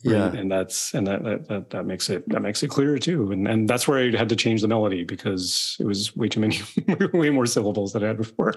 yeah. 0.03 0.29
Right? 0.29 0.39
and 0.39 0.51
that's 0.51 0.93
and 0.93 1.05
that, 1.07 1.23
that, 1.23 1.47
that 1.47 1.69
that 1.69 1.85
makes 1.85 2.09
it 2.09 2.27
that 2.29 2.41
makes 2.41 2.63
it 2.63 2.69
clearer 2.69 2.97
too. 2.97 3.31
And 3.31 3.47
and 3.47 3.69
that's 3.69 3.87
where 3.87 3.99
i 3.99 4.17
had 4.17 4.29
to 4.29 4.35
change 4.35 4.61
the 4.61 4.67
melody 4.67 5.03
because 5.03 5.77
it 5.79 5.85
was 5.85 6.15
way 6.15 6.27
too 6.27 6.39
many 6.39 6.59
way 7.13 7.29
more 7.29 7.45
syllables 7.45 7.93
than 7.93 8.03
i 8.03 8.07
had 8.07 8.17
before. 8.17 8.53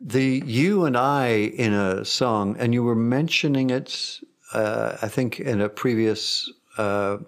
The 0.00 0.42
you 0.46 0.84
and 0.84 0.96
i 0.96 1.28
in 1.28 1.72
a 1.72 2.04
song 2.04 2.56
and 2.58 2.72
you 2.72 2.82
were 2.82 2.94
mentioning 2.94 3.70
it 3.70 4.20
uh, 4.52 4.96
i 5.02 5.08
think 5.08 5.40
in 5.40 5.60
a 5.60 5.68
previous 5.68 6.50
uh, 6.78 7.18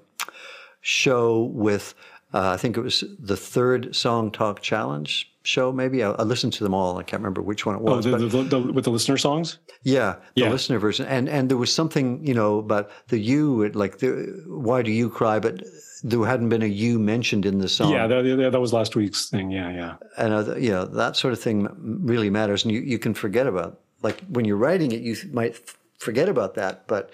show 0.81 1.51
with 1.53 1.95
uh, 2.33 2.51
i 2.51 2.57
think 2.57 2.77
it 2.77 2.81
was 2.81 3.05
the 3.19 3.37
third 3.37 3.95
song 3.95 4.31
talk 4.31 4.63
challenge 4.63 5.33
show 5.49 5.73
maybe? 5.73 6.05
I, 6.05 6.11
I, 6.11 6.23
listened 6.23 6.53
to 6.55 6.65
them 6.65 6.75
all. 6.75 6.99
I 6.99 7.03
can't 7.03 7.21
remember 7.21 7.43
which 7.43 7.65
one 7.65 7.77
it 7.77 7.83
oh, 7.85 7.97
was 7.97 8.07
oh, 8.07 8.19
the, 8.19 8.29
the, 8.29 8.43
the, 8.43 8.73
with 8.73 8.85
the 8.85 8.91
listener 8.91 9.17
songs? 9.17 9.59
Yeah 9.83 10.17
the 10.35 10.43
yeah. 10.43 10.51
listener 10.51 10.79
version. 10.79 11.07
And 11.07 11.29
and 11.29 11.49
there 11.49 11.57
was 11.57 11.73
something 11.75 12.25
you 12.27 12.35
know 12.35 12.59
about 12.59 12.91
the 13.09 13.19
you 13.19 13.69
like 13.71 13.99
the 13.99 14.43
why 14.47 14.83
do 14.83 14.91
you 14.91 15.09
cry? 15.09 15.39
But 15.39 15.65
there 16.05 16.25
hadn't 16.25 16.51
been 16.51 16.63
a 16.63 16.67
you 16.67 16.99
mentioned 16.99 17.47
in 17.47 17.59
the 17.59 17.69
song. 17.69 17.93
Yeah 17.93 18.07
that, 18.07 18.51
that 18.53 18.61
was 18.61 18.73
last 18.73 18.95
week's 18.95 19.31
thing. 19.31 19.51
Yeah 19.51 19.71
yeah. 19.73 19.95
And 20.17 20.35
uh, 20.35 20.57
yeah 20.57 20.85
that 20.85 21.17
sort 21.17 21.33
of 21.33 21.41
thing 21.41 21.69
really 22.05 22.31
matters. 22.31 22.65
And 22.65 22.73
you, 22.73 22.81
you 22.81 22.99
can 22.99 23.15
forget 23.15 23.47
about 23.47 23.81
like 24.03 24.21
when 24.29 24.45
you're 24.45 24.57
writing 24.57 24.93
it 24.93 25.01
you 25.01 25.17
might 25.33 25.57
forget 25.99 26.29
about 26.29 26.55
that. 26.55 26.87
But 26.87 27.11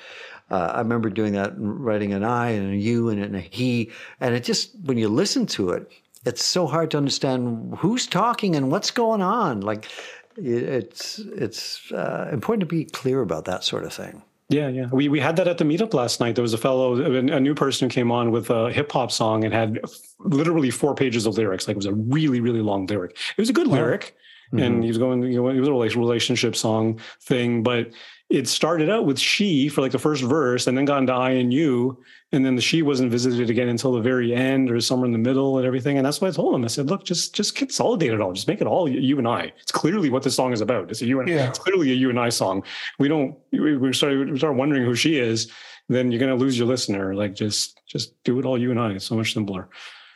uh, 0.51 0.73
I 0.75 0.79
remember 0.79 1.09
doing 1.09 1.33
that, 1.33 1.55
writing 1.57 2.13
an 2.13 2.23
I 2.23 2.51
and 2.51 2.75
a 2.75 2.77
you 2.77 3.09
and 3.09 3.35
a 3.35 3.41
he, 3.41 3.91
and 4.21 4.35
it 4.35 4.45
just 4.45 4.73
when 4.85 4.99
you 4.99 5.09
listen 5.09 5.47
to 5.47 5.71
it, 5.71 5.91
it's 6.25 6.45
so 6.45 6.67
hard 6.67 6.91
to 6.93 6.97
understand 6.97 7.75
who's 7.79 8.07
talking 8.07 8.57
and 8.57 8.71
what's 8.71 8.91
going 8.91 9.23
on. 9.23 9.61
Like 9.61 9.89
it's 10.37 11.19
it's 11.19 11.93
uh, 11.93 12.29
important 12.33 12.61
to 12.61 12.67
be 12.67 12.85
clear 12.85 13.21
about 13.21 13.45
that 13.47 13.65
sort 13.65 13.85
of 13.85 13.93
thing. 13.93 14.23
Yeah, 14.49 14.69
yeah. 14.69 14.87
We 14.93 15.09
we 15.09 15.21
had 15.21 15.37
that 15.37 15.49
at 15.49 15.59
the 15.59 15.65
meetup 15.65 15.95
last 15.95 16.21
night. 16.21 16.35
There 16.35 16.43
was 16.43 16.55
a 16.55 16.59
fellow, 16.59 16.97
a 16.97 17.41
new 17.41 17.55
person 17.55 17.89
who 17.89 17.95
came 17.95 18.13
on 18.13 18.31
with 18.31 18.51
a 18.51 18.71
hip 18.71 18.93
hop 18.93 19.11
song 19.11 19.45
and 19.45 19.55
had 19.55 19.81
literally 20.21 20.71
four 20.71 20.95
pages 20.95 21.27
of 21.27 21.37
lyrics. 21.37 21.67
Like 21.67 21.75
it 21.75 21.79
was 21.79 21.87
a 21.87 21.95
really 21.95 22.41
really 22.41 22.61
long 22.61 22.87
lyric. 22.87 23.13
It 23.13 23.41
was 23.41 23.51
a 23.51 23.55
good 23.55 23.67
lyric, 23.67 24.15
mm-hmm. 24.53 24.59
and 24.63 24.83
he 24.83 24.89
was 24.89 24.99
going. 24.99 25.23
You 25.23 25.43
know, 25.43 25.49
it 25.49 25.61
was 25.61 25.95
a 25.95 25.99
relationship 25.99 26.57
song 26.57 27.01
thing, 27.23 27.63
but 27.63 27.91
it 28.35 28.49
started 28.49 28.91
out 28.91 29.07
with 29.07 29.19
she 29.19 29.69
for 29.69 29.81
like 29.81 29.93
the 29.93 29.99
first 29.99 30.25
verse 30.25 30.67
and 30.67 30.77
then 30.77 30.85
got 30.85 30.99
into 30.99 31.13
I 31.13 31.31
and 31.31 31.53
you. 31.53 32.03
And 32.33 32.45
then 32.45 32.57
the 32.57 32.61
she 32.61 32.83
wasn't 32.83 33.13
visited 33.13 33.49
again 33.49 33.69
until 33.69 33.93
the 33.93 34.01
very 34.01 34.35
end 34.35 34.73
or 34.73 34.81
somewhere 34.81 35.07
in 35.07 35.13
the 35.13 35.19
middle 35.19 35.57
and 35.59 35.67
everything. 35.67 35.99
And 35.99 36.05
that's 36.05 36.21
what 36.21 36.29
I 36.29 36.33
told 36.33 36.53
him. 36.53 36.65
I 36.65 36.67
said, 36.67 36.91
look, 36.91 37.05
just 37.05 37.33
just 37.33 37.55
consolidate 37.55 38.13
it 38.13 38.21
all. 38.21 38.33
Just 38.33 38.49
make 38.49 38.61
it 38.61 38.67
all 38.67 38.89
you 38.89 39.19
and 39.19 39.29
I. 39.29 39.53
It's 39.61 39.71
clearly 39.71 40.11
what 40.11 40.25
this 40.25 40.35
song 40.35 40.53
is 40.53 40.61
about. 40.61 40.91
It's 40.91 41.01
a 41.01 41.07
you 41.07 41.21
and 41.21 41.29
yeah. 41.29 41.49
it's 41.49 41.61
clearly 41.61 41.93
a 41.93 41.95
you 41.95 42.11
and 42.11 42.19
I 42.19 42.29
song. 42.31 42.65
We 42.99 43.07
don't 43.07 43.37
we, 43.53 43.77
we 43.77 43.93
start 43.93 44.29
we 44.29 44.37
start 44.37 44.57
wondering 44.57 44.85
who 44.85 44.97
she 44.97 45.17
is, 45.17 45.53
then 45.89 46.11
you're 46.11 46.21
gonna 46.21 46.35
lose 46.35 46.59
your 46.59 46.67
listener. 46.67 47.15
Like 47.15 47.35
just 47.35 47.81
just 47.87 48.21
do 48.25 48.41
it 48.41 48.45
all 48.45 48.59
you 48.59 48.73
and 48.73 48.81
I. 48.81 48.91
It's 48.93 49.05
so 49.05 49.15
much 49.15 49.33
simpler. 49.33 49.69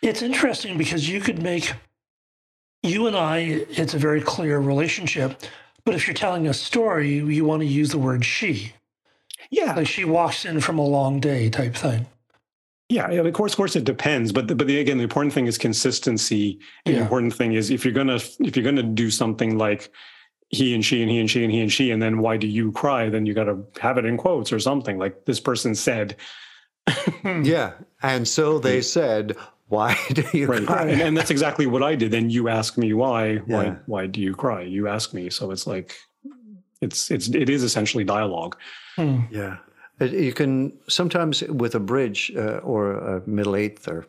It's 0.02 0.22
interesting 0.22 0.76
because 0.76 1.08
you 1.08 1.20
could 1.20 1.40
make 1.40 1.72
you 2.82 3.06
and 3.06 3.16
I, 3.16 3.38
it's 3.70 3.94
a 3.94 3.98
very 3.98 4.20
clear 4.20 4.58
relationship 4.58 5.42
but 5.88 5.94
if 5.94 6.06
you're 6.06 6.12
telling 6.12 6.46
a 6.46 6.52
story, 6.52 7.14
you 7.14 7.46
want 7.46 7.62
to 7.62 7.66
use 7.66 7.88
the 7.88 7.98
word 7.98 8.22
she. 8.22 8.74
Yeah. 9.48 9.74
Like 9.74 9.86
she 9.86 10.04
walks 10.04 10.44
in 10.44 10.60
from 10.60 10.78
a 10.78 10.84
long 10.84 11.18
day 11.18 11.48
type 11.48 11.74
thing. 11.74 12.04
Yeah, 12.90 13.10
of 13.10 13.32
course, 13.32 13.54
of 13.54 13.56
course, 13.56 13.74
it 13.74 13.84
depends. 13.84 14.30
But 14.30 14.48
the, 14.48 14.54
but 14.54 14.66
the, 14.66 14.80
again, 14.80 14.98
the 14.98 15.04
important 15.04 15.32
thing 15.32 15.46
is 15.46 15.56
consistency. 15.56 16.60
And 16.84 16.92
yeah. 16.92 16.98
the 16.98 17.04
important 17.04 17.32
thing 17.32 17.54
is 17.54 17.70
if 17.70 17.86
you're 17.86 17.94
gonna 17.94 18.20
if 18.40 18.54
you're 18.54 18.66
gonna 18.66 18.82
do 18.82 19.10
something 19.10 19.56
like 19.56 19.90
he 20.50 20.74
and 20.74 20.84
she 20.84 21.00
and 21.00 21.10
he 21.10 21.20
and 21.20 21.30
she 21.30 21.42
and 21.42 21.50
he 21.50 21.60
and 21.62 21.72
she, 21.72 21.90
and 21.90 22.02
then 22.02 22.18
why 22.18 22.36
do 22.36 22.46
you 22.46 22.70
cry? 22.72 23.08
Then 23.08 23.24
you 23.24 23.32
got 23.32 23.44
to 23.44 23.64
have 23.80 23.96
it 23.96 24.04
in 24.04 24.18
quotes 24.18 24.52
or 24.52 24.60
something 24.60 24.98
like 24.98 25.24
this 25.24 25.40
person 25.40 25.74
said. 25.74 26.16
yeah, 27.24 27.72
and 28.02 28.28
so 28.28 28.58
they 28.58 28.82
said, 28.96 29.38
why 29.68 29.96
do 30.12 30.24
you 30.32 30.46
right. 30.46 30.66
cry? 30.66 30.88
And, 30.88 31.00
and, 31.00 31.16
that's 31.16 31.30
exactly 31.30 31.66
what 31.66 31.82
I 31.82 31.94
did. 31.94 32.10
Then 32.10 32.30
you 32.30 32.48
ask 32.48 32.76
me 32.78 32.92
why, 32.92 33.26
yeah. 33.26 33.40
why, 33.46 33.76
why 33.86 34.06
do 34.06 34.20
you 34.20 34.34
cry? 34.34 34.62
You 34.62 34.88
ask 34.88 35.14
me. 35.14 35.30
So 35.30 35.50
it's 35.50 35.66
like, 35.66 35.94
it's, 36.80 37.10
it's, 37.10 37.28
it 37.28 37.50
is 37.50 37.62
essentially 37.62 38.04
dialogue. 38.04 38.56
Hmm. 38.96 39.20
Yeah. 39.30 39.58
You 40.00 40.32
can 40.32 40.72
sometimes 40.88 41.42
with 41.42 41.74
a 41.74 41.80
bridge 41.80 42.32
uh, 42.36 42.58
or 42.58 42.92
a 42.92 43.28
middle 43.28 43.56
eighth 43.56 43.88
or 43.88 44.06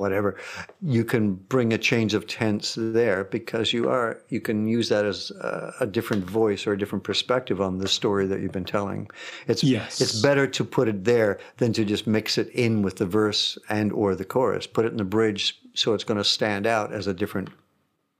whatever, 0.00 0.36
you 0.82 1.04
can 1.04 1.34
bring 1.34 1.72
a 1.72 1.78
change 1.78 2.14
of 2.14 2.26
tense 2.26 2.74
there 2.78 3.24
because 3.24 3.72
you 3.72 3.88
are 3.88 4.22
you 4.28 4.40
can 4.40 4.66
use 4.66 4.88
that 4.88 5.04
as 5.04 5.30
a, 5.30 5.74
a, 5.80 5.86
different 5.86 6.24
voice 6.24 6.66
or 6.66 6.72
a 6.72 6.78
different 6.78 7.04
perspective 7.04 7.60
on 7.60 7.78
the 7.78 7.88
story 7.88 8.26
that 8.26 8.40
you've 8.40 8.52
been 8.52 8.64
telling. 8.64 9.08
It's 9.46 9.62
yes. 9.62 10.00
it's 10.00 10.20
better 10.20 10.46
to 10.46 10.64
put 10.64 10.88
it 10.88 11.04
there 11.04 11.38
than 11.58 11.72
to 11.74 11.84
just 11.84 12.06
mix 12.06 12.38
it 12.38 12.48
in 12.48 12.82
with 12.82 12.96
the 12.96 13.06
verse 13.06 13.58
and 13.68 13.92
or 13.92 14.14
the 14.14 14.24
chorus. 14.24 14.66
Put 14.66 14.84
it 14.84 14.92
in 14.92 14.96
the 14.96 15.04
bridge 15.04 15.60
so 15.74 15.94
it's 15.94 16.04
going 16.04 16.18
to 16.18 16.24
stand 16.24 16.66
out 16.66 16.92
as 16.92 17.06
a 17.06 17.14
different 17.14 17.50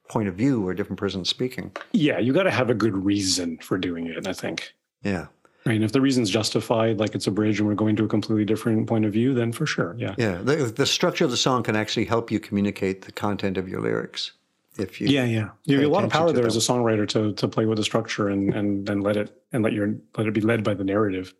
point 0.09 0.29
of 0.29 0.35
view 0.35 0.67
or 0.67 0.73
a 0.73 0.77
different 0.77 0.99
person 0.99 1.25
speaking. 1.25 1.73
Yeah, 1.93 2.19
you 2.19 2.33
got 2.33 2.43
to 2.43 2.51
have 2.51 2.69
a 2.69 2.75
good 2.75 2.97
reason 2.97 3.59
for 3.59 3.79
doing 3.79 4.07
it, 4.07 4.27
I 4.27 4.33
think. 4.33 4.75
Yeah. 5.03 5.27
Right. 5.67 5.75
And 5.75 5.85
if 5.85 5.93
the 5.93 6.01
reason's 6.01 6.31
justified, 6.31 6.99
like 6.99 7.15
it's 7.15 7.27
a 7.27 7.31
bridge 7.31 7.59
and 7.61 7.69
we're 7.69 7.75
going 7.75 7.97
to 7.97 8.05
a 8.05 8.09
completely 8.09 8.45
different 8.45 8.87
point 8.87 9.05
of 9.05 9.13
view, 9.13 9.35
then 9.35 9.53
for 9.53 9.67
sure. 9.67 9.95
Yeah. 9.99 10.15
Yeah. 10.17 10.39
The, 10.39 10.57
the 10.57 10.87
structure 10.87 11.25
of 11.25 11.31
the 11.31 11.37
song 11.37 11.63
can 11.63 11.77
actually 11.77 12.07
help 12.07 12.31
you 12.31 12.41
communicate 12.41 13.03
the 13.03 13.13
content 13.13 13.59
of 13.59 13.69
your 13.69 13.81
lyrics. 13.81 14.33
If 14.79 15.01
you 15.01 15.09
yeah, 15.09 15.25
yeah, 15.25 15.49
you 15.65 15.81
have 15.81 15.85
a 15.85 15.93
lot 15.93 16.05
of 16.05 16.11
power 16.11 16.33
there 16.33 16.45
them. 16.45 16.47
as 16.47 16.57
a 16.57 16.61
songwriter 16.61 17.07
to 17.09 17.33
to 17.35 17.49
play 17.49 17.67
with 17.67 17.77
the 17.77 17.85
structure 17.85 18.29
and 18.29 18.55
and 18.55 18.87
then 18.87 19.01
let 19.01 19.17
it 19.17 19.43
and 19.53 19.65
let 19.65 19.73
your 19.73 19.97
let 20.17 20.29
it 20.29 20.33
be 20.33 20.41
led 20.41 20.63
by 20.63 20.75
the 20.75 20.85
narrative. 20.85 21.35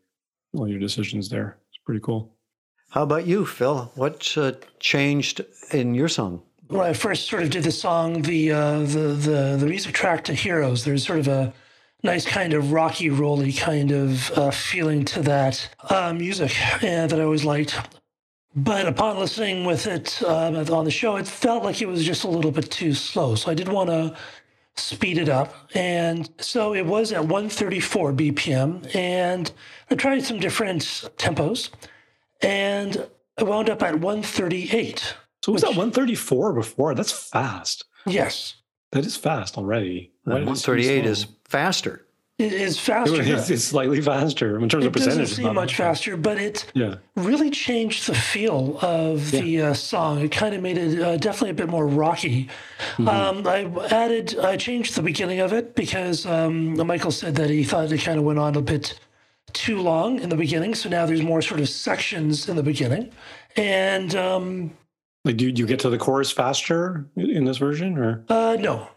All 0.53 0.69
your 0.69 0.81
decisions 0.81 1.29
there. 1.29 1.57
It's 1.69 1.79
pretty 1.79 2.01
cool. 2.01 2.35
How 2.91 3.05
about 3.05 3.27
you, 3.27 3.47
Phil? 3.47 3.93
What 3.95 4.37
uh, 4.37 4.53
changed 4.81 5.43
in 5.71 5.95
your 5.95 6.09
song? 6.09 6.43
well, 6.71 6.83
I 6.83 6.93
first 6.93 7.29
sort 7.29 7.43
of 7.43 7.51
did 7.51 7.65
the 7.65 7.73
song, 7.73 8.23
the 8.23 8.53
uh, 8.53 8.81
the 8.81 9.15
the 9.15 9.57
the 9.59 9.67
music 9.67 9.95
track 9.95 10.25
to 10.25 10.35
Heroes, 10.35 10.85
there's 10.85 11.05
sort 11.05 11.19
of 11.19 11.29
a 11.29 11.53
nice 12.03 12.25
kind 12.25 12.53
of 12.53 12.73
rocky 12.73 13.11
rolly 13.11 13.53
kind 13.53 13.91
of 13.91 14.31
uh, 14.39 14.51
feeling 14.51 15.05
to 15.07 15.23
that 15.23 15.69
uh, 15.89 16.13
music 16.13 16.53
uh, 16.77 17.07
that 17.07 17.19
I 17.21 17.23
always 17.23 17.45
liked. 17.45 17.79
But 18.55 18.87
upon 18.87 19.19
listening 19.19 19.65
with 19.65 19.87
it 19.87 20.21
um, 20.23 20.57
on 20.57 20.85
the 20.85 20.91
show, 20.91 21.17
it 21.17 21.29
felt 21.29 21.63
like 21.63 21.81
it 21.81 21.87
was 21.87 22.05
just 22.05 22.25
a 22.25 22.29
little 22.29 22.51
bit 22.51 22.71
too 22.71 22.95
slow. 22.95 23.37
So 23.37 23.51
I 23.51 23.55
did 23.55 23.69
want 23.69 23.91
to 23.91 24.17
speed 24.75 25.19
it 25.19 25.29
up. 25.29 25.55
And 25.75 26.29
so 26.39 26.75
it 26.75 26.85
was 26.85 27.13
at 27.13 27.21
134 27.21 28.13
BPM. 28.13 28.95
And 28.95 29.53
I 29.91 29.95
tried 29.95 30.25
some 30.25 30.41
different 30.41 30.83
tempos. 31.17 31.71
And 32.43 33.07
I 33.39 33.45
wound 33.45 33.71
up 33.71 33.83
at 33.83 34.01
138. 34.01 35.17
So 35.45 35.53
was 35.53 35.63
which, 35.63 35.71
that 35.71 35.79
134 35.79 36.53
before? 36.53 36.95
That's 36.95 37.13
fast. 37.13 37.85
Yes. 38.05 38.55
That 38.93 39.07
is 39.07 39.17
fast 39.17 39.57
already. 39.57 40.11
138 40.25 41.07
is 41.07 41.27
faster. 41.45 42.07
It 42.41 42.55
is 42.55 42.81
faster. 42.81 43.21
It's, 43.21 43.51
it's 43.51 43.65
slightly 43.65 44.01
faster 44.01 44.59
in 44.59 44.69
terms 44.71 44.85
it 44.85 44.89
of 44.89 44.93
percentage. 44.95 45.17
It 45.17 45.21
doesn't 45.21 45.45
seem 45.45 45.55
much 45.55 45.77
faster, 45.77 46.17
but 46.17 46.39
it 46.39 46.65
yeah. 46.73 46.95
really 47.15 47.51
changed 47.51 48.07
the 48.07 48.15
feel 48.15 48.79
of 48.81 49.31
yeah. 49.31 49.41
the 49.41 49.63
uh, 49.63 49.75
song. 49.75 50.21
It 50.21 50.33
kind 50.33 50.55
of 50.55 50.63
made 50.63 50.79
it 50.79 51.03
uh, 51.03 51.19
definitely 51.19 51.51
a 51.51 51.55
bit 51.55 51.69
more 51.69 51.87
rocky. 51.87 52.49
Mm-hmm. 52.97 53.09
Um, 53.09 53.47
I 53.47 53.87
added, 53.95 54.39
I 54.39 54.57
changed 54.57 54.95
the 54.95 55.03
beginning 55.03 55.41
of 55.41 55.53
it 55.53 55.75
because 55.75 56.25
um, 56.25 56.75
Michael 56.87 57.11
said 57.11 57.35
that 57.35 57.51
he 57.51 57.63
thought 57.63 57.93
it 57.93 57.99
kind 57.99 58.19
of 58.19 58.25
went 58.25 58.39
on 58.39 58.57
a 58.57 58.63
bit 58.63 58.99
too 59.53 59.83
long 59.83 60.19
in 60.19 60.31
the 60.31 60.37
beginning. 60.37 60.75
So 60.75 60.89
now 60.89 61.05
there's 61.05 61.23
more 61.23 61.43
sort 61.43 61.61
of 61.61 61.69
sections 61.69 62.49
in 62.49 62.57
the 62.57 62.63
beginning, 62.63 63.13
and 63.57 64.15
um, 64.15 64.71
like, 65.31 65.37
do 65.37 65.63
you 65.63 65.67
get 65.67 65.81
to 65.81 65.91
the 65.91 65.99
chorus 65.99 66.31
faster 66.31 67.07
in 67.17 67.45
this 67.45 67.59
version, 67.59 67.99
or 67.99 68.25
uh, 68.29 68.57
no? 68.61 68.89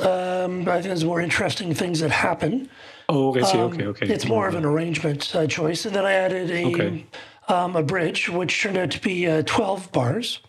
Um, 0.00 0.68
I 0.68 0.74
think 0.74 0.84
there's 0.84 1.04
more 1.04 1.20
interesting 1.20 1.74
things 1.74 2.00
that 2.00 2.10
happen. 2.10 2.70
Oh, 3.08 3.30
okay, 3.30 3.42
see, 3.42 3.58
um, 3.58 3.72
okay, 3.72 3.86
okay. 3.86 4.06
It's 4.06 4.26
more 4.26 4.46
of 4.46 4.54
an 4.54 4.64
arrangement 4.64 5.34
uh, 5.34 5.46
choice, 5.46 5.86
and 5.86 5.94
then 5.94 6.04
I 6.04 6.12
added 6.12 6.50
a 6.50 6.66
okay. 6.66 7.06
um, 7.48 7.74
a 7.74 7.82
bridge, 7.82 8.28
which 8.28 8.62
turned 8.62 8.76
out 8.76 8.92
to 8.92 9.00
be 9.00 9.26
uh, 9.26 9.42
12 9.44 9.90
bars. 9.90 10.40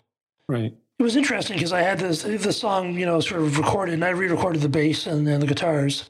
Right. 0.48 0.76
It 0.98 1.02
was 1.02 1.16
interesting 1.16 1.56
because 1.56 1.72
I 1.72 1.80
had 1.80 1.98
this 1.98 2.22
the 2.22 2.52
song, 2.52 2.94
you 2.94 3.06
know, 3.06 3.18
sort 3.20 3.40
of 3.40 3.58
recorded, 3.58 3.94
and 3.94 4.04
I 4.04 4.10
re-recorded 4.10 4.62
the 4.62 4.68
bass 4.68 5.06
and, 5.06 5.26
and 5.26 5.42
the 5.42 5.46
guitars, 5.46 6.08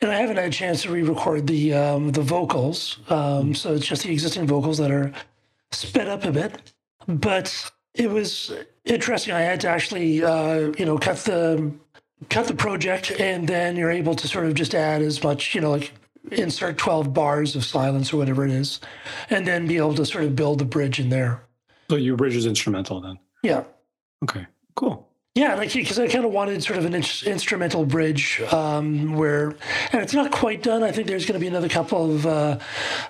and 0.00 0.10
I 0.10 0.20
haven't 0.20 0.36
had 0.36 0.46
a 0.46 0.50
chance 0.50 0.82
to 0.82 0.90
re-record 0.90 1.46
the 1.46 1.74
um, 1.74 2.12
the 2.12 2.22
vocals. 2.22 3.00
Um, 3.10 3.54
so 3.54 3.74
it's 3.74 3.86
just 3.86 4.04
the 4.04 4.12
existing 4.12 4.46
vocals 4.46 4.78
that 4.78 4.90
are 4.90 5.12
sped 5.72 6.08
up 6.08 6.24
a 6.24 6.32
bit, 6.32 6.72
but 7.06 7.70
it 7.94 8.10
was 8.10 8.52
interesting. 8.84 9.34
I 9.34 9.40
had 9.40 9.60
to 9.62 9.68
actually, 9.68 10.22
uh, 10.22 10.72
you 10.78 10.84
know, 10.84 10.98
cut 10.98 11.18
the 11.18 11.72
cut 12.28 12.46
the 12.46 12.54
project, 12.54 13.12
and 13.12 13.48
then 13.48 13.76
you're 13.76 13.90
able 13.90 14.14
to 14.14 14.28
sort 14.28 14.46
of 14.46 14.54
just 14.54 14.74
add 14.74 15.02
as 15.02 15.22
much, 15.22 15.54
you 15.54 15.60
know, 15.60 15.70
like 15.70 15.92
insert 16.32 16.76
12 16.78 17.14
bars 17.14 17.56
of 17.56 17.64
silence 17.64 18.12
or 18.12 18.16
whatever 18.18 18.44
it 18.44 18.50
is, 18.50 18.80
and 19.30 19.46
then 19.46 19.66
be 19.66 19.76
able 19.76 19.94
to 19.94 20.04
sort 20.04 20.24
of 20.24 20.36
build 20.36 20.58
the 20.58 20.64
bridge 20.64 21.00
in 21.00 21.08
there. 21.08 21.42
So 21.90 21.96
your 21.96 22.16
bridge 22.16 22.36
is 22.36 22.46
instrumental 22.46 23.00
then? 23.00 23.18
Yeah. 23.42 23.64
Okay, 24.22 24.46
cool. 24.74 25.08
Yeah, 25.34 25.54
like 25.54 25.72
because 25.72 25.98
I 25.98 26.08
kind 26.08 26.24
of 26.24 26.32
wanted 26.32 26.62
sort 26.64 26.78
of 26.78 26.84
an 26.84 26.94
in- 26.94 27.04
instrumental 27.24 27.84
bridge 27.84 28.40
um, 28.52 29.14
where, 29.14 29.50
and 29.92 30.02
it's 30.02 30.12
not 30.12 30.32
quite 30.32 30.62
done. 30.62 30.82
I 30.82 30.90
think 30.90 31.06
there's 31.06 31.26
going 31.26 31.34
to 31.34 31.40
be 31.40 31.46
another 31.46 31.68
couple 31.68 32.12
of 32.12 32.26
uh, 32.26 32.58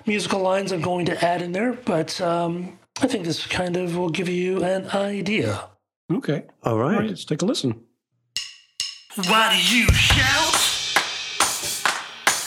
musical 0.05 0.39
lines 0.39 0.71
I'm 0.71 0.81
going 0.81 1.07
to 1.07 1.25
add 1.25 1.41
in 1.41 1.51
there, 1.51 1.73
but 1.73 2.21
um, 2.21 2.78
I 3.01 3.07
think 3.07 3.25
this 3.25 3.45
kind 3.47 3.77
of 3.77 3.97
will 3.97 4.09
give 4.09 4.27
you 4.27 4.63
an 4.63 4.87
idea. 4.89 5.69
Okay. 6.11 6.43
All 6.63 6.77
right. 6.77 6.93
All 6.93 6.99
right, 6.99 7.09
let's 7.09 7.23
take 7.23 7.41
a 7.41 7.45
listen. 7.45 7.81
Why 9.15 9.49
do 9.51 9.75
you 9.75 9.87
shout? 9.93 10.55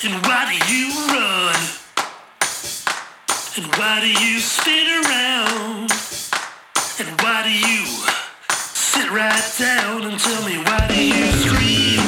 And 0.05 0.15
why 0.27 0.51
do 0.51 0.57
you 0.73 0.89
run? 1.09 1.57
And 3.57 3.67
why 3.77 4.01
do 4.01 4.09
you 4.09 4.41
spin 4.41 4.89
around? 5.05 5.91
And 6.99 7.21
why 7.23 7.43
do 7.45 7.53
you 7.53 7.87
sit 8.61 9.11
right 9.11 9.55
down 9.59 10.03
and 10.03 10.19
tell 10.21 10.45
me 10.45 10.59
why 10.59 10.87
do 10.89 11.03
you 11.03 11.33
scream? 11.33 12.02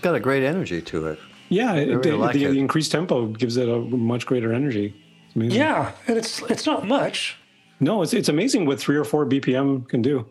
It's 0.00 0.04
got 0.04 0.14
a 0.14 0.20
great 0.20 0.42
energy 0.42 0.80
to 0.80 1.08
it. 1.08 1.18
Yeah, 1.50 1.74
it, 1.74 1.88
really 1.88 2.10
the, 2.12 2.16
like 2.16 2.32
the, 2.32 2.44
it. 2.46 2.52
the 2.52 2.58
increased 2.58 2.90
tempo 2.90 3.26
gives 3.26 3.58
it 3.58 3.68
a 3.68 3.76
much 3.78 4.24
greater 4.24 4.50
energy. 4.50 4.94
It's. 5.34 5.54
Yeah, 5.54 5.92
and 6.06 6.16
it's 6.16 6.40
it's 6.44 6.64
not 6.64 6.86
much. 6.86 7.36
No, 7.80 8.00
it's 8.00 8.14
it's 8.14 8.30
amazing 8.30 8.64
what 8.64 8.80
three 8.80 8.96
or 8.96 9.04
four 9.04 9.26
BPM 9.26 9.86
can 9.90 10.00
do. 10.00 10.24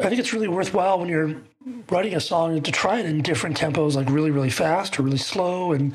I 0.00 0.08
think 0.08 0.18
it's 0.18 0.32
really 0.32 0.48
worthwhile 0.48 0.98
when 0.98 1.08
you're 1.08 1.36
writing 1.90 2.16
a 2.16 2.20
song 2.20 2.60
to 2.60 2.72
try 2.72 2.98
it 2.98 3.06
in 3.06 3.22
different 3.22 3.56
tempos, 3.56 3.94
like 3.94 4.10
really, 4.10 4.32
really 4.32 4.50
fast 4.50 4.98
or 4.98 5.04
really 5.04 5.16
slow, 5.18 5.70
and 5.72 5.94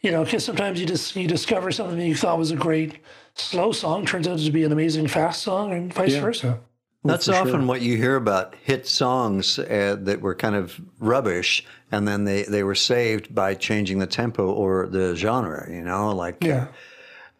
you 0.00 0.12
know, 0.12 0.22
because 0.22 0.44
sometimes 0.44 0.80
you 0.80 0.86
just 0.86 1.16
you 1.16 1.26
discover 1.26 1.72
something 1.72 1.98
that 1.98 2.06
you 2.06 2.14
thought 2.14 2.38
was 2.38 2.52
a 2.52 2.56
great 2.56 2.98
slow 3.34 3.72
song 3.72 4.06
turns 4.06 4.28
out 4.28 4.38
to 4.38 4.50
be 4.52 4.62
an 4.62 4.70
amazing 4.70 5.08
fast 5.08 5.42
song, 5.42 5.72
and 5.72 5.92
vice 5.92 6.12
Yeah. 6.12 6.20
versa. 6.20 6.60
That's 7.02 7.26
for 7.26 7.34
often 7.34 7.50
sure. 7.52 7.66
what 7.66 7.80
you 7.80 7.96
hear 7.96 8.16
about 8.16 8.54
hit 8.62 8.86
songs 8.86 9.58
uh, 9.58 9.96
that 10.00 10.20
were 10.20 10.34
kind 10.34 10.54
of 10.54 10.78
rubbish, 10.98 11.64
and 11.90 12.06
then 12.06 12.24
they, 12.24 12.42
they 12.42 12.62
were 12.62 12.74
saved 12.74 13.34
by 13.34 13.54
changing 13.54 14.00
the 14.00 14.06
tempo 14.06 14.50
or 14.52 14.86
the 14.86 15.14
genre. 15.16 15.66
You 15.70 15.82
know, 15.82 16.14
like 16.14 16.44
Yeah, 16.44 16.68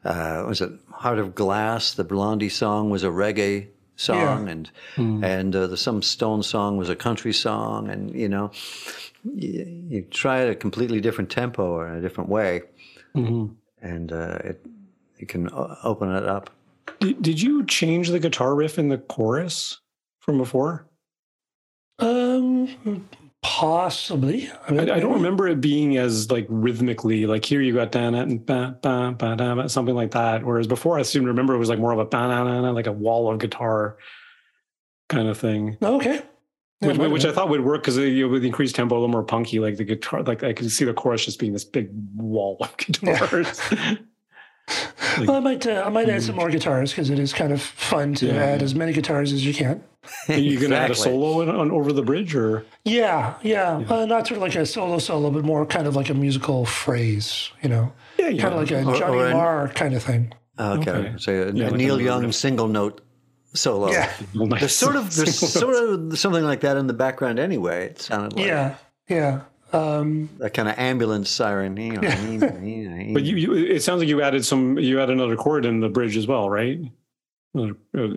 uh, 0.05 0.45
was 0.49 0.63
it 0.63 0.73
Heart 0.91 1.19
of 1.19 1.35
Glass? 1.35 1.93
The 1.93 2.05
Blondie 2.05 2.49
song 2.49 2.89
was 2.89 3.05
a 3.05 3.09
reggae 3.09 3.69
song, 3.97 4.49
and 4.49 4.71
and 5.23 5.55
uh, 5.55 5.67
the 5.67 5.77
some 5.77 6.01
Stone 6.01 6.43
song 6.43 6.79
was 6.79 6.89
a 6.89 6.97
country 6.97 7.35
song, 7.35 7.91
and 7.91 8.15
you 8.15 8.31
know, 8.31 8.53
you, 9.25 9.85
you 9.89 10.03
try 10.11 10.41
it 10.41 10.51
a 10.51 10.55
completely 10.55 11.03
different 11.03 11.29
tempo 11.29 11.67
or 11.67 11.87
in 11.87 11.97
a 11.97 12.01
different 12.01 12.31
way, 12.31 12.63
and 13.83 14.11
uh, 14.11 14.39
it 14.43 14.65
it 15.19 15.29
can 15.29 15.51
open 15.85 16.11
it 16.15 16.25
up. 16.25 16.49
Did, 16.99 17.23
did 17.23 17.41
you 17.41 17.65
change 17.65 18.09
the 18.09 18.19
guitar 18.19 18.55
riff 18.55 18.79
in 18.79 18.89
the 18.89 18.99
chorus 18.99 19.81
from 20.21 20.39
before? 20.39 20.87
um, 22.01 23.09
Possibly. 23.43 24.51
I, 24.69 24.71
mean, 24.71 24.91
I, 24.91 24.97
I, 24.97 25.01
don't 25.01 25.15
remember 25.15 25.49
it 25.49 25.63
being 25.63 25.97
as 25.97 26.31
like 26.31 26.47
rhythmically 26.51 27.25
like 27.25 27.43
here 27.43 27.63
you 27.63 27.73
got 27.73 27.91
down 27.91 28.15
and 28.15 28.45
ba, 28.45 28.79
ba, 28.83 29.15
ba, 29.17 29.35
ba, 29.35 29.69
something 29.69 29.95
like 29.95 30.11
that. 30.11 30.45
Whereas 30.45 30.67
before 30.67 30.99
I 30.99 31.03
seem 31.03 31.23
to 31.23 31.29
remember 31.29 31.55
it 31.55 31.59
was 31.59 31.71
like 31.71 31.79
more 31.79 31.93
of 31.93 31.99
a 31.99 32.73
like 32.73 32.87
a 32.87 32.93
wall 32.93 33.33
of 33.33 33.39
guitar 33.39 33.97
kind 35.09 35.27
of 35.27 35.39
thing. 35.39 35.79
Okay. 35.83 36.23
Yeah, 36.83 36.89
which, 36.89 36.99
which 36.99 37.25
I 37.25 37.33
thought 37.33 37.49
would 37.49 37.65
work 37.65 37.83
because 37.83 37.97
you 37.97 38.27
know, 38.27 38.33
with 38.33 38.45
increased 38.45 38.75
tempo, 38.75 38.95
a 38.95 38.97
little 38.97 39.09
more 39.09 39.23
punky. 39.23 39.59
Like 39.59 39.77
the 39.77 39.85
guitar, 39.85 40.23
like 40.23 40.43
I 40.43 40.53
could 40.53 40.71
see 40.71 40.85
the 40.85 40.95
chorus 40.95 41.25
just 41.25 41.39
being 41.39 41.55
this 41.55 41.65
big 41.65 41.89
wall 42.17 42.59
of 42.61 42.77
guitars. 42.77 43.61
Yeah. 43.73 43.97
Like, 45.19 45.29
well, 45.29 45.37
I 45.37 45.41
might 45.41 45.67
uh, 45.67 45.83
I 45.87 45.89
might 45.89 46.09
add 46.09 46.23
some 46.23 46.37
more 46.37 46.51
guitars 46.51 46.91
because 46.91 47.11
it 47.11 47.19
is 47.19 47.33
kind 47.33 47.53
of 47.53 47.61
fun 47.61 48.15
to 48.17 48.27
yeah, 48.27 48.35
add 48.35 48.63
as 48.63 48.75
many 48.75 48.93
guitars 48.93 49.33
as 49.33 49.45
you 49.45 49.55
can. 49.55 49.83
Are 50.29 50.35
you 50.35 50.59
going 50.59 50.71
to 50.71 50.79
add 50.79 50.91
a 50.91 50.95
solo 50.95 51.43
on 51.43 51.71
over 51.71 51.93
the 51.93 52.03
bridge, 52.03 52.35
or? 52.35 52.65
Yeah, 52.85 53.35
yeah, 53.43 53.81
yeah. 53.81 53.93
Uh, 53.93 54.07
not 54.07 54.27
sort 54.27 54.39
of 54.39 54.43
like 54.43 54.55
a 54.55 54.65
solo 54.65 54.99
solo, 54.99 55.31
but 55.31 55.45
more 55.45 55.67
kind 55.67 55.87
of 55.87 55.95
like 55.95 56.09
a 56.09 56.15
musical 56.15 56.65
phrase. 56.65 57.51
You 57.63 57.69
know, 57.69 57.93
yeah, 58.19 58.29
yeah. 58.29 58.43
kind 58.43 58.55
of 58.55 58.61
like 58.61 58.71
a 58.71 58.99
Johnny 58.99 59.19
or, 59.19 59.27
or 59.27 59.31
Marr 59.31 59.69
kind 59.69 59.95
of 59.95 60.03
thing. 60.03 60.33
Okay, 60.59 60.91
okay. 60.91 61.15
so 61.19 61.33
a, 61.33 61.49
a 61.49 61.53
Neil 61.53 62.01
Young 62.01 62.33
single 62.33 62.69
note 62.69 63.03
solo. 63.55 63.91
Yeah, 63.91 64.11
there's 64.35 64.77
sort 64.77 64.97
of 64.97 65.15
there's 65.15 65.39
sort 65.53 65.75
of 65.77 66.19
something 66.19 66.45
like 66.45 66.61
that 66.61 66.77
in 66.77 66.87
the 66.87 66.95
background 66.95 67.39
anyway. 67.39 67.87
It 67.87 68.01
sounded 68.01 68.37
like. 68.37 68.47
Yeah, 68.47 68.77
yeah. 69.09 69.43
Um, 69.73 70.29
that 70.39 70.55
kind 70.55 70.69
of 70.69 70.79
ambulance 70.79 71.31
siren. 71.31 71.77
But 73.13 73.25
you, 73.25 73.37
you, 73.37 73.55
it 73.55 73.83
sounds 73.83 74.01
like 74.01 74.09
you 74.09 74.23
added 74.23 74.45
some. 74.45 74.79
You 74.79 75.01
added 75.01 75.13
another 75.13 75.37
chord 75.37 75.65
in 75.65 75.81
the 75.81 75.89
bridge 75.89 76.17
as 76.17 76.27
well, 76.27 76.49
right? 76.51 76.81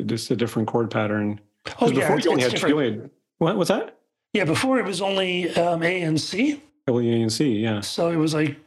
Just 0.06 0.32
a 0.32 0.36
different 0.36 0.68
chord 0.68 0.92
pattern. 0.92 1.40
Oh 1.80 1.90
yeah, 1.90 2.02
before 2.02 2.20
you 2.20 2.32
only 2.32 2.44
had, 2.44 2.62
you 2.62 2.76
only 2.76 2.92
had 2.92 3.10
what? 3.38 3.58
What's 3.58 3.70
that? 3.70 3.98
Yeah, 4.34 4.46
before 4.46 4.80
it 4.80 4.86
was 4.86 5.02
only 5.02 5.50
um, 5.56 5.84
A 5.84 6.02
and 6.02 6.20
C. 6.20 6.62
Only 6.88 7.10
A 7.14 7.22
and 7.22 7.32
C, 7.32 7.60
yeah. 7.60 7.82
So 7.82 8.10
it 8.10 8.18
was 8.18 8.34
like 8.34 8.58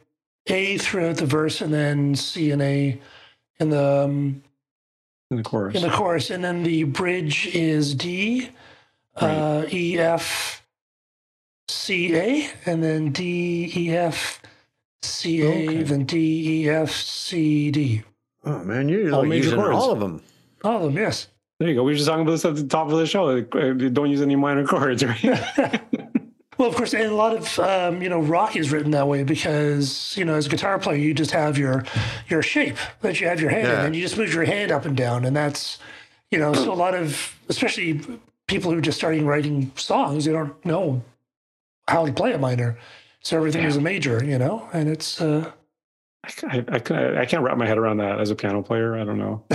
A 0.47 0.77
throughout 0.77 1.17
the 1.17 1.25
verse, 1.25 1.61
and 1.61 1.73
then 1.73 2.15
C 2.15 2.51
and 2.51 2.61
A 2.61 2.99
in 3.59 3.69
the 3.69 4.03
um, 4.05 4.43
in 5.29 5.37
the 5.37 5.43
chorus. 5.43 5.75
In 5.75 5.81
the 5.81 5.89
chorus, 5.89 6.29
and 6.29 6.43
then 6.43 6.63
the 6.63 6.83
bridge 6.83 7.47
is 7.47 7.93
D, 7.93 8.49
right. 9.21 9.29
uh, 9.29 9.65
E, 9.71 9.99
F, 9.99 10.63
C, 11.69 12.15
A, 12.15 12.49
and 12.65 12.83
then 12.83 13.11
D, 13.11 13.71
E, 13.75 13.91
F, 13.91 14.41
C, 15.01 15.41
A, 15.41 15.47
okay. 15.47 15.83
then 15.83 16.05
D, 16.05 16.63
E, 16.63 16.69
F, 16.69 16.91
C, 16.91 17.71
D. 17.71 18.03
Oh 18.45 18.63
man, 18.63 18.87
you're 18.87 19.13
all 19.13 19.23
like 19.23 19.33
using 19.33 19.59
chords. 19.59 19.75
all 19.75 19.91
of 19.91 19.99
them. 19.99 20.21
All 20.63 20.77
of 20.77 20.83
them, 20.83 20.97
yes. 21.01 21.27
There 21.59 21.69
you 21.69 21.75
go. 21.75 21.83
We 21.83 21.91
were 21.91 21.95
just 21.95 22.07
talking 22.07 22.21
about 22.21 22.31
this 22.31 22.45
at 22.45 22.55
the 22.55 22.67
top 22.67 22.89
of 22.89 22.97
the 22.97 23.05
show. 23.05 23.25
Like, 23.25 23.53
uh, 23.55 23.73
don't 23.89 24.09
use 24.09 24.21
any 24.21 24.35
minor 24.35 24.65
chords, 24.65 25.03
right? 25.03 25.81
Well, 26.57 26.69
of 26.69 26.75
course, 26.75 26.93
and 26.93 27.03
a 27.03 27.15
lot 27.15 27.35
of 27.35 27.59
um, 27.59 28.01
you 28.01 28.09
know 28.09 28.19
rock 28.19 28.55
is 28.55 28.71
written 28.71 28.91
that 28.91 29.07
way 29.07 29.23
because 29.23 30.15
you 30.17 30.25
know 30.25 30.33
as 30.33 30.47
a 30.47 30.49
guitar 30.49 30.79
player 30.79 30.97
you 30.97 31.13
just 31.13 31.31
have 31.31 31.57
your 31.57 31.85
your 32.29 32.41
shape 32.41 32.77
that 33.01 33.21
you 33.21 33.27
have 33.27 33.39
your 33.39 33.51
hand 33.51 33.67
yeah. 33.67 33.79
in, 33.81 33.85
and 33.87 33.95
you 33.95 34.01
just 34.01 34.17
move 34.17 34.33
your 34.33 34.43
hand 34.43 34.71
up 34.71 34.85
and 34.85 34.97
down, 34.97 35.23
and 35.23 35.35
that's 35.35 35.77
you 36.31 36.39
know 36.39 36.53
so 36.53 36.73
a 36.73 36.75
lot 36.75 36.95
of 36.95 37.37
especially 37.47 38.01
people 38.47 38.71
who 38.71 38.77
are 38.79 38.81
just 38.81 38.97
starting 38.97 39.25
writing 39.25 39.71
songs 39.75 40.25
they 40.25 40.31
don't 40.31 40.65
know 40.65 41.03
how 41.87 42.05
to 42.05 42.13
play 42.13 42.33
a 42.33 42.37
minor, 42.37 42.77
so 43.21 43.37
everything 43.37 43.63
yeah. 43.63 43.69
is 43.69 43.77
a 43.77 43.81
major, 43.81 44.23
you 44.23 44.37
know, 44.37 44.67
and 44.73 44.89
it's. 44.89 45.21
Uh, 45.21 45.51
I, 46.43 46.65
I, 46.69 47.21
I, 47.21 47.25
can't 47.25 47.41
wrap 47.41 47.57
my 47.57 47.65
head 47.65 47.77
around 47.77 47.97
that 47.97 48.19
as 48.19 48.31
a 48.31 48.35
piano 48.35 48.61
player. 48.61 48.97
I 48.97 49.05
don't 49.05 49.17
know. 49.17 49.45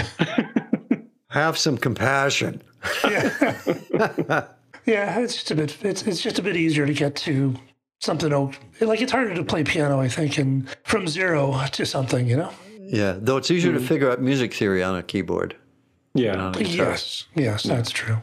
have 1.28 1.58
some 1.58 1.76
compassion. 1.76 2.62
Yeah. 3.04 4.46
Yeah, 4.84 5.20
it's 5.20 5.34
just 5.34 5.50
a 5.50 5.54
bit. 5.54 5.76
It's 5.84 6.02
it's 6.02 6.20
just 6.20 6.38
a 6.38 6.42
bit 6.42 6.56
easier 6.56 6.86
to 6.86 6.92
get 6.92 7.14
to 7.16 7.54
something. 8.00 8.32
Like 8.80 9.00
it's 9.00 9.12
harder 9.12 9.34
to 9.34 9.44
play 9.44 9.62
piano, 9.62 10.00
I 10.00 10.08
think, 10.08 10.38
and 10.38 10.68
from 10.84 11.06
zero 11.06 11.56
to 11.72 11.86
something. 11.86 12.26
You 12.26 12.38
know. 12.38 12.52
Yeah, 12.80 13.16
though 13.18 13.36
it's 13.36 13.50
easier 13.50 13.72
mm-hmm. 13.72 13.80
to 13.80 13.86
figure 13.86 14.10
out 14.10 14.20
music 14.20 14.52
theory 14.54 14.82
on 14.82 14.96
a 14.96 15.02
keyboard. 15.02 15.56
Yeah. 16.14 16.52
Yes. 16.58 17.26
Yes, 17.34 17.62
that's 17.62 17.90
true. 17.90 18.18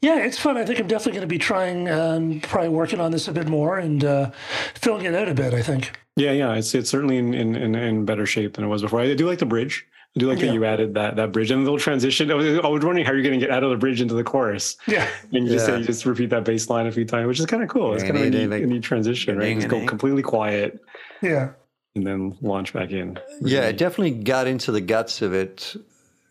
Yeah, 0.00 0.18
it's 0.18 0.38
fun. 0.38 0.56
I 0.56 0.64
think 0.64 0.78
I'm 0.78 0.86
definitely 0.86 1.12
going 1.12 1.28
to 1.28 1.34
be 1.34 1.38
trying, 1.38 1.88
um, 1.90 2.40
probably 2.40 2.70
working 2.70 3.00
on 3.00 3.10
this 3.10 3.28
a 3.28 3.32
bit 3.32 3.48
more 3.48 3.78
and 3.78 4.02
uh, 4.02 4.30
filling 4.74 5.04
it 5.04 5.14
out 5.14 5.28
a 5.28 5.34
bit. 5.34 5.52
I 5.52 5.62
think. 5.62 5.92
Yeah, 6.16 6.32
yeah, 6.32 6.54
it's 6.54 6.74
it's 6.74 6.90
certainly 6.90 7.18
in, 7.18 7.34
in 7.34 7.74
in 7.74 8.04
better 8.04 8.26
shape 8.26 8.54
than 8.54 8.64
it 8.64 8.68
was 8.68 8.82
before. 8.82 9.00
I 9.00 9.14
do 9.14 9.26
like 9.26 9.38
the 9.38 9.46
bridge. 9.46 9.86
I 10.16 10.20
do 10.20 10.28
like 10.28 10.40
yeah. 10.40 10.46
that 10.46 10.54
you 10.54 10.64
added 10.64 10.94
that 10.94 11.16
that 11.16 11.32
bridge 11.32 11.50
and 11.50 11.60
the 11.60 11.64
little 11.64 11.78
transition. 11.78 12.30
I 12.30 12.34
was, 12.34 12.46
I 12.46 12.66
was 12.66 12.84
wondering 12.84 13.04
how 13.04 13.12
you're 13.12 13.22
going 13.22 13.38
to 13.38 13.46
get 13.46 13.54
out 13.54 13.62
of 13.62 13.70
the 13.70 13.76
bridge 13.76 14.00
into 14.00 14.14
the 14.14 14.24
chorus. 14.24 14.76
Yeah, 14.86 15.06
and 15.32 15.46
you 15.46 15.52
just 15.52 15.66
say 15.66 15.78
you 15.78 15.84
just 15.84 16.04
repeat 16.06 16.30
that 16.30 16.44
bass 16.44 16.68
line 16.68 16.86
a 16.86 16.92
few 16.92 17.04
times, 17.04 17.28
which 17.28 17.38
is 17.38 17.46
kind 17.46 17.62
of 17.62 17.68
cool. 17.68 17.94
It's 17.94 18.02
kind 18.02 18.16
of 18.16 18.22
a 18.22 18.30
neat, 18.30 18.52
a 18.52 18.66
neat 18.66 18.82
transition, 18.82 19.38
right? 19.38 19.54
Just 19.54 19.68
go 19.68 19.86
completely 19.86 20.22
quiet. 20.22 20.80
Yeah, 21.22 21.50
and 21.94 22.06
then 22.06 22.36
launch 22.40 22.72
back 22.72 22.90
in. 22.90 23.18
Yeah, 23.42 23.68
it 23.68 23.78
definitely 23.78 24.22
got 24.22 24.46
into 24.46 24.72
the 24.72 24.80
guts 24.80 25.22
of 25.22 25.34
it 25.34 25.76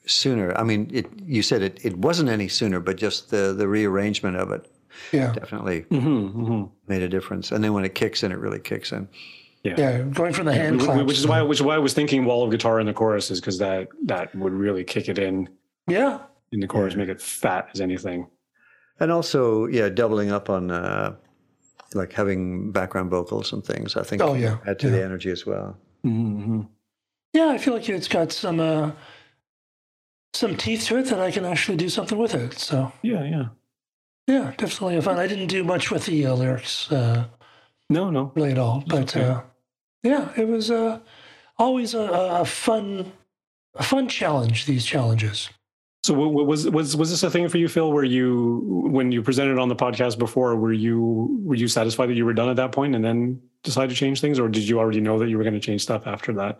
sooner. 0.09 0.57
I 0.57 0.63
mean, 0.63 0.89
it. 0.93 1.07
You 1.25 1.41
said 1.41 1.61
it. 1.61 1.79
It 1.83 1.97
wasn't 1.97 2.29
any 2.29 2.47
sooner, 2.47 2.79
but 2.79 2.97
just 2.97 3.29
the 3.29 3.53
the 3.53 3.67
rearrangement 3.67 4.37
of 4.37 4.51
it. 4.51 4.69
Yeah, 5.11 5.31
definitely 5.31 5.81
mm-hmm, 5.83 6.07
mm-hmm. 6.07 6.63
made 6.87 7.01
a 7.01 7.07
difference. 7.07 7.51
And 7.51 7.63
then 7.63 7.73
when 7.73 7.85
it 7.85 7.95
kicks 7.95 8.23
in, 8.23 8.31
it 8.31 8.39
really 8.39 8.59
kicks 8.59 8.91
in. 8.91 9.07
Yeah. 9.63 9.75
yeah, 9.77 10.01
going 10.03 10.33
from 10.33 10.45
the 10.45 10.53
hand 10.53 10.79
claps. 10.79 11.03
Which 11.03 11.17
is 11.17 11.27
why, 11.27 11.41
which 11.41 11.59
is 11.59 11.63
why 11.63 11.75
I 11.75 11.79
was 11.79 11.93
thinking 11.93 12.23
wall 12.23 12.45
of 12.45 12.51
guitar 12.51 12.79
in 12.79 12.85
the 12.85 12.93
chorus 12.93 13.29
is 13.29 13.41
because 13.41 13.57
that 13.57 13.89
that 14.05 14.33
would 14.33 14.53
really 14.53 14.85
kick 14.85 15.09
it 15.09 15.19
in. 15.19 15.49
Yeah, 15.87 16.19
in 16.51 16.59
the 16.59 16.67
chorus, 16.67 16.95
make 16.95 17.09
it 17.09 17.21
fat 17.21 17.69
as 17.73 17.81
anything. 17.81 18.27
And 19.01 19.11
also, 19.11 19.65
yeah, 19.67 19.89
doubling 19.89 20.31
up 20.31 20.49
on 20.49 20.71
uh, 20.71 21.15
like 21.93 22.13
having 22.13 22.71
background 22.71 23.09
vocals 23.09 23.51
and 23.51 23.63
things. 23.63 23.97
I 23.97 24.03
think. 24.03 24.21
Oh 24.21 24.33
yeah, 24.33 24.57
add 24.65 24.79
to 24.79 24.87
yeah. 24.87 24.93
the 24.93 25.03
energy 25.03 25.29
as 25.29 25.45
well. 25.45 25.77
Mm-hmm. 26.05 26.61
Yeah, 27.33 27.49
I 27.49 27.57
feel 27.57 27.73
like 27.73 27.87
it's 27.89 28.07
got 28.07 28.31
some 28.31 28.59
uh, 28.59 28.91
some 30.33 30.55
teeth 30.55 30.85
to 30.85 30.97
it 30.97 31.07
that 31.07 31.19
I 31.19 31.31
can 31.31 31.45
actually 31.45 31.77
do 31.77 31.89
something 31.89 32.17
with 32.17 32.35
it. 32.35 32.57
So 32.57 32.91
yeah, 33.01 33.23
yeah, 33.23 33.45
yeah, 34.27 34.53
definitely 34.57 34.97
a 34.97 35.01
fun. 35.01 35.17
I 35.17 35.27
didn't 35.27 35.47
do 35.47 35.63
much 35.63 35.91
with 35.91 36.05
the 36.05 36.25
uh, 36.25 36.35
lyrics. 36.35 36.91
Uh, 36.91 37.25
no, 37.89 38.09
no, 38.11 38.31
really 38.35 38.51
at 38.51 38.59
all. 38.59 38.83
But 38.85 39.15
okay. 39.15 39.27
uh, 39.27 39.41
yeah, 40.03 40.29
it 40.37 40.47
was 40.47 40.69
uh, 40.69 40.99
always 41.57 41.93
a, 41.93 42.01
a, 42.01 42.45
fun, 42.45 43.11
a 43.75 43.83
fun 43.83 44.07
challenge. 44.07 44.65
These 44.65 44.85
challenges. 44.85 45.49
So 46.03 46.13
was 46.13 46.69
was 46.69 46.95
was 46.95 47.09
this 47.09 47.23
a 47.23 47.29
thing 47.29 47.49
for 47.49 47.57
you, 47.57 47.67
Phil? 47.67 47.91
Where 47.91 48.05
you, 48.05 48.61
when 48.89 49.11
you 49.11 49.21
presented 49.21 49.59
on 49.59 49.67
the 49.67 49.75
podcast 49.75 50.17
before, 50.17 50.55
were 50.55 50.71
you 50.71 51.41
were 51.43 51.55
you 51.55 51.67
satisfied 51.67 52.07
that 52.09 52.13
you 52.15 52.23
were 52.23 52.33
done 52.33 52.49
at 52.49 52.55
that 52.55 52.71
point, 52.71 52.95
and 52.95 53.03
then 53.03 53.41
decide 53.63 53.89
to 53.89 53.95
change 53.95 54.21
things, 54.21 54.39
or 54.39 54.47
did 54.47 54.67
you 54.67 54.79
already 54.79 55.01
know 55.01 55.19
that 55.19 55.29
you 55.29 55.37
were 55.37 55.43
going 55.43 55.53
to 55.53 55.59
change 55.59 55.81
stuff 55.81 56.07
after 56.07 56.33
that? 56.33 56.59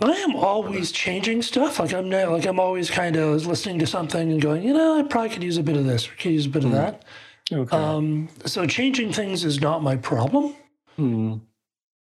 I 0.00 0.12
am 0.12 0.34
always 0.34 0.90
changing 0.90 1.42
stuff. 1.42 1.78
Like 1.78 1.94
I'm 1.94 2.08
not, 2.08 2.30
like 2.30 2.46
I'm 2.46 2.58
always 2.58 2.90
kind 2.90 3.16
of 3.16 3.46
listening 3.46 3.78
to 3.78 3.86
something 3.86 4.32
and 4.32 4.40
going, 4.40 4.62
you 4.64 4.72
know, 4.72 4.98
I 4.98 5.02
probably 5.02 5.30
could 5.30 5.42
use 5.42 5.56
a 5.56 5.62
bit 5.62 5.76
of 5.76 5.84
this 5.84 6.08
or 6.08 6.12
could 6.12 6.32
use 6.32 6.46
a 6.46 6.48
bit 6.48 6.62
mm. 6.62 6.66
of 6.66 6.70
hmm. 6.70 6.76
that. 6.76 7.04
Okay. 7.52 7.76
Um, 7.76 8.28
so 8.44 8.66
changing 8.66 9.12
things 9.12 9.44
is 9.44 9.60
not 9.60 9.82
my 9.82 9.96
problem. 9.96 10.54
Hmm. 10.96 11.34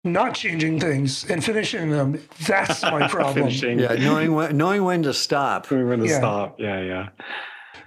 Not 0.05 0.35
changing 0.35 0.81
things 0.81 1.29
and 1.29 1.45
finishing 1.45 1.91
them, 1.91 2.23
that's 2.47 2.83
my 2.83 3.07
problem. 3.11 3.49
yeah, 3.51 3.95
knowing 3.95 4.35
when, 4.35 4.57
knowing 4.57 4.85
when 4.85 5.03
to 5.03 5.13
stop. 5.13 5.71
Knowing 5.71 5.89
when 5.89 5.99
to 6.01 6.07
yeah. 6.07 6.19
stop. 6.19 6.59
Yeah, 6.59 6.81
yeah. 6.81 7.09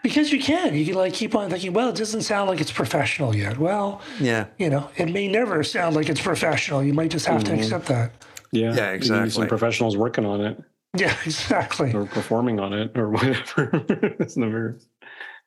Because 0.04 0.32
you 0.32 0.40
can. 0.40 0.76
You 0.76 0.86
can 0.86 0.96
like 0.96 1.14
keep 1.14 1.34
on 1.34 1.50
thinking, 1.50 1.74
well, 1.74 1.90
it 1.90 1.96
doesn't 1.96 2.22
sound 2.24 2.50
like 2.50 2.60
it's 2.60 2.72
professional 2.72 3.36
yet. 3.36 3.58
Well, 3.58 4.02
yeah. 4.20 4.48
You 4.58 4.70
know, 4.70 4.90
it 4.98 5.12
may 5.12 5.28
never 5.28 5.64
sound 5.64 5.96
like 5.96 6.10
it's 6.10 6.22
professional. 6.22 6.84
You 6.84 6.94
might 6.94 7.10
just 7.10 7.26
have 7.26 7.44
mm-hmm. 7.44 7.56
to 7.56 7.62
accept 7.62 7.86
that. 7.88 8.12
Yeah. 8.52 8.76
Yeah, 8.76 8.92
exactly. 8.92 9.30
Some 9.32 9.48
professionals 9.48 9.98
working 9.98 10.26
on 10.26 10.42
it. 10.42 10.62
Yeah, 10.96 11.16
exactly. 11.26 11.94
Or 11.94 12.06
performing 12.06 12.60
on 12.60 12.74
it 12.74 12.98
or 12.98 13.10
whatever. 13.12 13.72
it's 14.20 14.38
never 14.38 14.78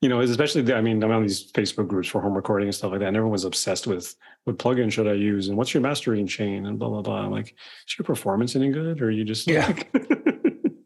you 0.02 0.08
know, 0.10 0.20
especially 0.20 0.62
the, 0.62 0.74
I 0.76 0.82
mean, 0.82 1.02
I'm 1.02 1.10
on 1.10 1.22
these 1.22 1.50
Facebook 1.52 1.88
groups 1.88 2.08
for 2.08 2.20
home 2.20 2.34
recording 2.34 2.68
and 2.68 2.74
stuff 2.74 2.90
like 2.90 3.00
that. 3.00 3.08
And 3.08 3.16
everyone's 3.16 3.44
obsessed 3.44 3.86
with 3.86 4.14
what 4.44 4.58
plugin 4.58 4.92
should 4.92 5.08
I 5.08 5.14
use 5.14 5.48
and 5.48 5.56
what's 5.56 5.72
your 5.72 5.82
mastering 5.82 6.26
chain 6.26 6.66
and 6.66 6.78
blah 6.78 6.88
blah 6.88 7.02
blah. 7.02 7.24
I'm 7.24 7.30
like, 7.30 7.54
is 7.86 7.98
your 7.98 8.04
performance 8.04 8.56
any 8.56 8.70
good 8.70 9.00
or 9.00 9.06
are 9.06 9.10
you 9.10 9.24
just 9.24 9.46
yeah? 9.46 9.66
Like, 9.66 9.90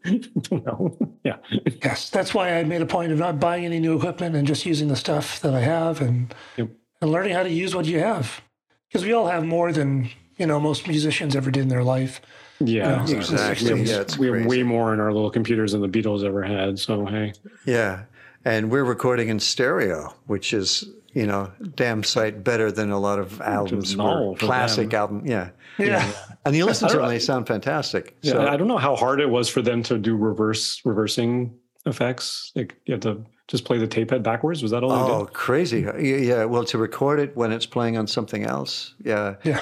no. 0.51 0.97
Yeah. 1.25 1.37
Yes, 1.83 2.11
that's 2.11 2.33
why 2.33 2.59
I 2.59 2.65
made 2.65 2.81
a 2.81 2.87
point 2.87 3.13
of 3.13 3.19
not 3.19 3.39
buying 3.39 3.65
any 3.65 3.81
new 3.81 3.97
equipment 3.97 4.35
and 4.35 4.47
just 4.47 4.65
using 4.65 4.89
the 4.89 4.97
stuff 4.97 5.41
that 5.41 5.55
I 5.55 5.61
have 5.61 6.01
and 6.01 6.35
yep. 6.57 6.71
and 7.01 7.13
learning 7.13 7.35
how 7.35 7.43
to 7.43 7.51
use 7.51 7.75
what 7.75 7.87
you 7.87 7.99
have, 7.99 8.41
because 8.89 9.05
we 9.05 9.13
all 9.13 9.27
have 9.27 9.45
more 9.45 9.73
than 9.73 10.09
you 10.39 10.47
know 10.47 10.59
most 10.59 10.89
musicians 10.89 11.37
ever 11.37 11.51
did 11.51 11.63
in 11.63 11.69
their 11.69 11.85
life. 11.85 12.21
Yeah, 12.61 13.07
you 13.07 13.15
know, 13.15 13.19
exactly. 13.19 13.75
We 13.75 13.89
have, 13.89 14.11
yeah, 14.11 14.17
we 14.19 14.27
have 14.27 14.47
way 14.47 14.63
more 14.63 14.93
in 14.93 15.01
our 15.01 15.13
little 15.13 15.31
computers 15.31 15.73
than 15.73 15.81
the 15.81 15.89
Beatles 15.89 16.25
ever 16.25 16.43
had. 16.43 16.79
So 16.79 17.05
hey. 17.07 17.33
Yeah, 17.67 18.05
and 18.45 18.71
we're 18.71 18.85
recording 18.85 19.29
in 19.29 19.41
stereo, 19.41 20.15
which 20.27 20.53
is 20.53 20.89
you 21.13 21.27
know 21.27 21.53
damn 21.75 22.03
sight 22.03 22.43
better 22.43 22.73
than 22.73 22.91
a 22.91 22.99
lot 22.99 23.19
of 23.19 23.41
albums, 23.43 23.95
classic 24.39 24.95
album. 24.95 25.27
Yeah. 25.27 25.51
yeah, 25.79 25.87
yeah. 25.87 26.13
And 26.45 26.57
you 26.57 26.65
listen 26.65 26.89
to 26.89 26.97
them, 26.97 27.09
they 27.09 27.19
sound 27.19 27.47
fantastic. 27.47 28.17
Yeah, 28.23 28.33
so, 28.33 28.49
I 28.49 28.57
don't 28.57 28.69
know 28.69 28.79
how 28.79 28.97
hard 28.97 29.21
it 29.21 29.29
was 29.29 29.49
for 29.49 29.61
them 29.61 29.83
to 29.85 29.99
do 29.99 30.17
reverse 30.17 30.81
reversing 30.85 31.55
effects. 31.87 32.53
Like 32.55 32.77
you 32.87 32.93
have 32.93 33.03
to 33.03 33.25
just 33.49 33.65
play 33.65 33.79
the 33.79 33.87
tape 33.87 34.11
head 34.11 34.23
backwards? 34.23 34.63
Was 34.63 34.71
that 34.71 34.85
all 34.85 34.93
Oh, 34.93 35.19
they 35.19 35.25
did? 35.25 35.35
crazy! 35.35 35.81
Yeah, 35.81 35.97
yeah. 35.99 36.45
Well, 36.45 36.65
to 36.65 36.79
record 36.79 37.19
it 37.19 37.37
when 37.37 37.53
it's 37.53 37.67
playing 37.67 37.97
on 37.99 38.07
something 38.07 38.45
else. 38.45 38.95
Yeah. 39.05 39.35
Yeah. 39.45 39.61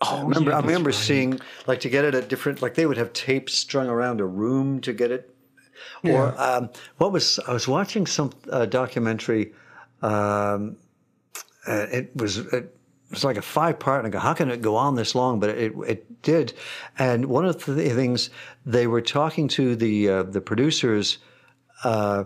Oh, 0.00 0.16
I 0.16 0.22
remember, 0.22 0.50
yeah, 0.50 0.56
I 0.56 0.60
remember 0.60 0.90
right. 0.90 0.94
seeing 0.94 1.40
like 1.68 1.78
to 1.80 1.88
get 1.88 2.04
it 2.04 2.14
at 2.16 2.28
different 2.28 2.60
like 2.60 2.74
they 2.74 2.86
would 2.86 2.96
have 2.96 3.12
tape 3.12 3.48
strung 3.48 3.86
around 3.86 4.20
a 4.20 4.26
room 4.26 4.80
to 4.80 4.92
get 4.92 5.12
it. 5.12 5.32
Or 6.04 6.34
um, 6.40 6.70
what 6.98 7.12
was 7.12 7.38
I 7.46 7.52
was 7.52 7.68
watching 7.68 8.06
some 8.06 8.32
uh, 8.50 8.66
documentary. 8.66 9.52
Um, 10.02 10.76
uh, 11.66 11.86
it 11.92 12.10
was 12.16 12.38
it 12.38 12.76
was 13.12 13.24
like 13.24 13.36
a 13.36 13.42
five 13.42 13.78
part, 13.78 13.98
and 13.98 14.06
I 14.06 14.10
go, 14.10 14.18
how 14.18 14.34
can 14.34 14.50
it 14.50 14.62
go 14.62 14.74
on 14.76 14.96
this 14.96 15.14
long? 15.14 15.38
But 15.38 15.50
it 15.50 15.72
it 15.86 16.22
did, 16.22 16.52
and 16.98 17.26
one 17.26 17.44
of 17.44 17.64
the 17.64 17.90
things 17.90 18.30
they 18.66 18.86
were 18.86 19.00
talking 19.00 19.48
to 19.48 19.76
the 19.76 20.08
uh, 20.08 20.22
the 20.24 20.40
producers 20.40 21.18
uh, 21.84 22.24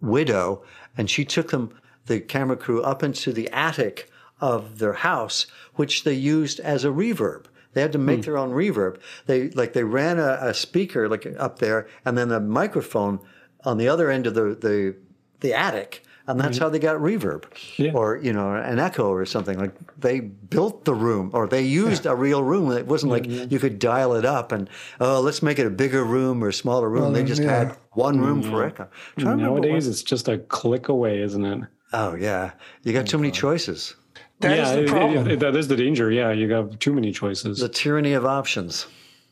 widow, 0.00 0.62
and 0.96 1.10
she 1.10 1.24
took 1.24 1.50
them, 1.50 1.74
the 2.06 2.20
camera 2.20 2.56
crew, 2.56 2.82
up 2.82 3.02
into 3.02 3.32
the 3.32 3.48
attic 3.50 4.10
of 4.40 4.78
their 4.78 4.94
house, 4.94 5.46
which 5.74 6.04
they 6.04 6.14
used 6.14 6.60
as 6.60 6.84
a 6.84 6.88
reverb. 6.88 7.44
They 7.72 7.82
had 7.82 7.92
to 7.92 7.98
make 7.98 8.22
their 8.22 8.36
own 8.36 8.50
reverb. 8.50 8.98
They 9.26 9.50
like 9.50 9.74
they 9.74 9.84
ran 9.84 10.18
a, 10.18 10.38
a 10.40 10.54
speaker 10.54 11.08
like 11.08 11.26
up 11.38 11.58
there, 11.58 11.86
and 12.04 12.18
then 12.18 12.32
a 12.32 12.40
microphone 12.40 13.20
on 13.64 13.78
the 13.78 13.88
other 13.88 14.10
end 14.10 14.26
of 14.26 14.34
the 14.34 14.54
the, 14.54 14.96
the 15.40 15.54
attic, 15.54 16.02
and 16.30 16.40
that's 16.40 16.58
how 16.58 16.68
they 16.68 16.78
got 16.78 16.96
reverb, 16.96 17.44
Yeah. 17.76 17.92
or 17.92 18.16
you 18.16 18.32
know 18.32 18.54
an 18.54 18.78
echo 18.78 19.10
or 19.10 19.24
something. 19.26 19.58
Like 19.58 19.72
they 19.98 20.20
built 20.20 20.84
the 20.84 20.94
room, 20.94 21.30
or 21.32 21.46
they 21.46 21.62
used 21.62 22.06
a 22.06 22.14
real 22.14 22.42
room. 22.42 22.70
It 22.72 22.86
wasn't 22.86 23.12
like 23.12 23.26
you 23.26 23.58
could 23.58 23.78
dial 23.78 24.14
it 24.14 24.24
up 24.24 24.52
and 24.52 24.68
oh 25.00 25.20
let's 25.20 25.42
make 25.42 25.58
it 25.58 25.66
a 25.66 25.70
bigger 25.70 26.04
room 26.04 26.42
or 26.42 26.48
a 26.48 26.52
smaller 26.52 26.88
room. 26.88 27.12
they 27.12 27.24
just 27.24 27.42
yeah. 27.42 27.58
had 27.58 27.76
one 27.92 28.20
room 28.20 28.42
for 28.42 28.48
mm-hmm. 28.48 28.66
echo. 28.66 28.82
I'm 28.84 29.22
trying 29.22 29.38
to 29.38 29.44
remember 29.44 29.68
Nowadays, 29.68 29.86
it's 29.86 30.02
just 30.02 30.28
a 30.28 30.38
click 30.38 30.88
away, 30.88 31.20
isn't 31.20 31.44
it? 31.44 31.60
Oh 31.92 32.14
yeah, 32.14 32.52
you 32.82 32.92
got 32.92 33.00
oh, 33.00 33.06
too 33.06 33.18
many 33.18 33.30
choices. 33.30 33.94
That 34.40 34.52
is 34.52 34.58
yeah, 34.58 34.72
the 34.72 34.80
it- 34.80 34.84
it- 34.84 34.88
problem. 34.88 35.30
it- 35.30 35.40
that 35.40 35.56
is 35.56 35.68
the 35.68 35.76
danger. 35.76 36.10
Yeah, 36.10 36.32
you 36.32 36.50
have 36.52 36.78
too 36.78 36.92
many 36.92 37.12
choices. 37.12 37.58
The 37.58 37.68
tyranny 37.68 38.14
of 38.14 38.24
options. 38.24 38.86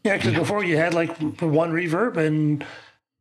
Yeah, 0.04 0.16
because 0.16 0.34
before 0.34 0.64
you 0.64 0.76
had 0.76 0.94
like 0.94 1.16
one 1.40 1.72
reverb 1.72 2.16
and 2.16 2.64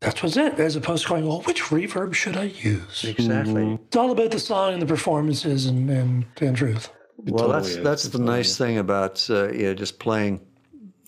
that 0.02 0.22
was 0.22 0.38
it, 0.38 0.60
as 0.60 0.76
opposed 0.76 1.04
to 1.04 1.10
going, 1.10 1.26
well, 1.28 1.42
which 1.42 1.64
reverb 1.64 2.14
should 2.14 2.38
I 2.38 2.44
use? 2.46 3.04
Exactly. 3.04 3.74
It's 3.88 3.96
all 3.96 4.12
about 4.12 4.32
the 4.32 4.40
song 4.40 4.74
and 4.74 4.82
the 4.82 4.86
performances 4.86 5.66
and, 5.66 5.90
and, 5.90 6.26
and 6.40 6.56
truth. 6.56 6.92
Well, 7.18 7.40
totally 7.48 7.54
that's 7.54 7.68
is. 7.70 7.84
that's 7.84 8.06
It 8.06 8.12
the 8.12 8.18
totally 8.20 8.38
nice 8.38 8.50
is. 8.52 8.58
thing 8.58 8.78
about 8.78 9.28
uh, 9.30 9.52
you 9.52 9.64
know, 9.64 9.74
just 9.74 9.98
playing 10.00 10.46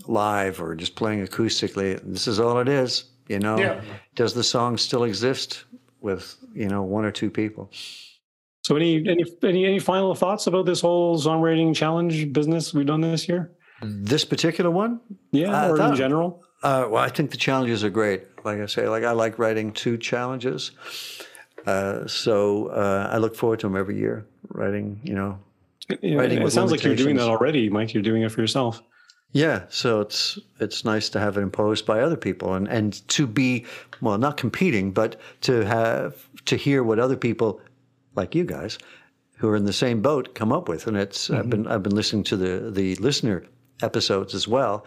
live 0.08 0.60
or 0.60 0.74
just 0.76 0.96
playing 0.96 1.26
acoustically. 1.26 2.00
This 2.04 2.28
is 2.28 2.40
all 2.40 2.60
it 2.60 2.68
is. 2.68 3.04
You 3.28 3.38
know, 3.40 3.60
Yeah. 3.60 3.82
does 4.16 4.34
the 4.34 4.44
song 4.44 4.78
still 4.78 5.04
exist 5.04 5.66
with 6.02 6.36
you 6.56 6.68
know 6.68 6.82
one 6.82 7.06
or 7.06 7.12
two 7.12 7.30
people? 7.30 7.70
So, 8.66 8.76
any 8.76 8.98
any 9.08 9.24
any 9.44 9.66
any 9.66 9.80
final 9.80 10.16
thoughts 10.16 10.48
about 10.48 10.66
this 10.66 10.82
whole 10.82 11.18
songwriting 11.20 11.76
challenge 11.76 12.34
business 12.34 12.74
we've 12.74 12.88
done 12.88 13.02
this 13.02 13.30
year? 13.30 13.52
This 13.84 14.26
particular 14.26 14.72
one, 14.72 15.00
Yeah, 15.32 15.52
I 15.52 15.70
or 15.70 15.80
in 15.80 15.96
general? 15.96 16.44
Uh, 16.62 16.88
well, 16.90 17.04
I 17.04 17.10
think 17.10 17.32
the 17.32 17.38
challenges 17.38 17.84
are 17.84 17.90
great. 17.90 18.24
Like 18.44 18.60
I 18.60 18.66
say, 18.66 18.88
like 18.88 19.04
I 19.04 19.12
like 19.12 19.40
writing 19.40 19.72
two 19.72 19.98
challenges. 19.98 20.72
Uh, 21.66 22.08
so 22.08 22.68
uh, 22.68 23.10
I 23.12 23.18
look 23.18 23.36
forward 23.36 23.60
to 23.62 23.68
them 23.68 23.76
every 23.76 23.98
year. 23.98 24.26
Writing, 24.50 25.00
you 25.04 25.14
know. 25.14 25.40
Yeah, 26.02 26.18
Writing 26.18 26.42
it 26.42 26.52
sounds 26.52 26.72
like 26.72 26.84
you're 26.84 26.96
doing 26.96 27.16
that 27.16 27.28
already, 27.28 27.70
Mike. 27.70 27.94
You're 27.94 28.04
doing 28.04 28.22
it 28.22 28.32
for 28.32 28.42
yourself. 28.42 28.82
Yeah, 29.32 29.66
so 29.70 30.02
it's 30.02 30.40
it's 30.60 30.84
nice 30.84 31.10
to 31.10 31.20
have 31.20 31.38
it 31.38 31.42
imposed 31.42 31.86
by 31.86 32.02
other 32.02 32.18
people 32.18 32.54
and 32.54 32.68
and 32.68 33.08
to 33.10 33.28
be 33.28 33.66
well, 34.02 34.18
not 34.18 34.38
competing, 34.38 34.92
but 34.92 35.20
to 35.42 35.66
have 35.66 36.28
to 36.46 36.56
hear 36.56 36.84
what 36.84 37.00
other 37.00 37.18
people 37.18 37.62
like 38.16 38.34
you 38.34 38.44
guys 38.44 38.80
who 39.38 39.48
are 39.50 39.56
in 39.56 39.66
the 39.66 39.74
same 39.74 40.02
boat 40.02 40.36
come 40.36 40.52
up 40.52 40.68
with. 40.68 40.88
And 40.88 40.98
it's 40.98 41.30
I've 41.30 41.50
been 41.50 41.68
I've 41.68 41.84
been 41.84 41.96
listening 41.96 42.24
to 42.26 42.38
the 42.38 42.72
the 42.72 42.96
listener 42.96 43.44
episodes 43.82 44.34
as 44.34 44.48
well, 44.48 44.86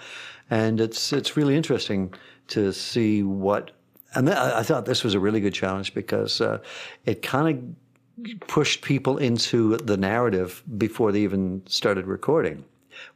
and 0.53 0.80
it's 0.80 1.12
it's 1.12 1.36
really 1.36 1.57
interesting 1.57 2.12
to 2.48 2.72
see 2.72 3.22
what. 3.22 3.70
And 4.14 4.26
th- 4.26 4.38
I 4.38 4.59
I 4.61 4.62
thought 4.62 4.84
this 4.84 5.03
was 5.03 5.14
a 5.14 5.20
really 5.20 5.40
good 5.40 5.55
challenge 5.55 5.94
because 5.94 6.40
uh, 6.40 6.59
it 7.07 7.22
kind 7.22 7.48
of 7.48 8.38
pushed 8.46 8.82
people 8.82 9.16
into 9.16 9.78
the 9.78 9.96
narrative 9.96 10.62
before 10.76 11.11
they 11.12 11.20
even 11.20 11.62
started 11.66 12.07
recording, 12.07 12.64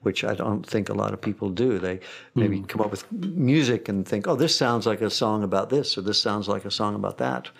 which 0.00 0.24
I 0.24 0.34
don't 0.34 0.64
think 0.66 0.88
a 0.88 0.94
lot 0.94 1.12
of 1.12 1.20
people 1.20 1.50
do. 1.50 1.78
They 1.78 2.00
maybe 2.34 2.56
come 2.62 2.80
up 2.80 2.90
with 2.90 3.04
music 3.12 3.88
and 3.90 4.08
think, 4.08 4.26
oh, 4.26 4.36
this 4.36 4.56
sounds 4.56 4.86
like 4.86 5.02
a 5.02 5.10
song 5.10 5.44
about 5.44 5.68
this, 5.68 5.98
or 5.98 6.02
this 6.02 6.20
sounds 6.20 6.48
like 6.48 6.64
a 6.64 6.70
song 6.70 6.94
about 6.94 7.18
that. 7.18 7.50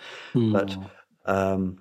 But 0.51 0.75
um, 1.25 1.77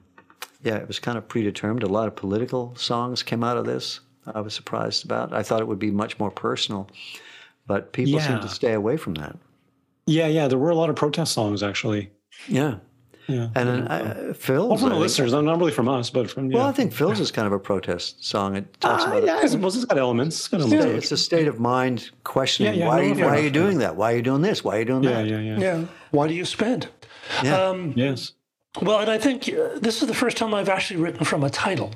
yeah, 0.62 0.76
it 0.76 0.86
was 0.86 0.98
kind 0.98 1.16
of 1.16 1.26
predetermined. 1.28 1.82
A 1.82 1.88
lot 1.88 2.08
of 2.08 2.14
political 2.16 2.74
songs 2.76 3.22
came 3.22 3.42
out 3.42 3.56
of 3.56 3.64
this. 3.64 4.00
I 4.34 4.40
was 4.40 4.52
surprised 4.54 5.04
about. 5.06 5.32
I 5.32 5.42
thought 5.42 5.60
it 5.60 5.68
would 5.68 5.78
be 5.78 5.90
much 5.90 6.18
more 6.18 6.30
personal, 6.30 6.88
but 7.66 7.92
people 7.92 8.20
seem 8.20 8.40
to 8.40 8.48
stay 8.48 8.72
away 8.72 8.96
from 8.96 9.14
that. 9.14 9.36
Yeah, 10.06 10.26
yeah. 10.28 10.46
There 10.48 10.58
were 10.58 10.70
a 10.70 10.74
lot 10.74 10.88
of 10.90 10.96
protest 10.96 11.32
songs 11.32 11.62
actually. 11.62 12.10
Yeah. 12.48 12.76
Yeah. 13.28 13.48
And 13.56 13.68
then 13.68 13.88
uh, 13.88 14.34
Phil's. 14.36 14.68
Well, 14.68 14.76
from 14.78 14.86
I 14.86 14.88
the 14.90 14.94
think- 14.94 15.00
listeners, 15.00 15.32
not 15.32 15.42
not 15.42 15.58
really 15.58 15.72
from 15.72 15.88
us, 15.88 16.10
but 16.10 16.30
from 16.30 16.48
yeah. 16.48 16.58
Well, 16.58 16.66
I 16.68 16.72
think 16.72 16.92
Phil's 16.92 17.18
is 17.18 17.32
kind 17.32 17.44
of 17.48 17.52
a 17.52 17.58
protest 17.58 18.24
song. 18.24 18.54
It 18.54 18.80
talks 18.80 19.02
Ah, 19.02 19.08
about 19.08 19.24
yeah, 19.24 19.40
I 19.42 19.46
suppose 19.46 19.74
it's 19.74 19.84
got 19.84 19.98
elements. 19.98 20.36
It's 20.38 20.46
got 20.48 20.60
elements. 20.60 20.84
of. 20.84 20.94
It's 20.94 21.10
a 21.10 21.16
state 21.16 21.48
of 21.48 21.58
mind 21.58 22.10
questioning 22.22 22.74
Yeah, 22.74 22.84
yeah, 22.84 22.88
why, 22.88 23.00
no, 23.08 23.14
you- 23.16 23.24
why 23.24 23.36
are 23.36 23.40
you 23.40 23.50
doing 23.50 23.78
that? 23.78 23.96
Why 23.96 24.12
are 24.12 24.16
you 24.16 24.22
doing 24.22 24.42
this? 24.42 24.62
Why 24.62 24.76
are 24.76 24.78
you 24.78 24.84
doing 24.84 25.02
Yeah, 25.02 25.10
that? 25.22 25.26
yeah, 25.28 25.40
yeah. 25.40 25.58
Yeah. 25.58 25.84
Why 26.12 26.28
do 26.28 26.34
you 26.34 26.44
spend? 26.44 26.86
Yeah. 27.42 27.60
Um, 27.60 27.92
Yes. 27.96 28.32
Well, 28.80 29.00
and 29.00 29.10
I 29.10 29.18
think 29.18 29.48
uh, 29.48 29.80
this 29.80 30.02
is 30.02 30.06
the 30.06 30.14
first 30.14 30.36
time 30.36 30.54
I've 30.54 30.68
actually 30.68 31.00
written 31.00 31.24
from 31.24 31.42
a 31.42 31.50
title 31.50 31.90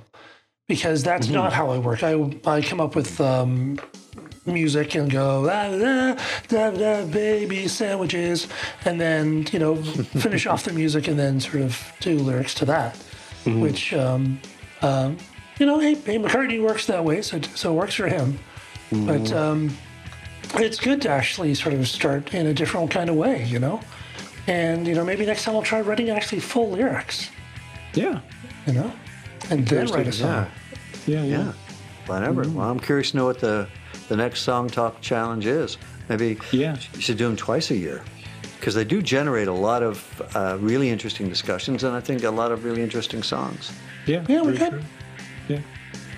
because 0.67 1.05
that's 1.05 1.27
Mm-hmm. 1.27 1.37
not 1.37 1.53
how 1.53 1.71
I 1.71 1.79
work. 1.79 2.03
I, 2.03 2.15
I 2.45 2.61
come 2.61 2.81
up 2.81 2.97
with 2.97 3.21
um, 3.21 3.79
music 4.47 4.95
and 4.95 5.11
go, 5.11 5.47
da, 5.47 5.71
da, 5.77 6.17
da, 6.49 6.71
da, 6.71 7.05
baby 7.07 7.69
sandwiches, 7.69 8.49
and 8.85 9.01
then, 9.01 9.47
you 9.53 9.59
know, 9.59 9.77
finish 10.21 10.47
off 10.47 10.65
the 10.65 10.73
music 10.73 11.09
and 11.09 11.19
then 11.19 11.41
sort 11.41 11.63
of 11.63 11.81
do 12.01 12.19
lyrics 12.19 12.55
to 12.55 12.65
that, 12.67 12.97
Mm-hmm. 13.45 13.61
which, 13.61 13.95
um, 13.95 14.39
um, 14.83 15.17
you 15.59 15.65
know, 15.65 15.79
hey, 15.79 15.95
hey, 15.95 16.19
McCartney 16.19 16.63
works 16.63 16.87
that 16.87 17.03
way, 17.05 17.23
so, 17.23 17.41
so 17.55 17.73
it 17.73 17.75
works 17.77 17.95
for 17.95 18.07
him. 18.07 18.39
Mm-hmm. 18.91 19.07
But 19.07 19.33
um, 19.33 19.71
it's 20.57 20.79
good 20.79 21.01
to 21.03 21.09
actually 21.09 21.55
sort 21.55 21.75
of 21.75 21.89
start 21.89 22.35
in 22.35 22.47
a 22.47 22.53
different 22.55 22.91
kind 22.91 23.09
of 23.09 23.17
way, 23.17 23.45
you 23.47 23.59
know? 23.59 23.81
And, 24.47 24.87
you 24.87 24.95
know, 24.95 25.05
maybe 25.07 25.25
next 25.25 25.45
time 25.45 25.55
I'll 25.55 25.63
try 25.63 25.81
writing 25.81 26.11
actually 26.11 26.41
full 26.41 26.71
lyrics, 26.71 27.31
Yeah. 27.95 28.21
you 28.67 28.73
know? 28.75 28.93
And 29.49 29.67
then 29.67 29.87
write 29.89 30.07
a 30.09 30.13
song. 30.13 30.29
Yeah. 30.29 30.47
Yeah, 31.07 31.25
yeah. 31.25 31.39
Yeah. 31.45 31.53
Whatever. 32.07 32.45
Mm-hmm. 32.45 32.55
Well, 32.57 32.71
I'm 32.71 32.81
curious 32.81 33.13
to 33.13 33.17
know 33.17 33.25
what 33.27 33.41
the, 33.41 33.69
the 34.11 34.17
next 34.17 34.41
Song 34.41 34.69
Talk 34.69 35.01
Challenge 35.01 35.47
is. 35.47 35.79
Maybe 36.09 36.37
Yeah. 36.51 36.77
you 36.95 37.01
should 37.01 37.17
do 37.17 37.27
them 37.29 37.37
twice 37.37 37.71
a 37.71 37.77
year 37.77 38.03
because 38.59 38.75
they 38.75 38.83
do 38.85 39.01
generate 39.01 39.47
a 39.47 39.53
lot 39.53 39.85
of 39.85 40.23
uh, 40.35 40.59
really 40.61 40.91
interesting 40.91 41.29
discussions 41.29 41.85
and 41.85 41.95
I 41.95 42.01
think 42.01 42.25
a 42.25 42.31
lot 42.31 42.51
of 42.51 42.65
really 42.65 42.83
interesting 42.83 43.23
songs. 43.23 43.73
Yeah. 44.07 44.25
Yeah, 44.29 44.43
we 44.43 44.59
could. 44.59 44.71
true. 44.71 44.83
Yeah. 45.49 45.61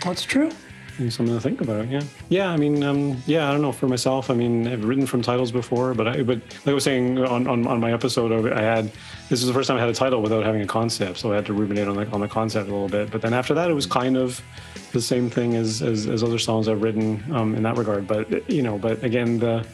That's 0.03 0.23
true. 0.23 0.51
And 0.97 1.13
something 1.13 1.35
to 1.35 1.41
think 1.41 1.61
about. 1.61 1.87
Yeah. 1.91 2.01
Yeah. 2.31 2.49
I 2.51 2.57
mean, 2.57 2.83
um, 2.83 3.23
yeah. 3.27 3.47
I 3.49 3.53
don't 3.53 3.61
know 3.61 3.73
for 3.73 3.89
myself. 3.89 4.31
I 4.31 4.35
mean, 4.35 4.67
I've 4.67 4.85
written 4.87 5.07
from 5.07 5.21
titles 5.21 5.53
before, 5.53 5.93
but 5.93 6.09
I, 6.09 6.23
but 6.23 6.39
like 6.65 6.69
I 6.69 6.73
was 6.73 6.85
saying 6.85 7.19
on, 7.19 7.47
on, 7.47 7.67
on 7.67 7.79
my 7.79 7.93
episode, 7.93 8.51
I 8.53 8.63
had 8.63 8.91
this 9.33 9.41
is 9.41 9.47
the 9.47 9.55
first 9.55 9.67
time 9.67 9.79
I 9.79 9.81
had 9.81 9.89
a 9.89 9.95
title 9.95 10.21
without 10.21 10.45
having 10.45 10.61
a 10.61 10.67
concept, 10.67 11.17
so 11.17 11.33
I 11.33 11.37
had 11.37 11.47
to 11.47 11.55
ruminate 11.55 11.89
on 11.89 11.97
the 11.97 12.07
on 12.11 12.21
the 12.21 12.29
concept 12.29 12.69
a 12.69 12.71
little 12.71 12.87
bit. 12.87 13.11
But 13.11 13.23
then 13.23 13.33
after 13.33 13.55
that, 13.55 13.71
it 13.71 13.73
was 13.73 13.87
kind 13.87 14.15
of 14.15 14.43
the 14.93 15.01
same 15.01 15.31
thing 15.31 15.57
as 15.57 15.81
as, 15.81 16.07
as 16.07 16.23
other 16.23 16.39
songs 16.39 16.69
I've 16.69 16.83
written 16.83 17.25
um, 17.33 17.55
in 17.55 17.63
that 17.63 17.79
regard. 17.79 18.07
But 18.07 18.51
you 18.51 18.63
know, 18.63 18.77
but 18.77 19.03
again, 19.03 19.39
the 19.39 19.67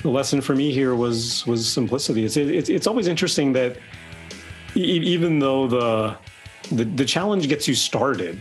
the 0.00 0.08
lesson 0.08 0.40
for 0.40 0.54
me 0.54 0.72
here 0.72 0.94
was 0.94 1.46
was 1.46 1.70
simplicity. 1.70 2.24
It's 2.24 2.38
it's 2.38 2.70
it's 2.70 2.86
always 2.86 3.06
interesting 3.06 3.52
that 3.52 3.76
e- 4.74 4.80
even 4.80 5.40
though 5.40 5.66
the, 5.66 6.16
the 6.74 6.84
the 6.84 7.04
challenge 7.04 7.50
gets 7.50 7.68
you 7.68 7.74
started 7.74 8.40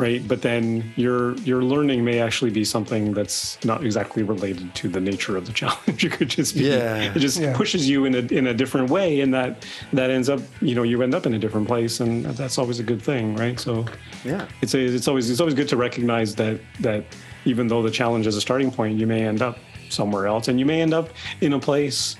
right 0.00 0.26
but 0.26 0.40
then 0.42 0.64
your 0.96 1.34
your 1.50 1.62
learning 1.62 2.04
may 2.04 2.18
actually 2.20 2.50
be 2.50 2.64
something 2.64 3.12
that's 3.12 3.62
not 3.64 3.84
exactly 3.84 4.22
related 4.22 4.74
to 4.74 4.88
the 4.88 5.00
nature 5.10 5.36
of 5.36 5.44
the 5.46 5.52
challenge 5.60 6.04
it 6.04 6.12
could 6.12 6.30
just 6.30 6.54
be 6.54 6.64
Yeah. 6.64 7.12
it 7.16 7.18
just 7.26 7.38
Yeah. 7.38 7.54
pushes 7.60 7.82
you 7.88 7.98
in 8.08 8.14
a 8.14 8.22
in 8.38 8.46
a 8.48 8.54
different 8.54 8.88
way 8.96 9.20
and 9.20 9.32
that 9.34 9.50
that 9.92 10.08
ends 10.10 10.28
up 10.34 10.40
you 10.60 10.74
know 10.74 10.82
you 10.90 11.02
end 11.02 11.14
up 11.14 11.24
in 11.26 11.34
a 11.34 11.38
different 11.38 11.66
place 11.68 12.00
and 12.00 12.24
that's 12.40 12.56
always 12.58 12.78
a 12.80 12.86
good 12.90 13.02
thing 13.10 13.36
right 13.36 13.58
so 13.60 13.84
Yeah. 14.24 14.46
it's 14.62 14.74
a, 14.74 14.80
it's 14.96 15.08
always 15.08 15.28
it's 15.30 15.40
always 15.40 15.54
good 15.60 15.68
to 15.68 15.76
recognize 15.76 16.34
that 16.36 16.56
that 16.80 17.04
even 17.44 17.68
though 17.68 17.82
the 17.82 17.90
challenge 18.00 18.26
is 18.26 18.36
a 18.36 18.40
starting 18.40 18.70
point, 18.70 18.98
you 19.00 19.06
may 19.06 19.22
end 19.26 19.40
up 19.40 19.56
somewhere 19.88 20.26
else, 20.26 20.48
and 20.48 20.60
you 20.60 20.66
may 20.66 20.82
end 20.82 20.92
up 20.92 21.08
in 21.40 21.54
a 21.54 21.58
place. 21.58 22.16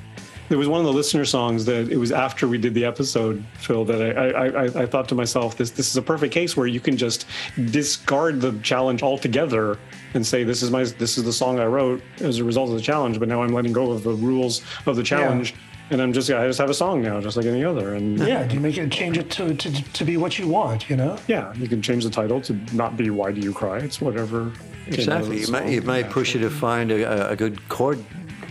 There 0.51 0.59
was 0.59 0.67
one 0.67 0.81
of 0.81 0.87
the 0.87 0.93
listener 0.93 1.25
songs 1.25 1.65
that 1.67 1.93
it 1.93 1.97
was 1.97 2.11
after 2.11 2.49
we 2.49 2.59
did 2.59 2.75
the 2.75 2.85
episode, 2.85 3.45
Phil, 3.61 3.85
that 3.85 4.03
I 4.03 4.31
I, 4.31 4.47
I, 4.47 4.65
I 4.83 4.87
thought 4.87 5.09
to 5.11 5.15
myself, 5.15 5.57
this 5.57 5.71
this 5.71 5.89
is 5.89 5.97
a 5.97 6.03
perfect 6.03 6.35
case 6.35 6.57
where 6.57 6.67
you 6.67 6.81
can 6.81 6.97
just 6.97 7.25
discard 7.71 8.41
the 8.41 8.59
challenge 8.61 9.05
altogether 9.05 9.79
and 10.15 10.27
say 10.27 10.43
this 10.43 10.65
is 10.65 10.73
my 10.73 10.83
this 10.83 11.17
is 11.17 11.23
the 11.23 11.33
song 11.33 11.61
I 11.61 11.67
wrote 11.67 12.03
as 12.19 12.39
a 12.39 12.45
result 12.45 12.69
of 12.69 12.75
the 12.75 12.83
challenge, 12.83 13.21
but 13.21 13.29
now 13.29 13.45
I'm 13.45 13.53
letting 13.53 13.73
go 13.73 13.93
of 13.93 14.03
the 14.03 14.11
rules 14.11 14.63
of 14.87 14.97
the 14.97 15.05
challenge. 15.05 15.55
and 15.91 16.03
I'm 16.03 16.13
just 16.13 16.29
I 16.33 16.49
just 16.49 16.59
have 16.59 16.71
a 16.71 16.75
song 16.75 17.01
now, 17.01 17.21
just 17.21 17.37
like 17.37 17.47
any 17.47 17.65
other. 17.65 17.95
And 17.95 18.19
yeah, 18.19 18.51
you 18.51 18.59
make 18.59 18.77
it 18.77 18.91
change 18.91 19.19
it 19.19 19.31
to, 19.31 19.55
to 19.55 19.93
to 19.93 20.05
be 20.05 20.17
what 20.17 20.37
you 20.37 20.49
want, 20.49 20.91
you 20.91 20.97
know. 20.97 21.17
Yeah, 21.29 21.55
you 21.55 21.69
can 21.69 21.81
change 21.81 22.03
the 22.03 22.11
title 22.11 22.41
to 22.41 22.55
not 22.75 22.97
be 22.97 23.11
"Why 23.11 23.31
Do 23.31 23.41
You 23.41 23.53
Cry." 23.53 23.79
It's 23.79 24.01
whatever. 24.01 24.53
Exactly. 24.89 25.43
You 25.43 25.49
might 25.49 25.67
it 25.69 25.85
might 25.85 26.11
push 26.11 26.35
you 26.35 26.41
to 26.41 26.51
find 26.51 26.91
a, 26.91 27.31
a 27.31 27.37
good 27.37 27.69
chord 27.69 28.05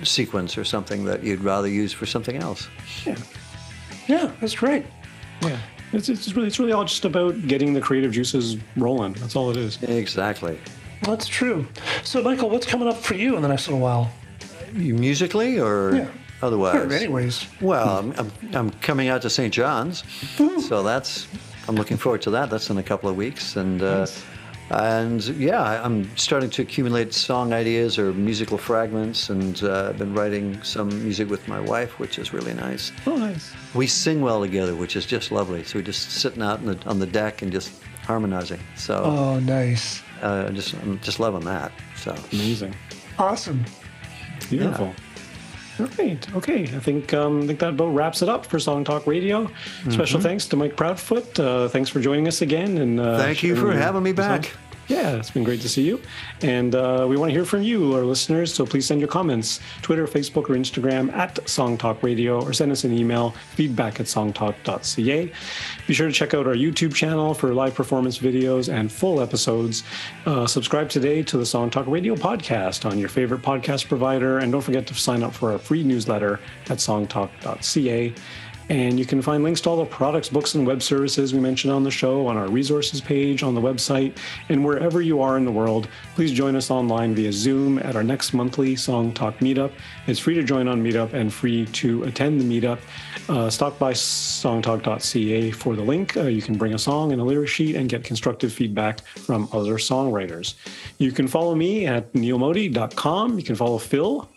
sequence 0.04 0.58
or 0.58 0.64
something 0.64 1.06
that 1.06 1.24
you'd 1.24 1.42
rather 1.42 1.68
use 1.68 1.92
for 1.94 2.06
something 2.06 2.38
else. 2.38 2.68
Yeah. 3.06 3.16
Yeah, 4.08 4.32
that's 4.42 4.56
great. 4.56 4.86
Yeah. 5.42 5.58
It's, 5.94 6.10
it's 6.10 6.34
really 6.36 6.48
it's 6.48 6.60
really 6.60 6.72
all 6.72 6.86
just 6.86 7.06
about 7.06 7.48
getting 7.48 7.74
the 7.74 7.82
creative 7.82 8.12
juices 8.12 8.58
rolling. 8.78 9.14
That's 9.14 9.36
all 9.36 9.50
it 9.52 9.58
is. 9.58 9.82
Exactly. 9.84 10.60
That's 11.04 11.28
true. 11.28 11.66
So, 12.04 12.22
Michael, 12.22 12.50
what's 12.50 12.66
coming 12.66 12.88
up 12.88 12.98
for 12.98 13.16
you 13.16 13.36
in 13.36 13.42
the 13.42 13.48
next 13.48 13.68
little 13.68 13.80
while? 13.80 14.12
Musically 14.74 15.60
or 15.60 15.96
Yeah. 15.96 16.08
otherwise? 16.42 16.92
Anyways, 16.92 17.46
Well, 17.62 17.98
I'm, 18.00 18.12
I'm, 18.18 18.32
I'm 18.54 18.70
coming 18.82 19.08
out 19.08 19.22
to 19.24 19.30
St. 19.30 19.54
John's, 19.54 20.04
so 20.68 20.84
that's 20.84 21.28
I'm 21.68 21.76
looking 21.76 21.98
forward 21.98 22.22
to 22.24 22.32
that. 22.32 22.50
That's 22.50 22.70
in 22.70 22.78
a 22.78 22.84
couple 22.84 23.10
of 23.10 23.16
weeks, 23.16 23.56
and 23.56 23.82
uh, 23.82 24.06
and 24.72 25.24
yeah, 25.38 25.62
I- 25.62 25.84
I'm 25.84 26.16
starting 26.18 26.50
to 26.52 26.62
accumulate 26.62 27.14
song 27.14 27.54
ideas 27.54 27.98
or 27.98 28.14
musical 28.14 28.58
fragments, 28.58 29.30
and 29.30 29.62
uh, 29.64 29.90
I've 29.90 29.98
been 29.98 30.14
writing 30.14 30.62
some 30.64 30.90
music 31.04 31.30
with 31.30 31.48
my 31.48 31.60
wife, 31.60 32.00
which 32.00 32.20
is 32.20 32.34
really 32.34 32.54
nice. 32.54 32.92
Oh, 33.08 33.16
nice. 33.18 33.52
We 33.74 33.88
sing 33.88 34.22
well 34.22 34.42
together, 34.42 34.76
which 34.76 34.96
is 34.96 35.06
just 35.06 35.32
lovely. 35.32 35.64
So 35.64 35.80
we're 35.80 35.86
just 35.86 36.12
sitting 36.12 36.42
out 36.44 36.60
on 36.60 36.66
the, 36.66 36.86
on 36.86 37.00
the 37.00 37.08
deck 37.08 37.42
and 37.42 37.52
just 37.52 37.72
harmonizing. 38.04 38.60
So 38.76 39.02
oh, 39.04 39.40
nice, 39.40 40.02
uh, 40.22 40.50
just 40.52 40.74
I'm 40.76 41.00
just 41.00 41.20
loving 41.20 41.46
that. 41.46 41.72
So 41.96 42.16
Amazing. 42.34 42.76
awesome. 43.18 43.64
Beautiful. 44.50 44.94
All 45.80 45.88
right. 45.98 46.36
Okay. 46.36 46.64
I 46.64 46.80
think 46.80 47.14
um, 47.14 47.44
I 47.44 47.48
think 47.48 47.60
that 47.60 47.70
about 47.70 47.88
wraps 47.90 48.22
it 48.22 48.30
up 48.30 48.46
for 48.46 48.60
Song 48.60 48.84
Talk 48.84 49.08
Radio. 49.08 49.50
Special 49.90 50.20
thanks 50.20 50.46
to 50.48 50.56
Mike 50.56 50.76
Proudfoot. 50.76 51.40
Uh, 51.40 51.68
thanks 51.70 51.90
for 51.90 52.00
joining 52.00 52.28
us 52.28 52.42
again. 52.42 52.78
And 52.78 53.00
uh, 53.00 53.18
thank 53.18 53.44
you 53.44 53.56
for 53.56 53.72
having 53.72 54.04
me 54.04 54.12
back. 54.12 54.46
song. 54.46 54.54
Yeah, 54.90 55.18
it's 55.18 55.30
been 55.30 55.44
great 55.44 55.62
to 55.62 55.70
see 55.70 55.84
you. 55.84 56.02
And 56.42 56.74
uh, 56.74 57.06
we 57.08 57.16
want 57.16 57.30
to 57.30 57.34
hear 57.34 57.46
from 57.46 57.62
you, 57.62 57.94
our 57.94 58.02
listeners. 58.02 58.52
So 58.52 58.66
please 58.66 58.88
send 58.88 59.00
your 59.00 59.08
comments 59.08 59.60
Twitter, 59.84 60.08
Facebook, 60.08 60.50
or 60.50 60.56
Instagram 60.56 61.14
at 61.14 61.48
Song 61.48 61.78
Talk 61.78 62.02
Radio 62.02 62.44
or 62.44 62.54
send 62.54 62.72
us 62.72 62.84
an 62.84 62.92
email 62.92 63.36
feedback 63.54 64.00
at 64.00 64.08
songtalk.ca. 64.08 65.32
Be 65.86 65.94
sure 65.94 66.08
to 66.08 66.14
check 66.14 66.34
out 66.34 66.48
our 66.48 66.56
YouTube 66.56 66.96
channel 66.96 67.36
for 67.36 67.54
live 67.54 67.76
performance 67.76 68.18
videos 68.18 68.74
and 68.74 68.92
full 68.92 69.22
episodes. 69.22 69.84
Uh, 70.26 70.48
subscribe 70.48 70.90
today 70.90 71.22
to 71.22 71.38
the 71.38 71.46
Song 71.46 71.70
Talk 71.70 71.86
Radio 71.86 72.16
podcast 72.16 72.90
on 72.90 72.98
your 72.98 73.10
favorite 73.10 73.44
podcast 73.44 73.88
provider. 73.88 74.40
And 74.40 74.52
don't 74.52 74.62
forget 74.62 74.88
to 74.88 74.96
sign 74.96 75.22
up 75.22 75.36
for 75.36 75.52
our 75.52 75.60
free 75.60 75.84
newsletter 75.84 76.40
at 76.66 76.80
songtalk.ca. 76.80 78.16
And 78.70 79.00
you 79.00 79.06
can 79.06 79.22
find 79.22 79.44
links 79.44 79.62
to 79.62 79.70
all 79.70 79.78
the 79.78 79.86
products, 79.86 80.30
books, 80.30 80.54
and 80.54 80.66
web 80.66 80.84
services 80.84 81.34
we 81.34 81.40
mentioned 81.40 81.74
on 81.74 81.84
the 81.84 81.92
show 81.92 82.28
on 82.28 82.38
our 82.38 82.48
resources 82.48 83.02
page 83.02 83.42
on 83.42 83.56
the 83.56 83.62
website. 83.62 84.16
And 84.50 84.64
wherever 84.64 85.02
you 85.02 85.22
are 85.22 85.38
in 85.38 85.46
the 85.46 85.52
world, 85.52 85.88
please 86.14 86.32
join 86.32 86.56
us 86.56 86.70
online 86.70 87.16
via 87.16 87.34
Zoom 87.34 87.80
at 87.80 87.96
our 87.96 88.04
next 88.04 88.34
monthly 88.34 88.76
Song 88.76 89.12
Talk 89.12 89.40
meetup. 89.40 89.72
It's 90.06 90.20
free 90.20 90.36
to 90.36 90.44
join 90.44 90.68
on 90.68 90.84
Meetup 90.84 91.14
and 91.14 91.34
free 91.34 91.66
to 91.66 92.04
attend 92.04 92.40
the 92.40 92.46
meetup. 92.46 92.80
Uh, 93.28 93.50
stop 93.50 93.78
by 93.80 93.94
songtalk.ca 93.94 95.52
for 95.52 95.76
the 95.76 95.84
link. 95.84 96.16
Uh, 96.16 96.24
you 96.24 96.42
can 96.42 96.58
bring 96.58 96.74
a 96.74 96.80
song 96.80 97.12
and 97.12 97.22
a 97.22 97.24
lyric 97.24 97.50
sheet 97.50 97.76
and 97.76 97.90
get 97.90 98.04
constructive 98.04 98.54
feedback 98.54 99.02
from 99.06 99.50
other 99.52 99.76
songwriters. 99.76 100.56
You 101.00 101.12
can 101.12 101.28
follow 101.28 101.56
me 101.56 101.86
at 101.86 102.12
neilmoody.com. 102.14 103.38
You 103.38 103.46
can 103.46 103.56
follow 103.56 103.78
Phil. 103.78 104.30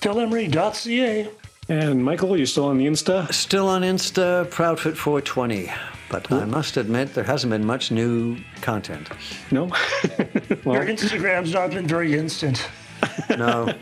PhilEmery.ca. 0.00 1.28
And 1.68 2.04
Michael, 2.04 2.36
you're 2.36 2.46
still 2.46 2.66
on 2.66 2.76
the 2.76 2.86
Insta? 2.86 3.32
Still 3.32 3.68
on 3.68 3.82
Insta, 3.82 4.46
Proudfoot420. 4.46 5.74
But 6.10 6.30
I 6.30 6.44
must 6.44 6.76
admit, 6.76 7.14
there 7.14 7.24
hasn't 7.24 7.50
been 7.50 7.64
much 7.64 7.90
new 7.90 8.36
content. 8.60 9.08
No? 9.50 9.64
well, 10.64 10.76
Your 10.76 10.86
Instagram's 10.86 11.52
not 11.54 11.70
been 11.70 11.88
very 11.88 12.14
instant. 12.14 12.68
No. 13.30 13.66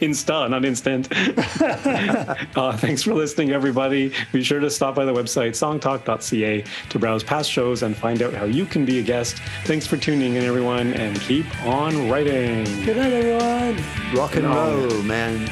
Insta, 0.00 0.50
not 0.50 0.64
instant. 0.64 1.08
uh, 2.56 2.76
thanks 2.76 3.02
for 3.02 3.14
listening, 3.14 3.52
everybody. 3.52 4.12
Be 4.32 4.42
sure 4.42 4.60
to 4.60 4.70
stop 4.70 4.94
by 4.94 5.04
the 5.04 5.14
website 5.14 5.50
songtalk.ca 5.50 6.64
to 6.90 6.98
browse 6.98 7.22
past 7.22 7.50
shows 7.50 7.82
and 7.82 7.96
find 7.96 8.22
out 8.22 8.34
how 8.34 8.44
you 8.44 8.66
can 8.66 8.84
be 8.84 8.98
a 8.98 9.02
guest. 9.02 9.38
Thanks 9.64 9.86
for 9.86 9.96
tuning 9.96 10.34
in, 10.34 10.44
everyone, 10.44 10.92
and 10.94 11.18
keep 11.20 11.46
on 11.64 12.10
writing. 12.10 12.64
Good 12.84 12.96
night, 12.96 13.12
everyone. 13.12 14.14
Rock 14.14 14.36
and 14.36 14.46
roll, 14.46 15.02
man. 15.02 15.48